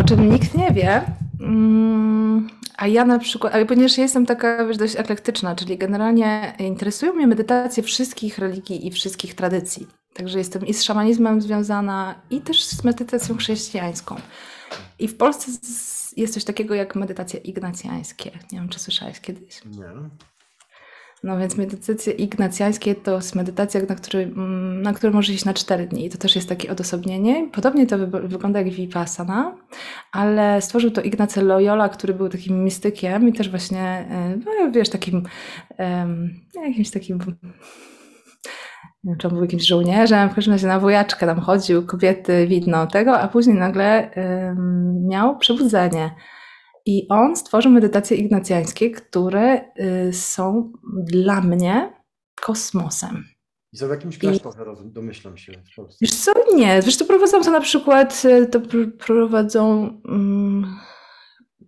o 0.00 0.04
czym 0.04 0.30
nikt 0.32 0.54
nie 0.54 0.70
wie. 0.70 1.02
Mm, 1.40 2.48
A 2.76 2.86
ja 2.86 3.04
na 3.04 3.18
przykład, 3.18 3.54
ale 3.54 3.66
ponieważ 3.66 3.98
jestem 3.98 4.26
taka 4.26 4.66
wiesz, 4.66 4.76
dość 4.76 4.96
eklektyczna, 4.96 5.56
czyli 5.56 5.78
generalnie 5.78 6.54
interesują 6.58 7.12
mnie 7.12 7.26
medytacje 7.26 7.82
wszystkich 7.82 8.38
religii 8.38 8.86
i 8.86 8.90
wszystkich 8.90 9.34
tradycji. 9.34 9.86
Także 10.14 10.38
jestem 10.38 10.66
i 10.66 10.74
z 10.74 10.82
szamanizmem 10.82 11.42
związana, 11.42 12.14
i 12.30 12.40
też 12.40 12.64
z 12.64 12.84
medytacją 12.84 13.36
chrześcijańską. 13.36 14.16
I 14.98 15.08
w 15.08 15.16
Polsce 15.16 15.50
jest 16.16 16.34
coś 16.34 16.44
takiego 16.44 16.74
jak 16.74 16.94
medytacje 16.94 17.40
ignacjańskie. 17.40 18.30
Nie 18.52 18.58
wiem, 18.58 18.68
czy 18.68 18.78
słyszałeś 18.78 19.20
kiedyś. 19.20 19.64
Nie. 19.64 19.84
No 21.24 21.38
więc 21.38 21.56
medytacje 21.56 22.12
ignacjańskie 22.12 22.94
to 22.94 23.14
jest 23.14 23.34
medytacja, 23.34 23.80
na 23.88 23.94
której, 23.94 24.24
mm, 24.24 24.82
na 24.82 24.92
której 24.92 25.14
możesz 25.14 25.34
iść 25.34 25.44
na 25.44 25.54
4 25.54 25.86
dni. 25.86 26.06
I 26.06 26.10
to 26.10 26.18
też 26.18 26.36
jest 26.36 26.48
takie 26.48 26.70
odosobnienie. 26.70 27.48
Podobnie 27.52 27.86
to 27.86 27.98
wy, 27.98 28.06
wygląda 28.06 28.60
jak 28.60 28.70
Vipassana, 28.70 29.56
ale 30.12 30.62
stworzył 30.62 30.90
to 30.90 31.02
Ignacy 31.02 31.42
Loyola, 31.42 31.88
który 31.88 32.14
był 32.14 32.28
takim 32.28 32.64
mistykiem 32.64 33.28
i 33.28 33.32
też 33.32 33.50
właśnie, 33.50 33.80
e, 33.80 34.36
no, 34.36 34.72
wiesz, 34.72 34.88
takim 34.88 35.22
jakimś 36.54 36.90
takim 36.90 37.18
nie 39.04 39.10
wiem, 39.10 39.18
czy 39.18 39.28
on 39.28 39.34
był 39.34 39.42
jakimś 39.42 39.66
żołnierzem, 39.66 40.30
w 40.30 40.34
każdym 40.34 40.54
razie 40.54 40.66
na 40.66 40.80
wojaczkę 40.80 41.26
tam 41.26 41.40
chodził, 41.40 41.86
kobiety, 41.86 42.46
widno 42.46 42.86
tego, 42.86 43.20
a 43.20 43.28
później 43.28 43.56
nagle 43.56 44.10
miał 45.08 45.38
przebudzenie. 45.38 46.10
I 46.86 47.06
on 47.08 47.36
stworzył 47.36 47.72
medytacje 47.72 48.16
ignacjańskie, 48.16 48.90
które 48.90 49.60
y, 50.08 50.12
są 50.12 50.72
dla 50.96 51.40
mnie 51.40 51.92
kosmosem. 52.40 53.24
I 53.72 53.76
są 53.76 53.86
w 53.86 53.90
jakimś 53.90 54.18
klasztorze, 54.18 54.64
roz- 54.64 54.92
domyślam 54.92 55.36
się, 55.36 55.52
w 55.52 55.74
Polsce. 55.76 55.98
Wiesz 56.00 56.14
co? 56.14 56.32
Nie. 56.56 56.82
Wiesz, 56.82 56.96
to 56.96 57.04
prowadzą 57.04 57.42
to 57.42 57.50
na 57.50 57.60
przykład, 57.60 58.22
y, 58.24 58.46
to 58.46 58.60
pr- 58.60 58.96
prowadzą, 58.96 59.88
mm, 60.08 60.76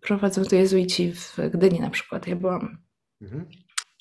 prowadzą 0.01 0.45
to 0.45 0.57
jezuici 0.57 1.13
w 1.13 1.37
Gdyni 1.53 1.81
na 1.81 1.91
przykład. 1.91 2.27
Ja 2.27 2.37
byłam. 2.37 2.79
Mhm. 3.23 3.47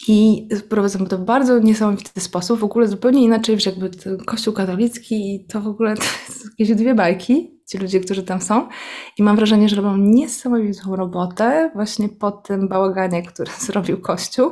I 0.07 0.47
prowadzą 0.69 1.05
to 1.05 1.17
w 1.17 1.21
bardzo 1.21 1.59
niesamowity 1.59 2.21
sposób, 2.21 2.59
w 2.59 2.63
ogóle 2.63 2.87
zupełnie 2.87 3.23
inaczej, 3.23 3.55
wiesz, 3.55 3.65
jakby 3.65 3.89
kościół 4.25 4.53
katolicki 4.53 5.35
i 5.35 5.45
to 5.45 5.61
w 5.61 5.67
ogóle 5.67 5.95
to 5.97 6.03
jest 6.03 6.45
jakieś 6.45 6.75
dwie 6.75 6.95
bajki, 6.95 7.59
ci 7.69 7.77
ludzie, 7.77 7.99
którzy 7.99 8.23
tam 8.23 8.41
są. 8.41 8.67
I 9.17 9.23
mam 9.23 9.35
wrażenie, 9.35 9.69
że 9.69 9.75
robią 9.75 9.97
niesamowitą 9.97 10.95
robotę 10.95 11.71
właśnie 11.75 12.09
po 12.09 12.31
tym 12.31 12.67
bałaganie, 12.67 13.23
który 13.23 13.51
zrobił 13.67 14.01
kościół. 14.01 14.51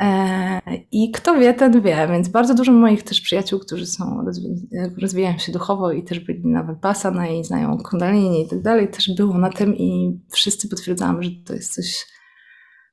E, 0.00 0.60
I 0.92 1.10
kto 1.10 1.34
wie, 1.34 1.54
ten 1.54 1.80
wie, 1.80 2.08
więc 2.10 2.28
bardzo 2.28 2.54
dużo 2.54 2.72
moich 2.72 3.02
też 3.02 3.20
przyjaciół, 3.20 3.60
którzy 3.60 3.86
są 3.86 4.04
rozwi- 4.04 4.90
rozwijają 5.02 5.38
się 5.38 5.52
duchowo 5.52 5.92
i 5.92 6.04
też 6.04 6.20
byli 6.20 6.46
na 6.46 6.64
Vipassana 6.64 7.28
i 7.28 7.44
znają 7.44 7.78
kundalini 7.78 8.42
i 8.42 8.48
tak 8.48 8.62
dalej, 8.62 8.88
też 8.88 9.10
było 9.16 9.38
na 9.38 9.50
tym 9.50 9.76
i 9.76 10.20
wszyscy 10.30 10.68
potwierdzamy, 10.68 11.22
że 11.22 11.30
to 11.46 11.54
jest 11.54 11.74
coś 11.74 12.06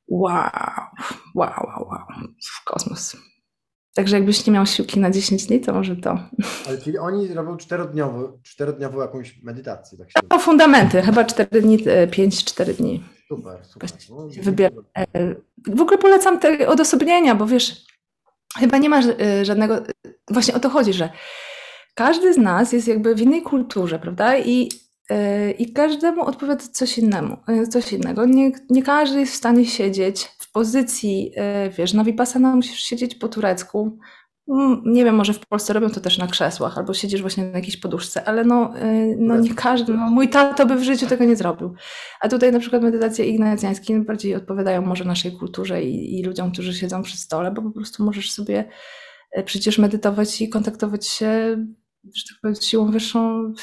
wow, 0.08 0.50
wow, 1.36 1.50
wow, 1.68 1.88
wow, 1.90 2.00
w 2.62 2.64
kosmos. 2.66 3.16
Także 3.96 4.16
jakbyś 4.16 4.48
nie 4.48 4.54
miał 4.54 4.66
siłki 4.66 5.00
na 5.00 5.12
10 5.12 5.46
dni, 5.46 5.62
to 5.62 5.74
może 5.74 5.96
to. 5.96 6.20
Ale 6.68 6.78
czyli 6.78 6.98
oni 6.98 7.34
robią 7.34 7.58
czterodniową, 7.58 8.40
czterodniową 8.44 9.02
jakąś 9.02 9.44
medytację, 9.44 9.98
tak 9.98 10.12
się 10.12 10.20
O, 10.30 10.40
fundamenty, 10.40 11.02
chyba 11.02 11.24
4 11.26 11.62
dni, 11.62 11.78
5-4 12.12 12.74
dni. 12.74 13.04
Super, 13.28 13.66
super. 13.66 13.90
No, 14.10 14.28
Wybier- 14.44 14.84
E, 14.98 15.36
W 15.68 15.82
ogóle 15.82 15.98
polecam 15.98 16.40
te 16.40 16.68
odosobnienia, 16.68 17.36
bo 17.36 17.46
wiesz, 17.48 17.86
chyba 18.60 18.78
nie 18.78 18.90
ma 18.90 19.00
e, 19.00 19.46
żadnego. 19.46 19.82
Właśnie 20.30 20.54
o 20.56 20.60
to 20.60 20.70
chodzi, 20.70 20.94
że 20.94 21.10
każdy 21.96 22.34
z 22.34 22.38
nas 22.38 22.74
jest 22.74 22.88
jakby 22.88 23.16
w 23.16 23.22
innej 23.22 23.42
kulturze, 23.42 24.00
prawda? 24.00 24.38
I, 24.38 24.70
e, 24.74 24.76
i 25.60 25.74
każdemu 25.74 26.26
odpowiada 26.26 26.64
coś 26.72 26.98
innemu, 26.98 27.38
e, 27.48 27.68
coś 27.68 27.94
innego. 27.94 28.26
Nie, 28.26 28.52
nie 28.70 28.84
każdy 28.84 29.20
jest 29.20 29.34
w 29.34 29.36
stanie 29.36 29.66
siedzieć 29.66 30.24
w 30.40 30.52
pozycji, 30.52 31.32
e, 31.36 31.70
wiesz, 31.70 31.94
na 31.94 32.04
Vipassana 32.04 32.56
musisz 32.56 32.80
siedzieć 32.80 33.16
po 33.16 33.28
turecku. 33.28 33.98
Mm, 34.50 34.82
Nie 34.86 35.06
wiem, 35.06 35.16
może 35.16 35.34
w 35.34 35.40
Polsce 35.40 35.74
robią 35.74 35.90
to 35.90 36.00
też 36.00 36.18
na 36.18 36.28
krzesłach, 36.28 36.78
albo 36.78 36.94
siedzisz 36.94 37.22
właśnie 37.22 37.46
na 37.46 37.58
jakiejś 37.58 37.78
poduszce, 37.78 38.24
ale 38.24 38.44
no, 38.44 38.78
e, 38.78 39.16
no 39.18 39.38
nie 39.38 39.54
każdy, 39.54 39.94
no, 39.94 40.10
mój 40.10 40.30
tato 40.30 40.66
by 40.66 40.76
w 40.76 40.84
życiu 40.84 41.08
tego 41.08 41.26
nie 41.26 41.36
zrobił. 41.36 41.74
A 42.22 42.30
tutaj 42.30 42.52
na 42.52 42.60
przykład 42.60 42.82
medytacje 42.82 43.26
ignacjańskie 43.26 44.00
bardziej 44.00 44.36
odpowiadają 44.36 44.82
może 44.82 45.06
naszej 45.06 45.32
kulturze 45.32 45.84
i, 45.84 46.20
i 46.20 46.24
ludziom, 46.24 46.52
którzy 46.52 46.74
siedzą 46.74 47.04
przy 47.04 47.18
stole, 47.18 47.52
bo 47.52 47.62
po 47.62 47.72
prostu 47.72 48.04
możesz 48.04 48.32
sobie 48.32 48.70
przecież 49.46 49.78
medytować 49.78 50.42
i 50.42 50.50
kontaktować 50.50 51.08
się, 51.08 51.58
że 52.16 52.24
tak 52.30 52.42
powiem, 52.42 52.56
z 52.56 52.66
siłą 52.66 52.92
wyższą 52.92 53.54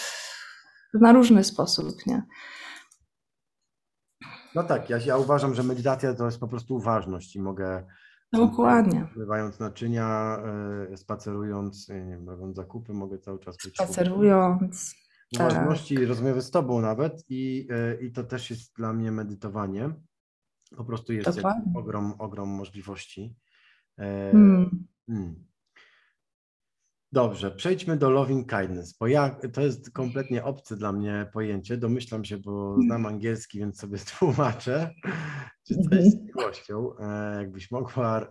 na 0.95 1.13
różny 1.13 1.45
sposób, 1.45 2.07
nie? 2.07 2.23
No 4.55 4.63
tak, 4.63 4.91
ja, 4.91 4.99
ja 4.99 5.17
uważam, 5.17 5.55
że 5.55 5.63
medytacja 5.63 6.15
to 6.15 6.25
jest 6.27 6.41
po 6.41 6.49
prostu 6.49 6.75
uważność 6.75 7.37
i 7.37 7.41
mogę 7.41 7.87
Dokładnie. 8.33 9.09
Zmywając 9.15 9.59
naczynia, 9.59 10.39
e, 10.93 10.97
spacerując, 10.97 11.89
nie 11.89 11.95
wiem, 12.11 12.29
robiąc 12.29 12.57
zakupy, 12.57 12.93
mogę 12.95 13.19
cały 13.19 13.39
czas 13.39 13.57
być 13.65 13.75
Spacerując. 13.75 14.95
uważności, 15.37 16.05
rozmowy 16.07 16.43
z 16.43 16.51
tobą 16.51 16.81
nawet 16.81 17.25
i, 17.29 17.69
e, 17.71 18.01
i 18.01 18.13
to 18.13 18.25
też 18.25 18.51
jest 18.51 18.77
dla 18.77 18.93
mnie 18.93 19.13
medytowanie. 19.13 19.91
Po 20.77 20.85
prostu 20.85 21.13
jest 21.13 21.37
Dokładnie. 21.37 21.73
ogrom, 21.77 22.15
ogrom 22.19 22.49
możliwości. 22.49 23.37
E, 23.99 24.31
Mm. 25.09 25.48
Dobrze, 27.13 27.51
przejdźmy 27.51 27.97
do 27.97 28.11
loving 28.11 28.51
kindness, 28.51 28.97
bo 29.01 29.07
ja, 29.07 29.37
to 29.53 29.61
jest 29.61 29.91
kompletnie 29.93 30.45
obce 30.45 30.77
dla 30.77 30.93
mnie 30.93 31.31
pojęcie. 31.33 31.77
Domyślam 31.77 32.25
się, 32.25 32.39
bo 32.39 32.77
znam 32.83 33.07
angielski, 33.07 33.59
więc 33.59 33.81
sobie 33.81 33.99
tłumaczę, 34.19 34.95
czy 35.69 35.75
to 35.91 35.97
jest 35.97 36.17
z 36.17 36.21
miłością. 36.21 36.93
E, 37.01 37.37
jakbyś 37.39 37.71
mogła 37.71 38.21
e, 38.21 38.29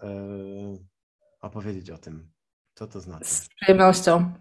opowiedzieć 1.42 1.90
o 1.90 1.98
tym, 1.98 2.30
co 2.76 2.88
to 2.88 3.00
znaczy. 3.02 3.26
Z 3.26 3.50
przyjemnością. 3.56 4.34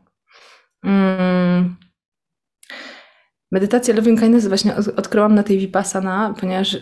Mm. 0.84 1.76
Medytację 3.52 3.94
Loving 3.94 4.20
Kindness 4.20 4.48
właśnie 4.48 4.76
od- 4.76 4.88
odkryłam 4.98 5.34
na 5.34 5.42
tej 5.42 5.58
Vipassana, 5.58 6.34
ponieważ 6.40 6.74
y, 6.74 6.80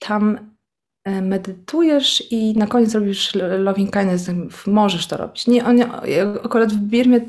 tam 0.00 0.53
medytujesz 1.22 2.32
i 2.32 2.58
na 2.58 2.66
koniec 2.66 2.94
robisz 2.94 3.32
Loving 3.58 3.92
Kindness, 3.92 4.30
możesz 4.66 5.06
to 5.06 5.16
robić. 5.16 5.46
Nie, 5.46 5.64
on, 5.64 5.82
akurat 6.44 6.72
w 6.72 6.76
Birmie 6.76 7.20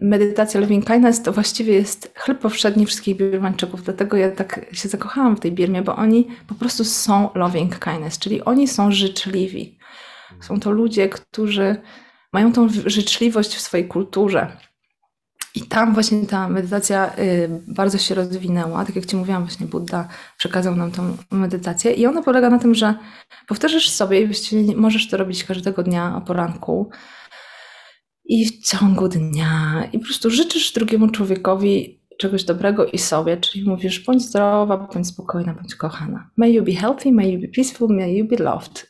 medytacja 0.00 0.60
Loving 0.60 0.86
Kindness 0.86 1.22
to 1.22 1.32
właściwie 1.32 1.74
jest 1.74 2.12
chleb 2.16 2.38
powszedni 2.38 2.86
wszystkich 2.86 3.16
Birmańczyków, 3.16 3.82
dlatego 3.82 4.16
ja 4.16 4.30
tak 4.30 4.66
się 4.72 4.88
zakochałam 4.88 5.36
w 5.36 5.40
tej 5.40 5.52
Birmie, 5.52 5.82
bo 5.82 5.96
oni 5.96 6.28
po 6.46 6.54
prostu 6.54 6.84
są 6.84 7.28
Loving 7.34 7.78
Kindness, 7.78 8.18
czyli 8.18 8.44
oni 8.44 8.68
są 8.68 8.92
życzliwi. 8.92 9.78
Są 10.40 10.60
to 10.60 10.70
ludzie, 10.70 11.08
którzy 11.08 11.76
mają 12.32 12.52
tą 12.52 12.68
życzliwość 12.86 13.54
w 13.54 13.60
swojej 13.60 13.88
kulturze. 13.88 14.56
I 15.54 15.62
tam 15.62 15.94
właśnie 15.94 16.26
ta 16.26 16.48
medytacja 16.48 17.18
y, 17.18 17.62
bardzo 17.68 17.98
się 17.98 18.14
rozwinęła. 18.14 18.84
Tak 18.84 18.96
jak 18.96 19.06
Ci 19.06 19.16
mówiłam, 19.16 19.42
właśnie 19.42 19.66
Buddha 19.66 20.08
przekazał 20.38 20.76
nam 20.76 20.92
tą 20.92 21.16
medytację. 21.30 21.92
I 21.92 22.06
ona 22.06 22.22
polega 22.22 22.50
na 22.50 22.58
tym, 22.58 22.74
że 22.74 22.94
powtarzasz 23.46 23.90
sobie 23.90 24.20
i 24.20 24.76
możesz 24.76 25.08
to 25.08 25.16
robić 25.16 25.44
każdego 25.44 25.82
dnia 25.82 26.16
o 26.16 26.20
poranku 26.20 26.90
i 28.24 28.46
w 28.46 28.62
ciągu 28.66 29.08
dnia. 29.08 29.84
I 29.92 29.98
po 29.98 30.04
prostu 30.04 30.30
życzysz 30.30 30.72
drugiemu 30.72 31.08
człowiekowi 31.08 32.00
czegoś 32.18 32.44
dobrego 32.44 32.86
i 32.86 32.98
sobie, 32.98 33.36
czyli 33.36 33.68
mówisz 33.68 34.04
bądź 34.04 34.22
zdrowa, 34.22 34.76
bądź 34.76 35.06
spokojna, 35.06 35.54
bądź 35.54 35.74
kochana. 35.74 36.30
May 36.36 36.52
you 36.52 36.64
be 36.64 36.72
healthy, 36.72 37.12
may 37.12 37.32
you 37.32 37.40
be 37.40 37.48
peaceful, 37.48 37.88
may 37.88 38.16
you 38.16 38.28
be 38.28 38.36
loved. 38.36 38.89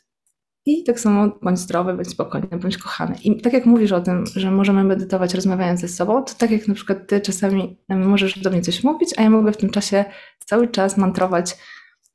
I 0.65 0.83
tak 0.83 0.99
samo 0.99 1.27
bądź 1.41 1.59
zdrowy, 1.59 1.93
bądź 1.93 2.09
spokojny, 2.09 2.47
bądź 2.61 2.77
kochany. 2.77 3.15
I 3.23 3.41
tak 3.41 3.53
jak 3.53 3.65
mówisz 3.65 3.91
o 3.91 4.01
tym, 4.01 4.23
że 4.35 4.51
możemy 4.51 4.83
medytować 4.83 5.33
rozmawiając 5.33 5.79
ze 5.79 5.87
sobą, 5.87 6.23
to 6.23 6.33
tak 6.37 6.51
jak 6.51 6.67
na 6.67 6.73
przykład 6.73 7.07
ty 7.07 7.21
czasami 7.21 7.77
możesz 7.89 8.39
do 8.39 8.49
mnie 8.49 8.61
coś 8.61 8.83
mówić, 8.83 9.09
a 9.17 9.21
ja 9.21 9.29
mogę 9.29 9.51
w 9.51 9.57
tym 9.57 9.69
czasie 9.69 10.05
cały 10.45 10.67
czas 10.67 10.97
mantrować 10.97 11.57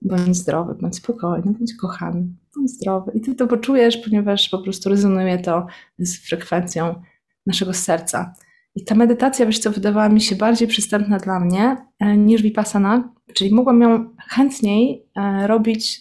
bądź 0.02 0.36
zdrowy, 0.36 0.74
bądź 0.80 0.96
spokojny, 0.96 1.52
bądź 1.52 1.74
kochany, 1.74 2.26
bądź 2.56 2.70
zdrowy. 2.70 3.12
I 3.14 3.20
ty 3.20 3.34
to 3.34 3.46
poczujesz, 3.46 3.96
ponieważ 3.96 4.48
po 4.48 4.58
prostu 4.58 4.88
rezonuje 4.88 5.38
to 5.38 5.66
z 5.98 6.28
frekwencją 6.28 7.02
naszego 7.46 7.74
serca. 7.74 8.34
I 8.74 8.84
ta 8.84 8.94
medytacja, 8.94 9.46
wiesz 9.46 9.58
co, 9.58 9.70
wydawała 9.70 10.08
mi 10.08 10.20
się 10.20 10.36
bardziej 10.36 10.68
przystępna 10.68 11.18
dla 11.18 11.40
mnie 11.40 11.76
e, 11.98 12.16
niż 12.16 12.42
Vipassana, 12.42 13.14
czyli 13.34 13.54
mogłam 13.54 13.80
ją 13.80 14.14
chętniej 14.28 15.06
e, 15.16 15.46
robić 15.46 16.00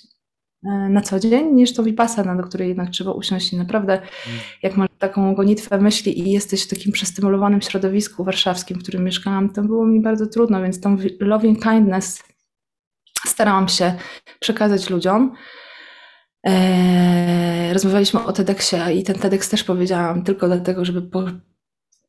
na 0.89 1.01
co 1.01 1.19
dzień 1.19 1.53
niż 1.53 1.73
to 1.73 1.83
Vipassana, 1.83 2.35
do 2.35 2.43
której 2.43 2.67
jednak 2.67 2.89
trzeba 2.89 3.11
usiąść 3.11 3.53
i 3.53 3.57
naprawdę 3.57 3.93
mm. 3.93 4.39
jak 4.63 4.77
masz 4.77 4.89
taką 4.99 5.35
gonitwę 5.35 5.81
myśli 5.81 6.19
i 6.19 6.31
jesteś 6.31 6.63
w 6.63 6.67
takim 6.67 6.91
przestymulowanym 6.91 7.61
środowisku 7.61 8.23
warszawskim, 8.23 8.79
w 8.79 8.83
którym 8.83 9.03
mieszkałam, 9.03 9.49
to 9.49 9.61
było 9.61 9.85
mi 9.85 10.01
bardzo 10.01 10.27
trudno, 10.27 10.61
więc 10.61 10.81
tą 10.81 10.97
loving 11.19 11.63
kindness 11.63 12.23
starałam 13.27 13.67
się 13.67 13.93
przekazać 14.39 14.89
ludziom. 14.89 15.35
rozmawialiśmy 17.73 18.23
o 18.23 18.33
TEDxie 18.33 18.79
i 18.93 19.03
ten 19.03 19.15
TEDx 19.15 19.49
też 19.49 19.63
powiedziałam 19.63 20.23
tylko 20.23 20.47
dlatego, 20.47 20.85
żeby 20.85 21.01
po, 21.01 21.23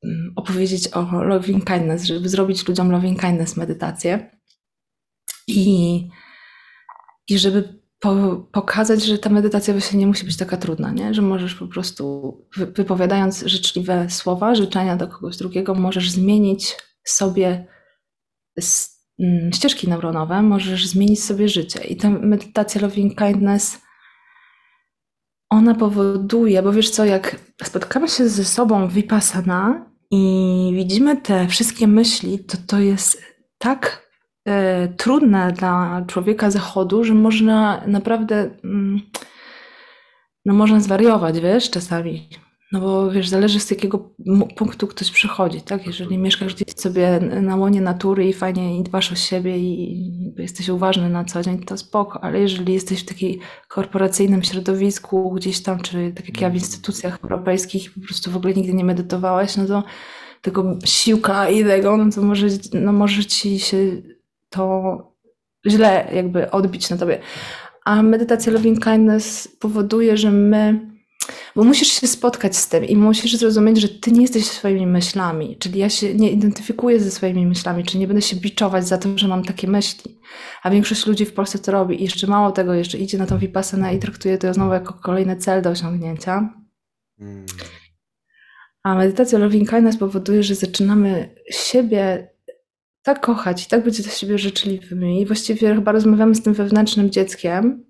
Mm, 0.07 0.33
opowiedzieć 0.37 0.89
o 0.89 1.25
loving 1.25 1.65
kindness, 1.65 2.05
żeby 2.05 2.29
zrobić 2.29 2.69
ludziom 2.69 2.91
loving 2.91 3.21
kindness 3.21 3.57
medytację 3.57 4.31
i, 5.47 6.09
i 7.29 7.39
żeby 7.39 7.81
po, 8.07 8.37
pokazać, 8.53 9.05
że 9.05 9.19
ta 9.19 9.31
medytacja 9.31 9.75
właśnie 9.75 9.99
nie 9.99 10.07
musi 10.07 10.25
być 10.25 10.37
taka 10.37 10.57
trudna, 10.57 10.91
nie? 10.91 11.15
że 11.15 11.23
możesz 11.23 11.55
po 11.55 11.67
prostu 11.67 12.35
wypowiadając 12.57 13.43
życzliwe 13.43 14.11
słowa, 14.11 14.55
życzenia 14.55 14.97
do 14.97 15.09
kogoś 15.09 15.37
drugiego, 15.37 15.75
możesz 15.75 16.11
zmienić 16.11 16.77
sobie 17.05 17.67
mm, 19.19 19.53
ścieżki 19.53 19.89
neuronowe, 19.89 20.43
możesz 20.43 20.87
zmienić 20.87 21.25
sobie 21.25 21.49
życie. 21.49 21.85
I 21.85 21.97
ta 21.97 22.11
medytacja 22.11 22.81
loving 22.81 23.19
kindness 23.19 23.79
ona 25.51 25.75
powoduje, 25.75 26.63
bo 26.63 26.73
wiesz 26.73 26.91
co, 26.91 27.05
jak 27.05 27.37
spotkamy 27.63 28.09
się 28.09 28.29
ze 28.29 28.45
sobą 28.45 28.89
vipassana 28.89 29.91
i 30.11 30.73
widzimy 30.75 31.21
te 31.21 31.49
wszystkie 31.49 31.87
myśli, 31.87 32.45
to 32.45 32.59
to 32.67 32.79
jest 32.79 33.23
tak 33.59 34.06
trudne 34.97 35.53
dla 35.53 36.05
człowieka 36.07 36.51
zachodu, 36.51 37.05
że 37.05 37.15
można 37.15 37.83
naprawdę, 37.87 38.51
mm, 38.65 39.01
no 40.45 40.55
można 40.55 40.81
zwariować, 40.81 41.41
wiesz, 41.41 41.71
czasami. 41.71 42.29
No 42.73 42.81
bo 42.81 43.11
wiesz, 43.11 43.29
zależy 43.29 43.61
z 43.61 43.71
jakiego 43.71 44.11
punktu 44.57 44.87
ktoś 44.87 45.11
przychodzi, 45.11 45.61
tak? 45.61 45.87
Jeżeli 45.87 46.19
mieszkasz 46.19 46.55
gdzieś 46.55 46.75
sobie 46.77 47.21
na 47.21 47.57
łonie 47.57 47.81
natury 47.81 48.29
i 48.29 48.33
fajnie 48.33 48.79
i 48.79 48.83
dbasz 48.83 49.13
o 49.13 49.15
siebie 49.15 49.59
i 49.59 50.35
jesteś 50.39 50.69
uważny 50.69 51.11
na 51.11 51.25
co 51.25 51.43
dzień, 51.43 51.59
to 51.59 51.77
spoko, 51.77 52.25
ale 52.25 52.41
jeżeli 52.41 52.75
jesteś 52.75 53.03
w 53.03 53.07
takim 53.07 53.41
korporacyjnym 53.69 54.43
środowisku 54.43 55.31
gdzieś 55.31 55.63
tam, 55.63 55.81
czy 55.81 56.13
tak 56.17 56.29
jak 56.29 56.41
ja 56.41 56.49
w 56.49 56.53
mhm. 56.53 56.55
instytucjach 56.55 57.19
europejskich 57.23 57.95
po 57.95 58.01
prostu 58.01 58.31
w 58.31 58.37
ogóle 58.37 58.55
nigdy 58.55 58.75
nie 58.75 58.85
medytowałeś, 58.85 59.57
no 59.57 59.67
to 59.67 59.83
tego 60.43 60.79
siłka 60.85 61.49
i 61.49 61.65
tego, 61.65 61.97
no 61.97 62.13
to 62.13 62.23
może, 62.23 62.47
no 62.73 62.93
może 62.93 63.25
ci 63.25 63.59
się 63.59 63.77
to 64.51 64.97
źle 65.67 66.09
jakby 66.13 66.51
odbić 66.51 66.91
na 66.91 66.97
tobie. 66.97 67.19
A 67.85 68.03
medytacja 68.03 68.53
Loving 68.53 68.85
Kindness 68.85 69.49
powoduje, 69.61 70.17
że 70.17 70.31
my 70.31 70.97
bo 71.57 71.65
musisz 71.65 71.89
się 71.89 72.07
spotkać 72.07 72.57
z 72.57 72.69
tym 72.69 72.85
i 72.85 72.97
musisz 72.97 73.37
zrozumieć, 73.37 73.81
że 73.81 73.89
ty 73.89 74.13
nie 74.13 74.23
jesteś 74.23 74.45
swoimi 74.45 74.87
myślami. 74.87 75.57
Czyli 75.59 75.79
ja 75.79 75.89
się 75.89 76.15
nie 76.15 76.31
identyfikuję 76.31 77.01
ze 77.01 77.11
swoimi 77.11 77.47
myślami, 77.47 77.85
czyli 77.85 78.01
nie 78.01 78.07
będę 78.07 78.23
się 78.23 78.37
biczować 78.37 78.89
za 78.89 78.99
to, 78.99 79.09
że 79.19 79.29
mam 79.29 79.45
takie 79.45 79.69
myśli. 79.69 80.19
A 80.63 80.71
większość 80.71 81.07
ludzi 81.07 81.27
w 81.27 81.33
Polsce 81.33 81.59
to 81.59 81.73
robi 81.73 82.01
i 82.01 82.05
jeszcze 82.05 82.27
mało 82.27 82.53
tego, 82.53 82.75
jeszcze 82.75 82.99
idzie 82.99 83.19
na 83.19 83.27
tą 83.27 83.39
vipassanę 83.39 83.95
i 83.95 83.99
traktuje 83.99 84.39
to 84.39 84.55
znowu 84.55 84.73
jako 84.73 84.95
kolejny 84.95 85.37
cel 85.37 85.63
do 85.63 85.71
osiągnięcia. 85.71 86.55
Hmm. 87.19 87.47
A 88.83 88.95
medytacja 88.95 89.39
loving 89.39 89.71
kindness 89.71 89.97
powoduje, 89.97 90.43
że 90.43 90.55
zaczynamy 90.55 91.35
siebie 91.51 92.31
tak 93.07 93.21
kochać 93.21 93.67
i 93.67 93.69
tak 93.69 93.85
być 93.85 94.03
do 94.03 94.11
siebie 94.11 94.39
życzliwymi. 94.39 95.23
I 95.23 95.27
właściwie 95.27 95.75
chyba 95.75 95.93
rozmawiamy 95.93 96.35
z 96.35 96.43
tym 96.43 96.55
wewnętrznym 96.55 97.11
dzieckiem, 97.11 97.87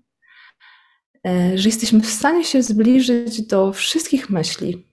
E, 1.27 1.59
że 1.59 1.69
jesteśmy 1.69 2.01
w 2.01 2.07
stanie 2.07 2.45
się 2.45 2.63
zbliżyć 2.63 3.43
do 3.43 3.73
wszystkich 3.73 4.31
myśli. 4.31 4.87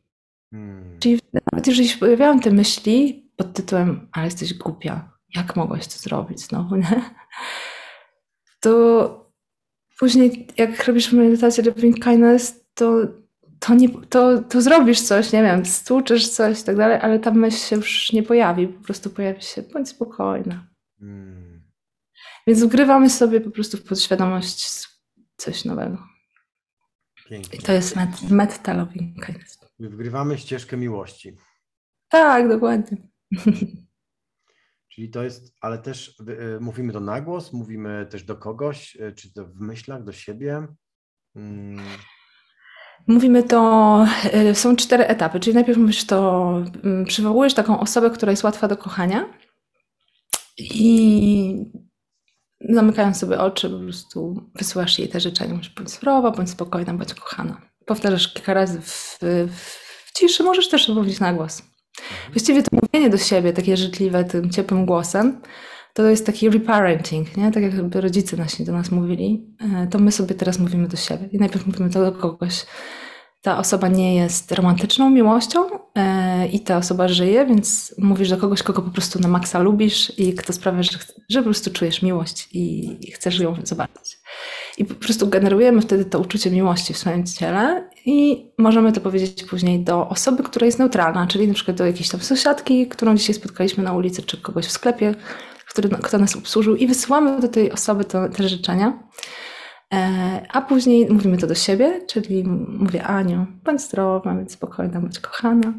Hmm. 0.52 1.00
Czyli 1.00 1.20
nawet 1.52 1.68
jeżeli 1.68 1.88
się 1.88 1.98
pojawiają 1.98 2.40
te 2.40 2.52
myśli 2.52 3.30
pod 3.36 3.54
tytułem, 3.54 4.10
ale 4.12 4.26
jesteś 4.26 4.54
głupia, 4.54 5.12
jak 5.36 5.56
mogłaś 5.56 5.88
to 5.88 5.94
zrobić 5.94 6.42
znowu, 6.42 6.76
nie? 6.76 7.02
To 8.60 9.34
później 10.00 10.48
jak 10.58 10.86
robisz 10.86 11.12
medytację 11.12 11.64
Loving 11.64 12.04
Kindness, 12.04 12.66
to, 12.74 13.08
to, 13.66 13.76
nie, 13.76 13.90
to, 13.90 14.42
to 14.42 14.62
zrobisz 14.62 15.02
coś, 15.02 15.32
nie 15.32 15.44
wiem, 15.44 15.66
stłuczysz 15.66 16.30
coś 16.30 16.62
i 16.62 16.64
tak 16.64 16.76
dalej, 16.76 17.00
ale 17.02 17.20
ta 17.20 17.32
myśl 17.32 17.58
się 17.58 17.76
już 17.76 18.12
nie 18.12 18.24
pojawi, 18.24 18.68
po 18.68 18.84
prostu 18.84 19.10
pojawi 19.10 19.42
się, 19.42 19.62
bądź 19.62 19.90
spokojna. 19.90 20.68
Hmm. 21.00 21.64
Więc 22.48 22.64
wgrywamy 22.64 23.10
sobie 23.10 23.42
po 23.42 23.52
prostu 23.52 23.78
w 23.78 23.84
podświadomość 23.84 24.90
coś 25.38 25.66
nowego. 25.66 25.98
Pięknie. 27.30 27.60
I 27.60 27.62
to 27.62 27.72
jest 27.72 27.96
met, 27.96 28.22
metta 28.30 28.74
loving 28.74 29.26
kindness. 29.26 29.60
Wgrywamy 29.80 30.38
ścieżkę 30.38 30.78
miłości. 30.78 31.38
Tak, 32.10 32.50
dokładnie. 32.50 32.98
Czyli 34.92 35.10
to 35.10 35.24
jest, 35.24 35.56
ale 35.62 35.78
też 35.78 36.20
y, 36.20 36.60
mówimy 36.62 36.94
to 36.94 37.00
na 37.00 37.22
głos, 37.22 37.54
mówimy 37.54 38.08
też 38.10 38.24
do 38.24 38.36
kogoś, 38.36 38.96
y, 38.96 39.12
czy 39.12 39.34
to 39.34 39.46
w 39.46 39.60
myślach, 39.60 40.04
do 40.04 40.12
siebie. 40.12 40.68
Hmm. 41.34 41.86
Mówimy 43.08 43.44
to, 43.44 44.06
y, 44.52 44.56
są 44.56 44.76
cztery 44.76 45.08
etapy, 45.08 45.40
czyli 45.40 45.54
najpierw 45.54 45.78
mówisz 45.78 46.06
to, 46.06 46.50
mm, 46.84 47.06
przywołujesz 47.06 47.54
taką 47.54 47.80
osobę, 47.80 48.10
która 48.10 48.32
jest 48.32 48.44
łatwa 48.44 48.68
do 48.68 48.78
kochania 48.78 49.26
i 50.58 51.72
zamykając 52.70 53.18
sobie 53.18 53.40
oczy, 53.40 53.70
po 53.70 53.80
prostu 53.80 54.50
wysyłasz 54.56 55.00
jej 55.00 55.10
te 55.10 55.20
życzenia. 55.20 55.54
Możesz 55.54 55.74
bądź 55.74 55.90
zdrowa, 55.90 56.32
bądź 56.32 56.50
spokojna, 56.50 56.94
bądź 56.94 57.14
kochana. 57.14 57.62
Powtarzasz 57.86 58.34
kilka 58.34 58.54
razy 58.54 58.82
w, 58.82 59.18
w 60.04 60.12
ciszy, 60.14 60.44
możesz 60.44 60.70
też 60.70 60.86
to 60.86 60.96
powiedzieć 60.96 61.20
na 61.20 61.34
głos. 61.34 61.62
Właściwie 62.32 62.64
to 62.64 62.78
mówienie 62.82 63.10
do 63.10 63.18
siebie, 63.18 63.54
takie 63.54 63.78
życzliwe, 63.78 64.24
tym 64.24 64.50
ciepłym 64.50 64.86
głosem, 64.86 65.42
to 65.94 66.10
jest 66.10 66.26
taki 66.26 66.50
reparenting, 66.50 67.38
nie? 67.38 67.52
Tak 67.52 67.64
jakby 67.64 68.02
rodzice 68.02 68.38
nasi 68.38 68.66
do 68.66 68.72
nas 68.72 68.92
mówili, 68.92 69.56
e, 69.62 69.88
to 69.88 70.00
my 70.00 70.12
sobie 70.12 70.36
teraz 70.36 70.60
mówimy 70.60 70.88
do 70.88 70.98
siebie. 70.98 71.30
I 71.32 71.38
najpierw 71.38 71.68
mówimy 71.68 71.90
to 71.90 72.12
do 72.12 72.12
kogoś, 72.12 72.66
ta 73.44 73.58
osoba 73.58 73.88
nie 73.88 74.16
jest 74.16 74.52
romantyczną 74.52 75.10
miłością 75.10 75.60
e, 75.96 76.48
i 76.48 76.60
ta 76.60 76.78
osoba 76.78 77.08
żyje, 77.08 77.46
więc 77.46 77.96
mówisz 77.98 78.30
do 78.30 78.38
kogoś, 78.38 78.64
kogo 78.64 78.82
po 78.82 78.92
prostu 78.92 79.20
na 79.20 79.28
maksa 79.28 79.60
lubisz 79.60 80.20
i 80.20 80.34
kto 80.34 80.54
sprawia, 80.54 80.84
że, 80.84 80.98
że 81.30 81.40
po 81.40 81.44
prostu 81.44 81.72
czujesz 81.72 82.02
miłość 82.02 82.50
i, 82.54 83.12
chcesz 83.14 83.40
ją 83.40 83.56
zobaczyć. 83.64 84.18
I 84.78 84.86
po 84.86 84.96
prostu 84.96 85.28
generujemy 85.28 85.82
wtedy 85.82 86.06
to 86.06 86.20
uczucie 86.20 86.52
miłości 86.52 86.94
w 86.94 86.98
swoim 86.98 87.26
ciele 87.26 87.90
i 88.06 88.46
możemy 88.58 88.92
to 88.92 89.02
powiedzieć 89.02 89.44
później 89.44 89.80
do 89.80 90.10
osoby, 90.10 90.44
która 90.44 90.66
jest 90.66 90.80
neutralna, 90.80 91.28
czyli 91.28 91.48
na 91.48 91.54
przykład 91.54 91.78
do 91.78 91.86
jakiejś 91.86 92.10
tam 92.10 92.22
sąsiadki, 92.22 92.88
którą 92.88 93.16
dzisiaj 93.16 93.36
spotkaliśmy 93.36 93.84
na 93.84 93.94
ulicy, 93.94 94.22
czy 94.22 94.38
kogoś 94.38 94.66
w 94.66 94.72
sklepie, 94.72 95.16
który, 95.74 95.90
kto 95.90 96.18
nas 96.18 96.36
obsłużył 96.36 96.76
i 96.76 96.88
wysyłamy 96.88 97.42
do 97.42 97.48
tej 97.48 97.72
osoby 97.72 98.06
to, 98.06 98.30
te 98.30 98.50
życzenia. 98.50 99.00
E, 99.94 100.42
a 100.52 100.62
później 100.62 101.08
mówimy 101.10 101.38
to 101.38 101.48
do 101.48 101.56
siebie, 101.56 102.02
czyli 102.08 102.44
mówię 102.68 103.04
Aniu, 103.04 103.46
bądź 103.64 103.82
zdrowa, 103.82 104.34
bądź 104.34 104.52
spokojna, 104.52 105.00
bądź 105.00 105.20
kochana. 105.20 105.74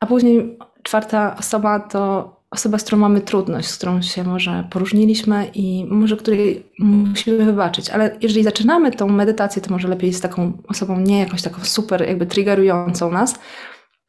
A 0.00 0.06
później 0.06 0.58
czwarta 0.82 1.36
osoba 1.38 1.80
to 1.80 2.36
osoba, 2.50 2.78
z 2.78 2.82
którą 2.82 2.98
mamy 2.98 3.20
trudność, 3.20 3.68
z 3.68 3.76
którą 3.76 4.02
się 4.02 4.24
może 4.24 4.64
poróżniliśmy 4.70 5.50
i 5.54 5.86
może 5.90 6.16
której 6.16 6.72
musimy 6.78 7.44
wybaczyć. 7.44 7.90
Ale 7.90 8.16
jeżeli 8.20 8.44
zaczynamy 8.44 8.90
tą 8.90 9.08
medytację, 9.08 9.62
to 9.62 9.70
może 9.70 9.88
lepiej 9.88 10.12
z 10.12 10.20
taką 10.20 10.62
osobą 10.68 11.00
nie 11.00 11.18
jakąś 11.18 11.42
taką 11.42 11.64
super 11.64 12.08
jakby 12.08 12.26
triggerującą 12.26 13.10
nas. 13.10 13.34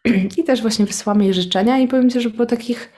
I 0.37 0.43
też 0.43 0.61
właśnie 0.61 0.85
wysyłamy 0.85 1.23
jej 1.23 1.33
życzenia 1.33 1.79
i 1.79 1.87
powiem 1.87 2.09
Ci, 2.09 2.21
że 2.21 2.29
po 2.29 2.45
takich 2.45 2.89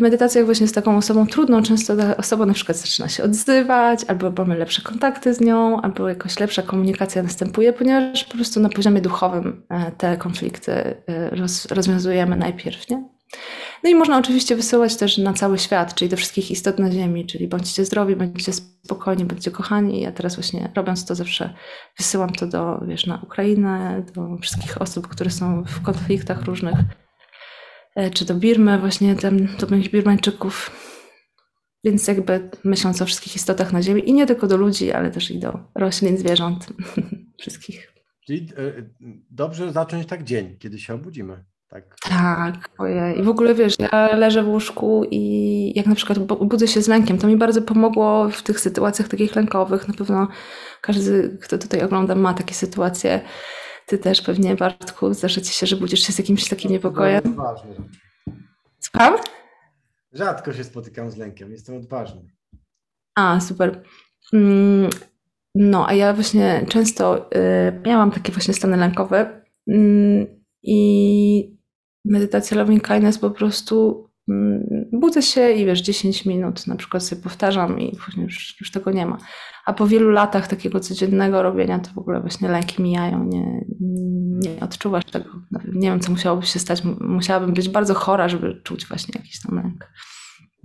medytacjach 0.00 0.44
właśnie 0.44 0.66
z 0.66 0.72
taką 0.72 0.96
osobą 0.96 1.26
trudną, 1.26 1.62
często 1.62 1.96
ta 1.96 2.16
osoba 2.16 2.46
na 2.46 2.54
przykład 2.54 2.78
zaczyna 2.78 3.08
się 3.08 3.22
odzywać, 3.22 4.04
albo 4.08 4.32
mamy 4.38 4.58
lepsze 4.58 4.82
kontakty 4.82 5.34
z 5.34 5.40
nią, 5.40 5.80
albo 5.80 6.08
jakoś 6.08 6.40
lepsza 6.40 6.62
komunikacja 6.62 7.22
następuje, 7.22 7.72
ponieważ 7.72 8.24
po 8.24 8.34
prostu 8.34 8.60
na 8.60 8.68
poziomie 8.68 9.00
duchowym 9.00 9.62
e, 9.68 9.92
te 9.92 10.16
konflikty 10.16 10.72
e, 10.72 11.30
roz, 11.30 11.66
rozwiązujemy 11.66 12.36
najpierw, 12.36 12.90
nie? 12.90 13.16
No 13.84 13.90
i 13.90 13.94
można 13.94 14.18
oczywiście 14.18 14.56
wysyłać 14.56 14.96
też 14.96 15.18
na 15.18 15.32
cały 15.32 15.58
świat, 15.58 15.94
czyli 15.94 16.08
do 16.08 16.16
wszystkich 16.16 16.50
istot 16.50 16.78
na 16.78 16.90
Ziemi, 16.90 17.26
czyli 17.26 17.48
bądźcie 17.48 17.84
zdrowi, 17.84 18.16
bądźcie 18.16 18.52
spokojni, 18.52 19.24
bądźcie 19.24 19.50
kochani. 19.50 20.00
Ja 20.00 20.12
teraz 20.12 20.36
właśnie 20.36 20.72
robiąc 20.74 21.06
to 21.06 21.14
zawsze 21.14 21.54
wysyłam 21.98 22.30
to 22.30 22.46
do, 22.46 22.80
wiesz, 22.88 23.06
na 23.06 23.20
Ukrainę, 23.22 24.02
do 24.14 24.38
wszystkich 24.42 24.82
osób, 24.82 25.08
które 25.08 25.30
są 25.30 25.64
w 25.64 25.82
konfliktach 25.82 26.44
różnych, 26.44 26.74
czy 28.14 28.24
do 28.24 28.34
Birmy, 28.34 28.78
właśnie 28.78 29.16
tam, 29.16 29.46
do 29.46 29.66
moich 29.70 29.90
Birmańczyków. 29.90 30.70
Więc 31.84 32.08
jakby 32.08 32.50
myśląc 32.64 33.02
o 33.02 33.06
wszystkich 33.06 33.36
istotach 33.36 33.72
na 33.72 33.82
Ziemi 33.82 34.08
i 34.08 34.12
nie 34.12 34.26
tylko 34.26 34.46
do 34.46 34.56
ludzi, 34.56 34.92
ale 34.92 35.10
też 35.10 35.30
i 35.30 35.38
do 35.38 35.58
roślin, 35.74 36.18
zwierząt, 36.18 36.68
wszystkich. 37.40 37.92
Czyli 38.26 38.48
e, 38.56 38.72
dobrze 39.30 39.72
zacząć 39.72 40.06
tak 40.06 40.24
dzień, 40.24 40.56
kiedy 40.58 40.78
się 40.78 40.94
obudzimy. 40.94 41.44
Tak. 41.68 41.96
Tak, 42.08 42.70
ojej. 42.78 43.18
I 43.18 43.22
w 43.22 43.28
ogóle 43.28 43.54
wiesz, 43.54 43.74
ja 43.78 44.16
leżę 44.16 44.42
w 44.42 44.48
łóżku 44.48 45.04
i 45.10 45.72
jak 45.76 45.86
na 45.86 45.94
przykład 45.94 46.18
budzę 46.18 46.68
się 46.68 46.82
z 46.82 46.88
lękiem, 46.88 47.18
to 47.18 47.26
mi 47.26 47.36
bardzo 47.36 47.62
pomogło 47.62 48.28
w 48.30 48.42
tych 48.42 48.60
sytuacjach 48.60 49.08
takich 49.08 49.36
lękowych. 49.36 49.88
Na 49.88 49.94
pewno 49.94 50.28
każdy, 50.80 51.38
kto 51.42 51.58
tutaj 51.58 51.82
ogląda, 51.82 52.14
ma 52.14 52.34
takie 52.34 52.54
sytuacje. 52.54 53.20
Ty 53.86 53.98
też 53.98 54.22
pewnie, 54.22 54.56
Bartku, 54.56 55.14
zdarza 55.14 55.40
ci 55.40 55.52
się, 55.52 55.66
że 55.66 55.76
budzisz 55.76 56.00
się 56.00 56.12
z 56.12 56.18
jakimś 56.18 56.48
takim 56.48 56.70
niepokojem. 56.70 57.22
Odważny. 57.26 57.74
Słucham? 58.80 59.14
Rzadko 60.12 60.52
się 60.52 60.64
spotykam 60.64 61.10
z 61.10 61.16
lękiem, 61.16 61.50
jestem 61.50 61.76
odważny. 61.76 62.30
A, 63.14 63.40
super. 63.40 63.82
Mm, 64.32 64.90
no, 65.54 65.88
a 65.88 65.94
ja 65.94 66.12
właśnie 66.12 66.66
często 66.68 67.30
y, 67.30 67.80
miałam 67.86 68.10
takie 68.10 68.32
właśnie 68.32 68.54
stany 68.54 68.76
lękowe 68.76 69.42
mm, 69.68 70.26
i 70.62 71.56
medytacja 72.04 72.56
loving 72.56 72.86
kindness 72.86 73.18
po 73.18 73.30
prostu 73.30 74.08
budzę 74.92 75.22
się 75.22 75.50
i 75.50 75.66
wiesz, 75.66 75.80
10 75.80 76.26
minut 76.26 76.66
na 76.66 76.76
przykład 76.76 77.02
sobie 77.02 77.22
powtarzam 77.22 77.80
i 77.80 77.96
później 77.96 78.24
już, 78.24 78.60
już 78.60 78.70
tego 78.70 78.90
nie 78.90 79.06
ma. 79.06 79.18
A 79.66 79.72
po 79.72 79.86
wielu 79.86 80.10
latach 80.10 80.48
takiego 80.48 80.80
codziennego 80.80 81.42
robienia 81.42 81.78
to 81.78 81.90
w 81.90 81.98
ogóle 81.98 82.20
właśnie 82.20 82.48
lęki 82.48 82.82
mijają, 82.82 83.24
nie, 83.24 83.64
nie 84.50 84.60
odczuwasz 84.60 85.04
tego. 85.04 85.30
Nie 85.72 85.90
wiem, 85.90 86.00
co 86.00 86.10
musiałoby 86.12 86.46
się 86.46 86.58
stać. 86.58 86.82
Musiałabym 87.00 87.54
być 87.54 87.68
bardzo 87.68 87.94
chora, 87.94 88.28
żeby 88.28 88.60
czuć 88.62 88.86
właśnie 88.86 89.12
jakiś 89.20 89.40
tam 89.42 89.56
lęk. 89.56 89.92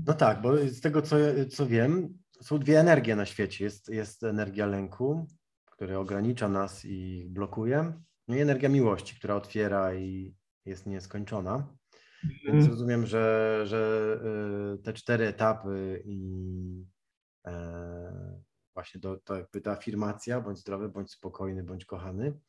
No 0.08 0.14
tak, 0.14 0.42
bo 0.42 0.58
z 0.58 0.82
tego 0.82 1.02
co, 1.02 1.16
co 1.52 1.68
wiem, 1.68 2.14
są 2.42 2.60
dwie 2.60 2.80
energie 2.80 3.16
na 3.16 3.26
świecie. 3.26 3.64
Jest, 3.64 3.90
jest 3.90 4.24
energia 4.24 4.66
lęku, 4.66 5.28
która 5.66 5.98
ogranicza 5.98 6.50
nas 6.50 6.86
i 6.86 7.26
blokuje, 7.30 7.94
no 8.28 8.36
i 8.36 8.40
energia 8.40 8.70
miłości, 8.70 9.16
która 9.16 9.36
otwiera 9.36 9.96
i 9.96 10.36
jest 10.66 10.88
nieskończona. 10.88 11.68
Więc 12.24 12.46
mhm. 12.46 12.70
rozumiem, 12.70 13.06
że, 13.06 13.62
że 13.66 14.20
y, 14.76 14.84
te 14.84 14.94
cztery 14.94 15.28
etapy 15.28 16.04
i 16.06 16.86
e, 17.46 18.42
właśnie 18.74 19.02
to, 19.02 19.18
to 19.18 19.36
jakby 19.36 19.62
ta 19.62 19.72
afirmacja, 19.72 20.42
bądź 20.42 20.60
zdrowy, 20.60 20.90
bądź 20.90 21.12
spokojny, 21.12 21.64
bądź 21.64 21.86
kochany, 21.86 22.40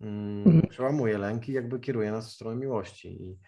mm, 0.00 0.46
mhm. 0.46 0.68
przełamuje 0.68 1.18
lęki, 1.18 1.52
jakby 1.52 1.80
kieruje 1.80 2.12
nas 2.12 2.28
w 2.28 2.34
stronę 2.34 2.60
miłości. 2.60 3.22
I 3.22 3.38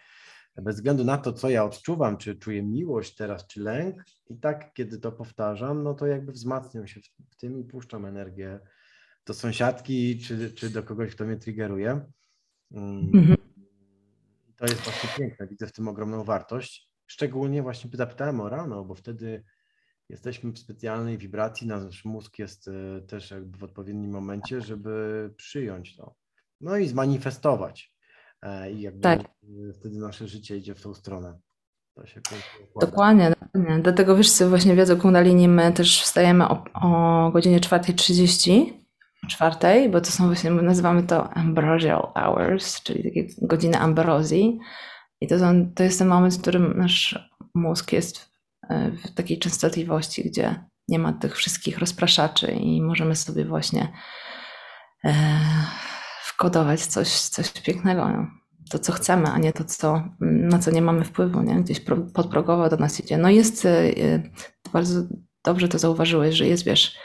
bez 0.61 0.75
względu 0.75 1.03
na 1.03 1.17
to, 1.17 1.33
co 1.33 1.49
ja 1.49 1.65
odczuwam, 1.65 2.17
czy 2.17 2.35
czuję 2.35 2.63
miłość 2.63 3.15
teraz, 3.15 3.47
czy 3.47 3.61
lęk, 3.61 4.03
i 4.29 4.39
tak, 4.39 4.73
kiedy 4.73 4.99
to 4.99 5.11
powtarzam, 5.11 5.83
no 5.83 5.93
to 5.93 6.07
jakby 6.07 6.31
wzmacniam 6.31 6.87
się 6.87 6.99
w, 7.01 7.31
w 7.31 7.35
tym 7.35 7.59
i 7.59 7.63
puszczam 7.63 8.05
energię 8.05 8.59
do 9.25 9.33
sąsiadki, 9.33 10.19
czy, 10.19 10.53
czy 10.53 10.69
do 10.69 10.83
kogoś, 10.83 11.15
kto 11.15 11.25
mnie 11.25 11.37
triggeruje. 11.37 12.05
Mm, 12.71 13.11
mhm. 13.13 13.37
To 14.61 14.67
jest 14.67 14.81
właśnie 14.81 15.09
piękne, 15.17 15.47
widzę 15.47 15.67
w 15.67 15.71
tym 15.71 15.87
ogromną 15.87 16.23
wartość. 16.23 16.89
Szczególnie 17.07 17.61
właśnie 17.61 17.89
zapytałem 17.93 18.41
o 18.41 18.49
rano, 18.49 18.85
bo 18.85 18.95
wtedy 18.95 19.43
jesteśmy 20.09 20.51
w 20.51 20.59
specjalnej 20.59 21.17
wibracji, 21.17 21.67
nasz 21.67 22.05
mózg 22.05 22.39
jest 22.39 22.67
e, 22.67 23.01
też 23.01 23.31
jakby 23.31 23.57
w 23.57 23.63
odpowiednim 23.63 24.11
momencie, 24.11 24.61
żeby 24.61 25.33
przyjąć 25.37 25.95
to. 25.95 26.15
No 26.61 26.77
i 26.77 26.87
zmanifestować. 26.87 27.93
E, 28.41 28.71
I 28.71 28.81
jakby 28.81 29.01
tak. 29.01 29.21
wtedy 29.73 29.97
nasze 29.97 30.27
życie 30.27 30.57
idzie 30.57 30.75
w 30.75 30.81
tą 30.81 30.93
stronę. 30.93 31.39
Dokładnie, 32.81 33.29
dokładnie. 33.29 33.83
Dlatego 33.83 34.15
wiesz 34.15 34.31
co, 34.31 34.49
właśnie 34.49 34.75
wiedzą 34.75 34.97
Kundalini 34.97 35.47
my 35.47 35.73
też 35.73 36.01
wstajemy 36.01 36.49
o, 36.49 36.63
o 36.73 37.31
godzinie 37.31 37.59
4.30 37.59 38.80
czwartej, 39.27 39.89
bo 39.89 40.01
to 40.01 40.11
są 40.11 40.25
właśnie, 40.25 40.51
nazywamy 40.51 41.03
to 41.03 41.33
ambrosial 41.33 42.11
hours, 42.13 42.83
czyli 42.83 43.03
takie 43.03 43.27
godziny 43.41 43.79
ambrozji. 43.79 44.59
I 45.21 45.27
to, 45.27 45.39
są, 45.39 45.73
to 45.75 45.83
jest 45.83 45.99
ten 45.99 46.07
moment, 46.07 46.35
w 46.35 46.41
którym 46.41 46.77
nasz 46.77 47.29
mózg 47.55 47.91
jest 47.91 48.31
e, 48.69 48.91
w 48.91 49.13
takiej 49.13 49.39
częstotliwości, 49.39 50.23
gdzie 50.23 50.65
nie 50.87 50.99
ma 50.99 51.13
tych 51.13 51.35
wszystkich 51.35 51.79
rozpraszaczy 51.79 52.51
i 52.51 52.81
możemy 52.81 53.15
sobie 53.15 53.45
właśnie 53.45 53.93
e, 55.05 55.13
wkodować 56.23 56.85
coś, 56.85 57.09
coś 57.09 57.51
pięknego. 57.51 58.09
No. 58.09 58.27
To, 58.71 58.79
co 58.79 58.93
chcemy, 58.93 59.27
a 59.27 59.37
nie 59.37 59.53
to, 59.53 59.63
co, 59.63 60.03
na 60.19 60.59
co 60.59 60.71
nie 60.71 60.81
mamy 60.81 61.03
wpływu, 61.03 61.41
nie? 61.41 61.55
gdzieś 61.55 61.79
podprogowo 62.13 62.69
do 62.69 62.77
nas 62.77 62.99
idzie. 62.99 63.17
No 63.17 63.29
jest, 63.29 63.65
e, 63.65 63.93
bardzo 64.73 65.01
dobrze 65.43 65.67
to 65.67 65.79
zauważyłeś, 65.79 66.35
że 66.35 66.47
jest, 66.47 66.65
wiesz, 66.65 66.97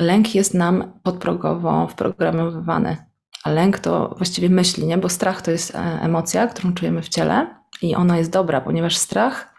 lęk 0.00 0.34
jest 0.34 0.54
nam 0.54 0.92
podprogowo 1.02 1.88
wprogramowany. 1.88 2.96
A 3.44 3.50
lęk 3.50 3.78
to 3.78 4.14
właściwie 4.16 4.48
myśli, 4.48 4.86
nie? 4.86 4.98
bo 4.98 5.08
strach 5.08 5.42
to 5.42 5.50
jest 5.50 5.74
e, 5.74 5.78
emocja, 5.78 6.46
którą 6.46 6.74
czujemy 6.74 7.02
w 7.02 7.08
ciele 7.08 7.54
i 7.82 7.94
ona 7.94 8.18
jest 8.18 8.30
dobra, 8.30 8.60
ponieważ 8.60 8.96
strach, 8.96 9.54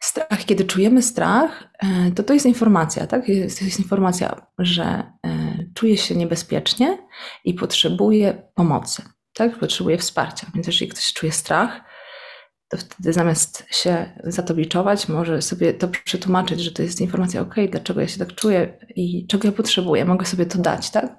strach, 0.00 0.44
kiedy 0.44 0.64
czujemy 0.64 1.02
strach, 1.02 1.68
e, 1.78 2.10
to 2.10 2.22
to 2.22 2.34
jest 2.34 2.46
informacja, 2.46 3.06
tak? 3.06 3.28
Jest, 3.28 3.62
jest 3.62 3.78
informacja, 3.78 4.46
że 4.58 4.84
e, 4.84 5.64
czuję 5.74 5.96
się 5.96 6.16
niebezpiecznie 6.16 6.98
i 7.44 7.54
potrzebuję 7.54 8.42
pomocy, 8.54 9.02
tak? 9.34 9.58
Potrzebuję 9.58 9.98
wsparcia. 9.98 10.46
Więc 10.54 10.66
jeżeli 10.66 10.90
ktoś 10.90 11.12
czuje 11.12 11.32
strach, 11.32 11.80
to 12.70 12.76
wtedy 12.76 13.12
zamiast 13.12 13.66
się 13.70 14.12
za 14.24 14.42
to 14.42 14.54
biczować, 14.54 15.08
może 15.08 15.42
sobie 15.42 15.74
to 15.74 15.88
przetłumaczyć, 15.88 16.60
że 16.60 16.72
to 16.72 16.82
jest 16.82 17.00
informacja, 17.00 17.40
ok, 17.40 17.54
dlaczego 17.70 18.00
ja 18.00 18.08
się 18.08 18.18
tak 18.18 18.34
czuję 18.34 18.78
i 18.96 19.26
czego 19.26 19.48
ja 19.48 19.52
potrzebuję, 19.52 20.04
mogę 20.04 20.26
sobie 20.26 20.46
to 20.46 20.58
dać, 20.58 20.90
tak? 20.90 21.16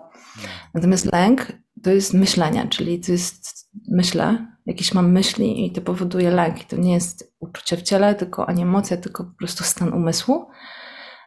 Natomiast 0.73 1.13
lęk 1.13 1.47
to 1.83 1.91
jest 1.91 2.13
myślenie, 2.13 2.67
czyli 2.69 2.99
to 2.99 3.11
jest 3.11 3.69
myślę, 3.87 4.47
jakieś 4.65 4.93
mam 4.93 5.11
myśli 5.11 5.65
i 5.65 5.71
to 5.71 5.81
powoduje 5.81 6.31
lęk. 6.31 6.61
I 6.61 6.65
to 6.65 6.77
nie 6.77 6.93
jest 6.93 7.33
uczucie 7.39 7.77
w 7.77 7.81
ciele, 7.81 8.15
tylko 8.15 8.49
ani 8.49 8.61
emocja, 8.61 8.97
tylko 8.97 9.23
po 9.23 9.31
prostu 9.37 9.63
stan 9.63 9.93
umysłu. 9.93 10.47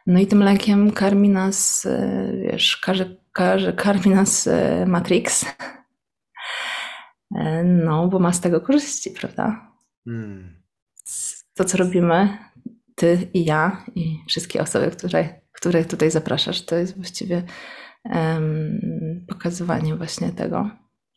No 0.07 0.19
i 0.19 0.27
tym 0.27 0.43
lękiem 0.43 0.91
karmi 0.91 1.29
nas, 1.29 1.85
e, 1.85 2.31
wiesz, 2.41 2.77
każe, 2.77 3.15
każe, 3.31 3.73
karmi 3.73 4.15
nas 4.15 4.47
e, 4.47 4.85
Matrix. 4.85 5.45
E, 7.35 7.63
no, 7.63 8.07
bo 8.07 8.19
ma 8.19 8.33
z 8.33 8.41
tego 8.41 8.61
korzyści, 8.61 9.11
prawda? 9.11 9.74
Hmm. 10.05 10.63
To, 11.53 11.65
co 11.65 11.77
robimy, 11.77 12.37
ty 12.95 13.29
i 13.33 13.45
ja, 13.45 13.85
i 13.95 14.19
wszystkie 14.27 14.61
osoby, 14.61 14.91
które, 14.91 15.41
które 15.51 15.85
tutaj 15.85 16.11
zapraszasz, 16.11 16.65
to 16.65 16.75
jest 16.75 16.95
właściwie 16.95 17.43
um, 18.03 19.25
pokazywanie 19.27 19.95
właśnie 19.95 20.31
tego, 20.31 20.69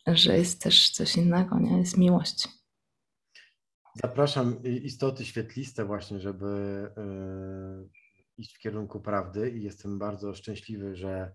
że 0.07 0.37
jest 0.37 0.61
też 0.61 0.89
coś 0.89 1.15
innego, 1.15 1.59
nie? 1.59 1.77
Jest 1.77 1.97
miłość. 1.97 2.47
Zapraszam 3.95 4.63
istoty 4.63 5.25
świetliste 5.25 5.85
właśnie, 5.85 6.19
żeby 6.19 6.45
y, 6.97 7.89
iść 8.37 8.55
w 8.55 8.59
kierunku 8.59 9.01
prawdy 9.01 9.51
i 9.51 9.63
jestem 9.63 9.99
bardzo 9.99 10.33
szczęśliwy, 10.33 10.95
że 10.95 11.33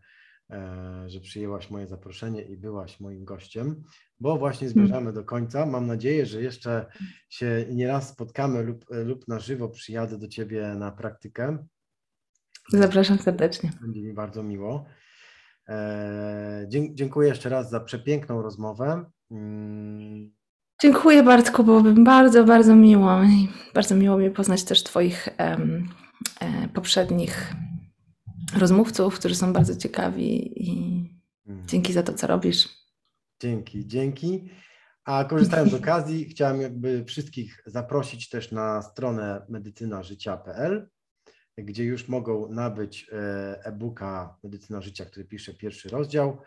że 1.06 1.20
przyjęłaś 1.20 1.70
moje 1.70 1.86
zaproszenie 1.86 2.42
i 2.42 2.56
byłaś 2.56 3.00
moim 3.00 3.24
gościem, 3.24 3.82
bo 4.20 4.38
właśnie 4.38 4.68
hmm. 4.68 4.86
zmierzamy 4.86 5.12
do 5.12 5.24
końca. 5.24 5.66
Mam 5.66 5.86
nadzieję, 5.86 6.26
że 6.26 6.42
jeszcze 6.42 6.86
się 7.28 7.66
nieraz 7.70 8.08
spotkamy 8.08 8.62
lub, 8.62 8.84
lub 8.90 9.28
na 9.28 9.38
żywo 9.38 9.68
przyjadę 9.68 10.18
do 10.18 10.28
Ciebie 10.28 10.74
na 10.78 10.92
praktykę. 10.92 11.66
Zapraszam 12.68 13.18
serdecznie. 13.18 13.72
Będzie 13.80 14.02
mi 14.02 14.12
bardzo 14.12 14.42
miło. 14.42 14.86
E, 15.68 16.66
dziękuję 16.94 17.28
jeszcze 17.28 17.48
raz 17.48 17.70
za 17.70 17.80
przepiękną 17.80 18.42
rozmowę. 18.42 19.04
Mm. 19.30 20.34
Dziękuję 20.82 21.22
Bartku, 21.22 21.64
byłoby 21.64 21.94
bardzo, 21.94 22.44
bardzo 22.44 22.76
miło. 22.76 23.20
Bardzo 23.74 23.94
miło 23.96 24.18
mi 24.18 24.30
poznać 24.30 24.64
też 24.64 24.82
Twoich 24.82 25.28
um, 25.38 25.88
poprzednich 26.74 27.52
rozmówców, 28.56 29.18
którzy 29.18 29.34
są 29.34 29.52
bardzo 29.52 29.76
ciekawi 29.76 30.62
i 30.68 31.00
mhm. 31.46 31.68
dzięki 31.68 31.92
za 31.92 32.02
to, 32.02 32.12
co 32.12 32.26
robisz. 32.26 32.68
Dzięki, 33.40 33.86
dzięki. 33.86 34.50
A 35.04 35.24
korzystając 35.24 35.70
z 35.70 35.74
okazji, 35.74 36.24
chciałem 36.30 36.60
jakby 36.60 37.04
wszystkich 37.04 37.62
zaprosić 37.66 38.28
też 38.28 38.52
na 38.52 38.82
stronę 38.82 39.46
medycynażycia.pl, 39.48 40.88
gdzie 41.58 41.84
już 41.84 42.08
mogą 42.08 42.48
nabyć 42.48 43.08
e, 43.12 43.64
e-booka 43.64 44.36
Medycyna 44.42 44.80
Życia, 44.80 45.04
który 45.04 45.24
pisze 45.24 45.54
pierwszy 45.54 45.88
rozdział 45.88 46.38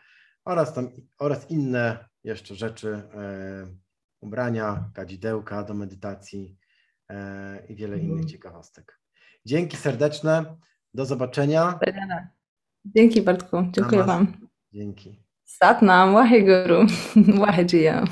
oraz, 0.45 0.74
tam, 0.74 0.89
oraz 1.20 1.51
inne 1.51 2.10
jeszcze 2.24 2.55
rzeczy, 2.55 2.89
e, 2.93 3.68
ubrania, 4.22 4.91
kadzidełka 4.93 5.64
do 5.64 5.74
medytacji 5.74 6.58
e, 7.10 7.66
i 7.70 7.76
wiele 7.76 7.97
innych 7.97 8.12
Mhm. 8.12 8.28
ciekawostek. 8.28 8.99
Dzięki 9.45 9.78
serdeczne, 9.78 10.58
do 10.98 11.06
zobaczenia. 11.06 11.80
Dzięki 12.86 13.22
Bartku, 13.22 13.58
dziękuję. 13.72 14.04
Wam. 14.04 14.38
Dzięki. 14.74 15.20
Satnam, 15.45 16.14
Waheguru, 16.14 16.86
Wahejiya. 17.39 18.06